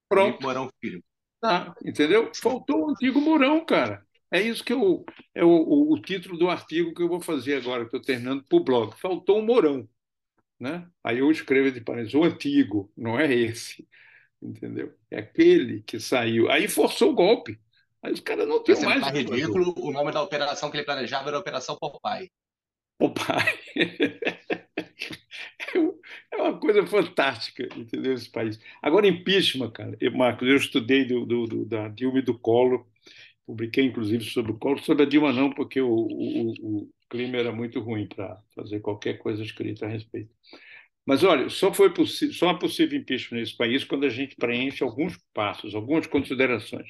[0.10, 0.28] Pronto.
[0.28, 1.04] Olímpio Mourão Filho.
[1.44, 2.32] Tá, entendeu?
[2.34, 4.02] Faltou o antigo Mourão, cara.
[4.32, 5.04] É isso que eu,
[5.36, 8.46] é o, o, o título do artigo que eu vou fazer agora, que estou terminando
[8.46, 8.98] para o blog.
[8.98, 9.86] Faltou o Mourão.
[10.58, 10.88] Né?
[11.04, 13.86] Aí eu escrevo de parênteses, o antigo, não é esse.
[14.42, 14.94] Entendeu?
[15.12, 16.50] É aquele que saiu.
[16.50, 17.60] Aí forçou o golpe.
[18.02, 19.02] Aí os caras não tinham mais.
[19.02, 22.32] Tá ridículo, o nome da operação que ele planejava era Operação Popeye.
[22.98, 23.60] Popeye.
[26.32, 28.14] É uma coisa fantástica, entendeu?
[28.14, 28.60] Esse país.
[28.82, 29.98] Agora, impeachment, cara.
[30.00, 32.86] Eu, Marcos, eu estudei do, do, do, da Dilma e do Collor,
[33.46, 37.52] publiquei, inclusive, sobre o Collor, sobre a Dilma não, porque o, o, o clima era
[37.52, 40.32] muito ruim para fazer qualquer coisa escrita a respeito.
[41.06, 41.94] Mas, olha, só, foi
[42.32, 46.90] só é possível impeachment nesse país quando a gente preenche alguns passos, algumas considerações.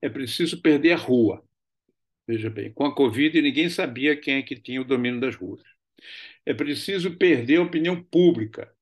[0.00, 1.42] É preciso perder a rua.
[2.26, 5.62] Veja bem, com a Covid ninguém sabia quem é que tinha o domínio das ruas.
[6.46, 8.72] É preciso perder a opinião pública.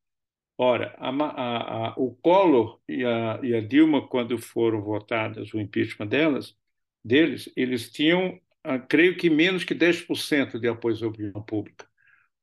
[0.59, 5.61] Ora, a, a, a, o Collor e a, e a, Dilma, quando foram votadas o
[5.61, 6.57] impeachment delas,
[7.05, 11.89] deles, eles tinham, ah, creio que, menos que 10% de apoio à opinião pública.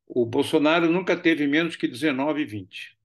[0.07, 2.97] O Bolsonaro nunca teve menos que 19, 20.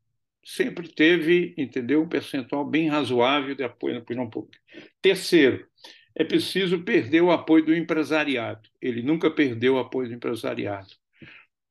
[0.44, 4.58] Sempre teve, entendeu, um percentual bem razoável de apoio à opinião pública.
[5.00, 5.68] Terceiro,
[6.14, 8.68] é preciso perder o apoio do empresariado.
[8.80, 11.01] Ele nunca perdeu o apoio do empresariado.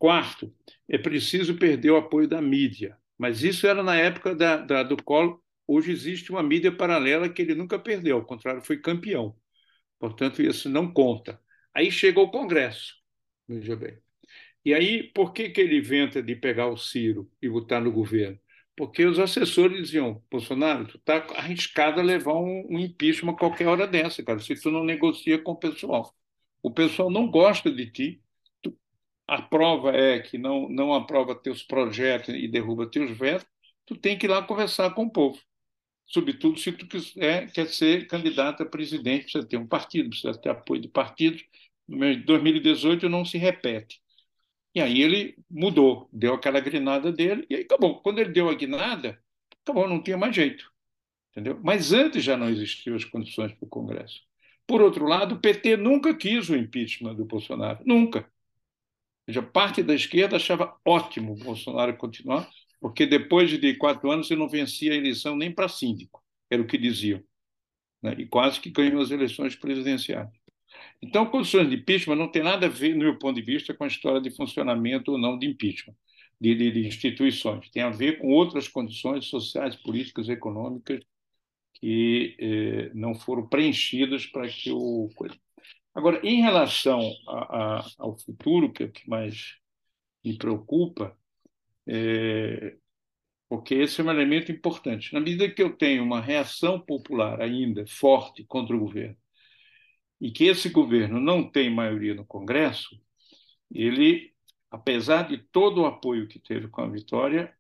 [0.02, 0.52] Quarto,
[0.90, 2.98] é preciso perder o apoio da mídia.
[3.20, 5.40] Mas isso era na época da, da, do Collor.
[5.68, 9.36] Hoje existe uma mídia paralela que ele nunca perdeu, ao contrário, foi campeão.
[10.00, 11.40] Portanto, isso não conta.
[11.72, 12.96] Aí chegou o Congresso,
[13.48, 14.00] veja bem.
[14.66, 18.40] E aí, por que, que ele inventa de pegar o Ciro e botar no governo?
[18.76, 23.68] Porque os assessores diziam, Bolsonaro, tu está arriscado a levar um, um impeachment a qualquer
[23.68, 26.12] hora dessa, cara, se tu não negocia com o pessoal.
[26.64, 28.24] O pessoal não gosta de ti,
[29.32, 33.48] a prova é que não, não aprova teus projetos e derruba teus vetos,
[33.86, 35.40] tu tem que ir lá conversar com o povo.
[36.06, 40.50] Sobretudo se tu quiser, quer ser candidato a presidente, precisa ter um partido, precisa ter
[40.50, 41.46] apoio de partidos.
[41.88, 44.02] Em 2018 não se repete.
[44.76, 48.02] E aí ele mudou, deu aquela grinada dele, e aí acabou.
[48.02, 49.18] Quando ele deu a guinada,
[49.64, 50.70] acabou, não tinha mais jeito.
[51.32, 51.58] Entendeu?
[51.64, 54.22] Mas antes já não existiam as condições para o Congresso.
[54.68, 57.82] Por outro lado, o PT nunca quis o impeachment do Bolsonaro.
[57.86, 58.30] Nunca
[59.26, 62.50] seja, parte da esquerda achava ótimo o Bolsonaro continuar,
[62.80, 66.68] porque depois de quatro anos ele não vencia a eleição nem para síndico, era o
[66.68, 67.22] que diziam.
[68.02, 68.16] Né?
[68.18, 70.30] E quase que ganhou as eleições presidenciais.
[71.02, 73.84] Então, condições de impeachment não tem nada a ver, no meu ponto de vista, com
[73.84, 75.96] a história de funcionamento ou não de impeachment,
[76.40, 77.70] de, de, de instituições.
[77.70, 81.02] Tem a ver com outras condições sociais, políticas, econômicas
[81.74, 85.10] que eh, não foram preenchidas para que o.
[85.94, 89.58] Agora, em relação a, a, ao futuro, que é o que mais
[90.24, 91.18] me preocupa,
[91.88, 92.78] é,
[93.50, 95.14] porque esse é um elemento importante.
[95.14, 99.18] Na medida que eu tenho uma reação popular ainda forte contra o governo,
[100.22, 102.90] e que esse governo não tem maioria no Congresso,
[103.70, 104.34] ele,
[104.70, 107.54] apesar de todo o apoio que teve com a vitória,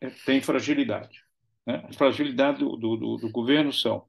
[0.00, 1.24] é, tem fragilidade.
[1.66, 1.84] Né?
[1.88, 4.06] As fragilidades do, do, do governo são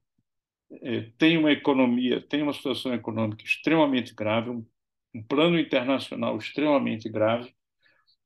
[1.18, 4.66] tem uma economia, tem uma situação econômica extremamente grave, um,
[5.14, 7.54] um plano internacional extremamente grave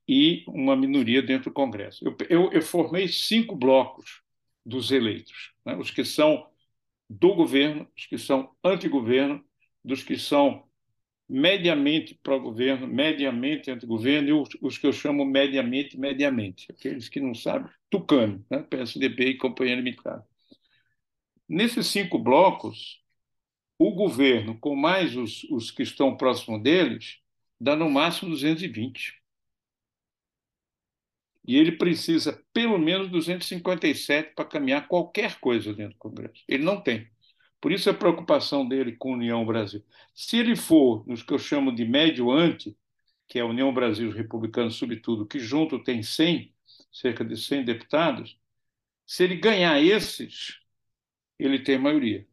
[0.07, 2.03] e uma minoria dentro do Congresso.
[2.05, 4.21] Eu, eu, eu formei cinco blocos
[4.65, 5.75] dos eleitos, né?
[5.75, 6.47] os que são
[7.09, 9.43] do governo, os que são anti-governo,
[9.83, 10.63] dos que são
[11.27, 17.33] mediamente pró-governo, mediamente anti-governo e os, os, que eu chamo mediamente, mediamente, aqueles que não
[17.33, 18.63] sabem, tucano, né?
[18.63, 20.25] PSDB e Companhia Limitada.
[21.51, 23.03] Nesses cinco blocos,
[23.77, 27.17] o governo, com mais os, os que estão próximo deles,
[27.59, 29.21] dá no máximo 220.
[31.45, 36.41] E ele precisa pelo menos 257 para caminhar qualquer coisa dentro do Congresso.
[36.47, 37.11] Ele não tem.
[37.59, 39.83] Por isso a preocupação dele com a União Brasil.
[40.15, 42.77] Se ele for nos que eu chamo de médio ante,
[43.27, 46.55] que é a União Brasil os republicanos, sobretudo, que junto tem 100,
[46.93, 48.39] cerca de 100 deputados,
[49.05, 50.60] se ele ganhar esses,
[51.43, 52.27] ele tem maioria.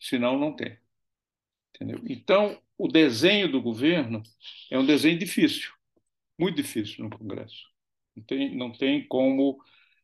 [0.00, 0.78] Senão, não tem.
[1.74, 2.00] Entendeu?
[2.08, 4.22] Então, o desenho do governo
[4.70, 5.72] é um desenho difícil,
[6.38, 7.66] muito difícil no Congresso.
[8.14, 9.58] Não tem, não tem como.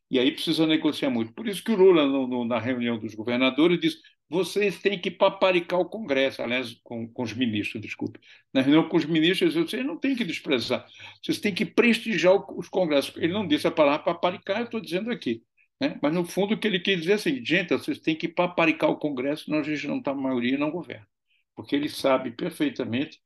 [0.09, 1.33] E aí precisa negociar muito.
[1.33, 5.11] Por isso que o Lula, no, no, na reunião dos governadores, disse: vocês têm que
[5.11, 8.19] paparicar o Congresso, aliás, com, com os ministros, desculpe.
[8.51, 10.87] Na reunião com os ministros, vocês não têm que desprezar,
[11.21, 13.15] vocês têm que prestigiar os congressos.
[13.17, 15.43] Ele não disse a palavra paparicar, eu estou dizendo aqui.
[15.79, 15.99] Né?
[16.01, 18.89] Mas, no fundo, o que ele quis dizer é assim: gente, vocês têm que paparicar
[18.89, 21.07] o Congresso, senão a gente não está na maioria e não governa.
[21.55, 23.21] Porque ele sabe perfeitamente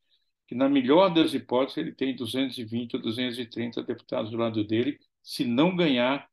[0.48, 5.46] que, na melhor das hipóteses, ele tem 220 ou 230 deputados do lado dele, se
[5.46, 6.30] não ganhar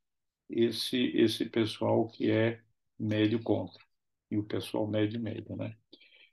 [0.49, 2.61] esse, esse pessoal que é
[2.99, 3.83] médio contra
[4.31, 5.77] e o pessoal médio e médio, né?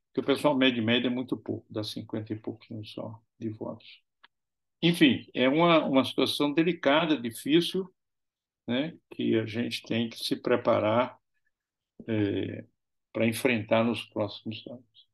[0.08, 3.50] Porque o pessoal médio e médio é muito pouco, dá 50 e pouquinho só de
[3.50, 4.02] votos.
[4.82, 7.92] Enfim, é uma, uma situação delicada, difícil,
[8.68, 11.18] né, que a gente tem que se preparar
[12.08, 12.66] é,
[13.12, 15.08] para enfrentar nos próximos anos.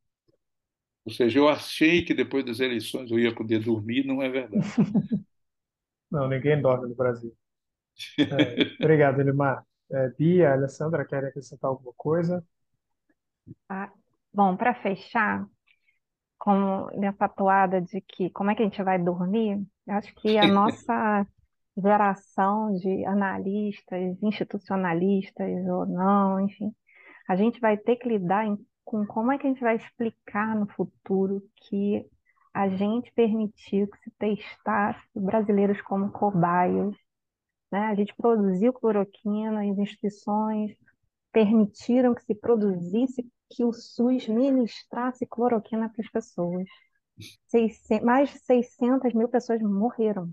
[1.05, 4.67] Ou seja, eu achei que depois das eleições eu ia poder dormir, não é verdade.
[6.09, 7.35] Não, ninguém dorme no Brasil.
[8.19, 9.65] É, obrigado, Elimar.
[9.91, 12.45] É, Bia, Alessandra, querem acrescentar alguma coisa?
[13.67, 13.91] Ah,
[14.31, 15.47] bom, para fechar,
[16.37, 20.37] com nessa toada de que como é que a gente vai dormir, eu acho que
[20.37, 21.27] a nossa
[21.77, 26.73] geração de analistas, institucionalistas ou não, enfim,
[27.27, 30.55] a gente vai ter que lidar em, com como é que a gente vai explicar
[30.55, 32.05] no futuro que
[32.53, 36.95] a gente permitiu que se testasse brasileiros como cobaias,
[37.71, 37.87] né?
[37.87, 40.75] A gente produziu cloroquina, as instituições
[41.31, 46.67] permitiram que se produzisse que o SUS ministrasse cloroquina para as pessoas.
[48.03, 50.31] mais de 600 mil pessoas morreram.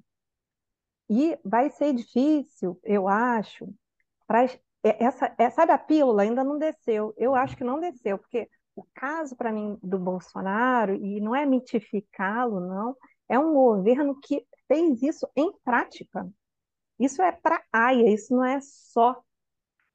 [1.09, 3.69] E vai ser difícil, eu acho,
[4.27, 4.49] para
[4.83, 7.15] essa, é, sabe a pílula ainda não desceu.
[7.17, 11.47] Eu acho que não desceu, porque o caso para mim do Bolsonaro e não é
[11.47, 12.97] mitificá-lo, não,
[13.29, 16.29] é um governo que fez isso em prática.
[16.99, 19.21] Isso é para AIA, isso não é só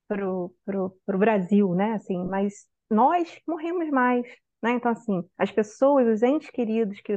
[0.07, 1.93] para o Brasil, né?
[1.93, 4.25] Assim, mas nós morremos mais,
[4.61, 4.71] né?
[4.71, 7.13] Então, assim, as pessoas, os entes queridos que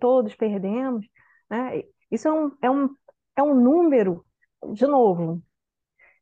[0.00, 1.06] todos perdemos,
[1.48, 1.84] né?
[2.10, 2.94] Isso é um, é um,
[3.36, 4.24] é um número,
[4.72, 5.42] de novo,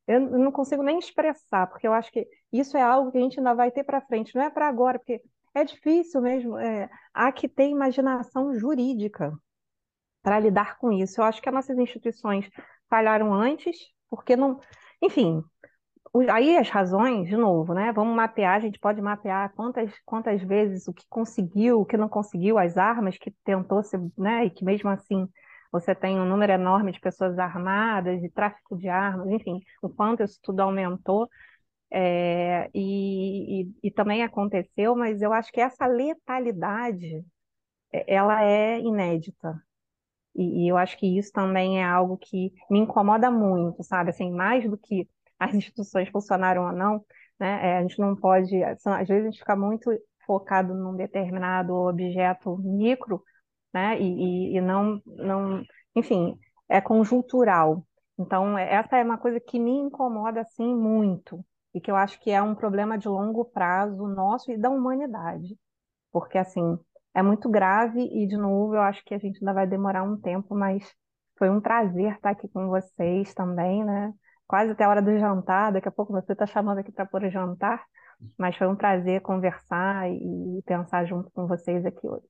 [0.06, 3.38] eu não consigo nem expressar, porque eu acho que isso é algo que a gente
[3.38, 5.22] ainda vai ter para frente, não é para agora, porque
[5.54, 9.32] é difícil mesmo, é, há que ter imaginação jurídica
[10.22, 11.20] para lidar com isso.
[11.20, 12.48] Eu acho que as nossas instituições
[12.88, 13.76] falharam antes,
[14.08, 14.60] porque não.
[15.02, 15.42] Enfim,
[16.30, 17.92] aí as razões, de novo, né?
[17.92, 22.08] Vamos mapear, a gente pode mapear quantas, quantas vezes o que conseguiu, o que não
[22.08, 24.46] conseguiu, as armas que tentou ser, né?
[24.46, 25.28] E que mesmo assim
[25.72, 30.22] você tem um número enorme de pessoas armadas, de tráfico de armas, enfim, o quanto
[30.22, 31.28] isso tudo aumentou.
[31.90, 37.24] É, e, e, e, também aconteceu, mas eu acho que essa letalidade
[37.92, 39.62] é, ela é inédita.
[40.34, 44.10] E, e, eu acho que isso também é algo que me incomoda muito, sabe?
[44.10, 45.08] Assim, mais do que
[45.38, 47.04] as instituições funcionaram ou não,
[47.38, 47.74] né?
[47.74, 49.90] É, a gente não pode, às vezes a gente fica muito
[50.26, 53.22] focado num determinado objeto micro,
[53.72, 54.00] né?
[54.00, 55.62] E, e, e não, não,
[55.94, 56.38] enfim,
[56.68, 57.86] é conjuntural.
[58.18, 61.44] Então, é, essa é uma coisa que me incomoda assim muito
[61.74, 65.56] e que eu acho que é um problema de longo prazo nosso e da humanidade,
[66.12, 66.78] porque assim
[67.14, 70.16] é muito grave e de novo eu acho que a gente ainda vai demorar um
[70.20, 70.84] tempo, mas
[71.38, 74.12] foi um prazer estar aqui com vocês também, né?
[74.46, 77.28] Quase até a hora do jantar, daqui a pouco você está chamando aqui para pôr
[77.30, 77.82] jantar,
[78.38, 82.26] mas foi um prazer conversar e pensar junto com vocês aqui hoje.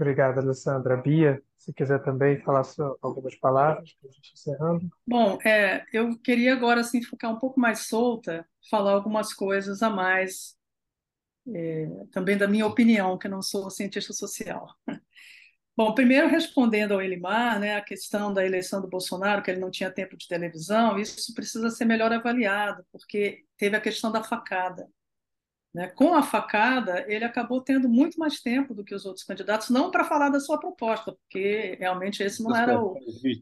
[0.00, 0.96] Obrigado, Alessandra.
[0.96, 2.62] Bia, se quiser também falar
[3.02, 4.90] algumas palavras para a gente encerrando.
[5.06, 9.90] Bom, é, eu queria agora assim, ficar um pouco mais solta, falar algumas coisas a
[9.90, 10.56] mais,
[11.54, 14.74] é, também da minha opinião, que não sou cientista social.
[15.76, 19.70] Bom, primeiro respondendo ao Elimar, né, a questão da eleição do Bolsonaro, que ele não
[19.70, 24.88] tinha tempo de televisão, isso precisa ser melhor avaliado, porque teve a questão da facada.
[25.72, 25.86] Né?
[25.88, 29.90] Com a facada, ele acabou tendo muito mais tempo do que os outros candidatos, não
[29.90, 32.96] para falar da sua proposta, porque realmente esse não era o,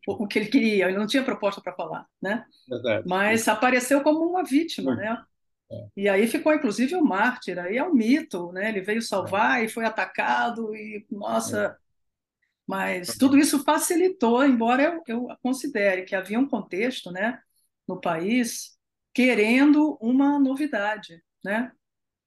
[0.06, 2.44] o, que ele queria, ele não tinha proposta para falar, né?
[3.06, 5.22] Mas apareceu como uma vítima, né?
[5.70, 5.86] É.
[5.96, 8.68] E aí ficou inclusive o mártir, aí é um mito, né?
[8.68, 9.64] Ele veio salvar é.
[9.64, 11.76] e foi atacado e nossa, é.
[12.66, 17.40] mas tudo isso facilitou, embora eu, eu considere que havia um contexto, né,
[17.86, 18.76] no país
[19.14, 21.72] querendo uma novidade, né?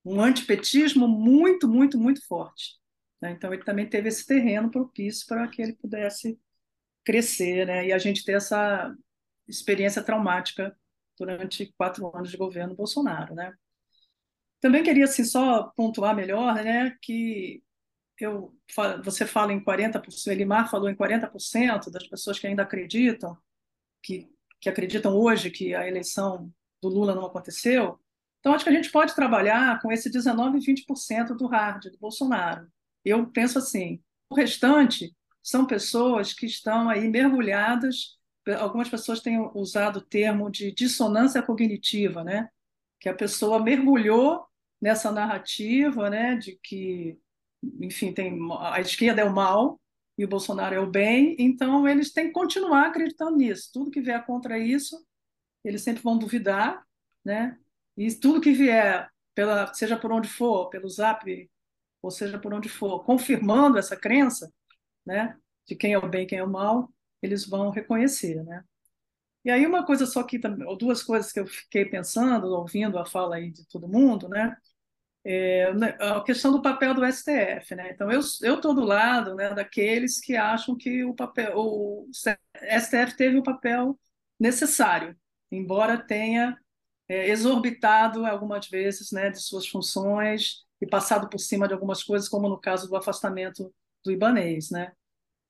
[0.04, 2.80] Um antipetismo muito, muito, muito forte.
[3.22, 3.32] Né?
[3.32, 6.40] Então, ele também teve esse terreno propício para que ele pudesse
[7.04, 7.88] crescer né?
[7.88, 8.96] e a gente ter essa
[9.48, 10.76] experiência traumática
[11.18, 13.36] durante quatro anos de governo Bolsonaro.
[13.36, 13.54] Né?
[14.60, 17.64] Também queria assim, só pontuar melhor, né, que
[18.20, 18.56] eu,
[19.04, 23.36] você fala em 40%, Elimar falou em 40% das pessoas que ainda acreditam,
[24.04, 24.30] que,
[24.60, 28.00] que acreditam hoje que a eleição do Lula não aconteceu.
[28.42, 31.98] Então, acho que a gente pode trabalhar com esse 19% e 20% do hard, do
[31.98, 32.68] Bolsonaro.
[33.06, 38.20] Eu penso assim, o restante são pessoas que estão aí mergulhadas,
[38.60, 42.50] algumas pessoas têm usado o termo de dissonância cognitiva, né?
[43.02, 44.46] que a pessoa mergulhou
[44.80, 47.20] nessa narrativa né, de que
[47.80, 49.82] enfim, tem, a esquerda é o mal
[50.18, 53.70] e o Bolsonaro é o bem, então eles têm que continuar acreditando nisso.
[53.74, 55.04] Tudo que vier contra isso,
[55.64, 56.84] eles sempre vão duvidar,
[57.26, 57.58] né?
[58.08, 61.50] E tudo que vier, pela, seja por onde for, pelo Zap,
[62.02, 64.52] ou seja por onde for, confirmando essa crença,
[65.06, 65.38] né,
[65.68, 66.92] de quem é o bem e quem é o mal,
[67.22, 68.64] eles vão reconhecer, né?
[69.44, 73.06] E aí uma coisa só que ou duas coisas que eu fiquei pensando, ouvindo a
[73.06, 74.56] fala aí de todo mundo, né?
[75.24, 77.92] é, né, a questão do papel do STF, né?
[77.92, 83.16] Então eu eu estou do lado né, daqueles que acham que o papel o STF
[83.16, 84.00] teve o papel
[84.40, 85.16] necessário,
[85.52, 86.58] embora tenha
[87.12, 92.30] é, exorbitado algumas vezes né, de suas funções e passado por cima de algumas coisas,
[92.30, 94.94] como no caso do afastamento do Ibanês, né?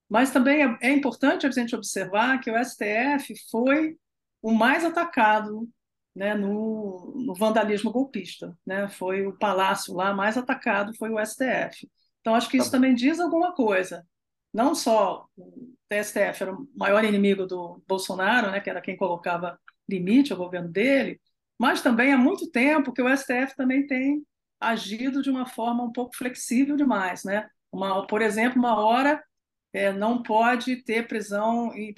[0.10, 3.96] Mas também é, é importante a gente observar que o STF foi
[4.42, 5.70] o mais atacado
[6.16, 8.58] né, no, no, vandalismo golpista.
[8.66, 8.90] Né?
[8.90, 11.88] Foi o palácio lá mais atacado, foi o STF.
[12.20, 14.06] Então, acho que isso tá também diz alguma coisa.
[14.52, 19.58] Não só o STF era o maior inimigo do Bolsonaro, né, que era quem colocava
[19.88, 21.22] limite ao governo dele,
[21.62, 24.26] mas também há muito tempo que o STF também tem
[24.60, 27.24] agido de uma forma um pouco flexível demais.
[27.24, 27.48] Né?
[27.72, 29.24] Uma, por exemplo, uma hora
[29.72, 31.94] é, não pode ter prisão, em,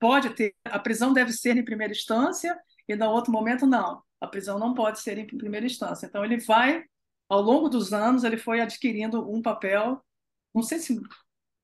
[0.00, 2.58] pode ter, a prisão deve ser em primeira instância
[2.88, 4.02] e no outro momento não.
[4.20, 6.06] A prisão não pode ser em primeira instância.
[6.06, 6.82] Então ele vai,
[7.28, 10.04] ao longo dos anos, ele foi adquirindo um papel,
[10.52, 11.00] não sei se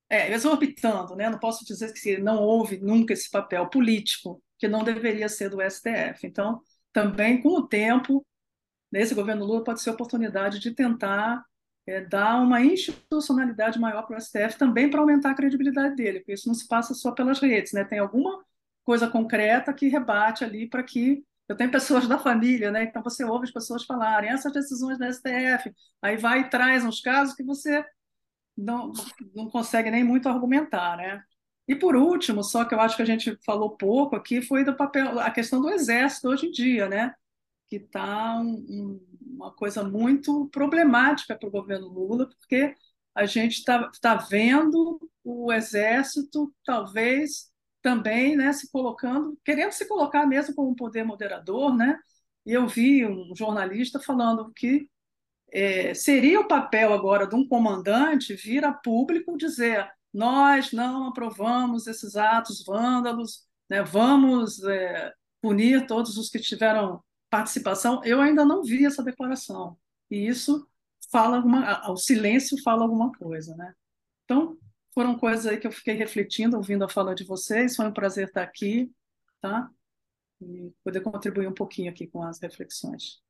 [0.09, 1.28] é, exorbitando, né?
[1.28, 5.60] Não posso dizer que não houve nunca esse papel político que não deveria ser do
[5.60, 6.24] STF.
[6.28, 6.62] Então,
[6.93, 8.25] também com o tempo,
[8.91, 11.45] nesse governo Lula pode ser oportunidade de tentar
[11.87, 16.35] é, dar uma institucionalidade maior para o STF também para aumentar a credibilidade dele, porque
[16.35, 17.85] isso não se passa só pelas redes, né?
[17.85, 18.45] Tem alguma
[18.85, 22.85] coisa concreta que rebate ali para que eu tenho pessoas da família, né?
[22.85, 27.01] Então você ouve as pessoas falarem essas decisões da STF, aí vai e traz uns
[27.01, 27.85] casos que você
[28.57, 28.93] não,
[29.35, 31.23] não consegue nem muito argumentar, né?
[31.71, 34.77] E por último, só que eu acho que a gente falou pouco aqui, foi do
[34.77, 37.15] papel, a questão do exército hoje em dia, né?
[37.69, 39.07] Que está um, um,
[39.37, 42.75] uma coisa muito problemática para o governo Lula, porque
[43.15, 50.27] a gente está tá vendo o exército talvez também né, se colocando, querendo se colocar
[50.27, 52.01] mesmo como um poder moderador, né?
[52.45, 54.89] E eu vi um jornalista falando que
[55.53, 61.87] é, seria o papel agora de um comandante vir a público dizer nós não aprovamos
[61.87, 68.03] esses atos vândalos, né, vamos é, punir todos os que tiveram participação.
[68.05, 69.78] Eu ainda não vi essa declaração.
[70.11, 70.69] E isso
[71.11, 73.73] fala alguma, o silêncio fala alguma coisa, né?
[74.24, 74.59] Então,
[74.93, 77.77] foram coisas aí que eu fiquei refletindo, ouvindo a fala de vocês.
[77.77, 78.93] Foi um prazer estar aqui,
[79.41, 79.70] tá?
[80.41, 83.23] E poder contribuir um pouquinho aqui com as reflexões.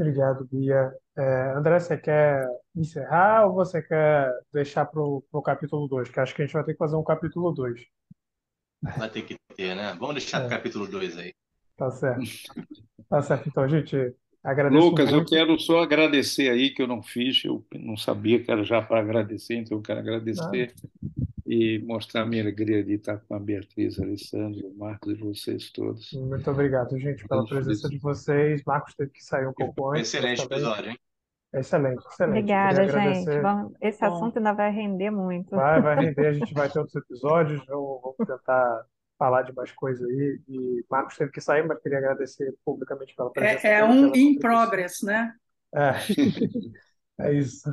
[0.00, 0.90] Obrigado, Bia.
[1.14, 6.08] É, André, você quer encerrar ou você quer deixar para o capítulo 2?
[6.08, 7.84] Que acho que a gente vai ter que fazer um capítulo 2.
[8.96, 9.94] Vai ter que ter, né?
[10.00, 10.48] Vamos deixar é.
[10.48, 11.34] capítulo 2 aí.
[11.76, 12.22] Tá certo.
[13.10, 13.48] Tá certo.
[13.50, 15.34] Então, gente, Agradeço Lucas, muito.
[15.34, 18.80] eu quero só agradecer aí, que eu não fiz, eu não sabia que era já
[18.80, 21.26] para agradecer, então eu quero agradecer ah.
[21.46, 25.70] e mostrar a minha alegria de estar com a Beatriz, Alessandro, o Marcos e vocês
[25.70, 26.12] todos.
[26.14, 28.62] Muito obrigado, gente, pela presença de vocês.
[28.66, 30.14] Marcos teve que sair um pouco antes.
[30.14, 30.98] Excelente episódio, hein?
[31.52, 32.38] Excelente, excelente.
[32.38, 33.76] Obrigada, gente.
[33.82, 35.50] esse assunto ainda vai render muito.
[35.50, 36.26] Vai, vai render.
[36.26, 37.62] A gente vai ter outros episódios.
[37.66, 38.86] Vamos tentar
[39.20, 40.40] falar de mais coisas aí.
[40.48, 43.68] E Marcos teve que sair, mas queria agradecer publicamente pela presença.
[43.68, 45.34] É, é um in progress, né?
[45.74, 45.92] É,
[47.28, 47.70] é isso.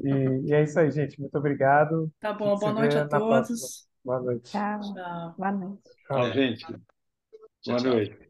[0.00, 0.10] E,
[0.48, 1.20] e, é isso aí, gente.
[1.20, 2.10] Muito obrigado.
[2.18, 3.46] Tá bom, boa noite a todos.
[3.46, 3.88] Próxima.
[4.04, 4.50] Boa noite.
[4.50, 4.80] Tchau.
[4.80, 5.34] Tchau.
[5.38, 5.82] Boa noite.
[6.06, 6.66] Tchau, gente.
[7.64, 8.28] Boa noite.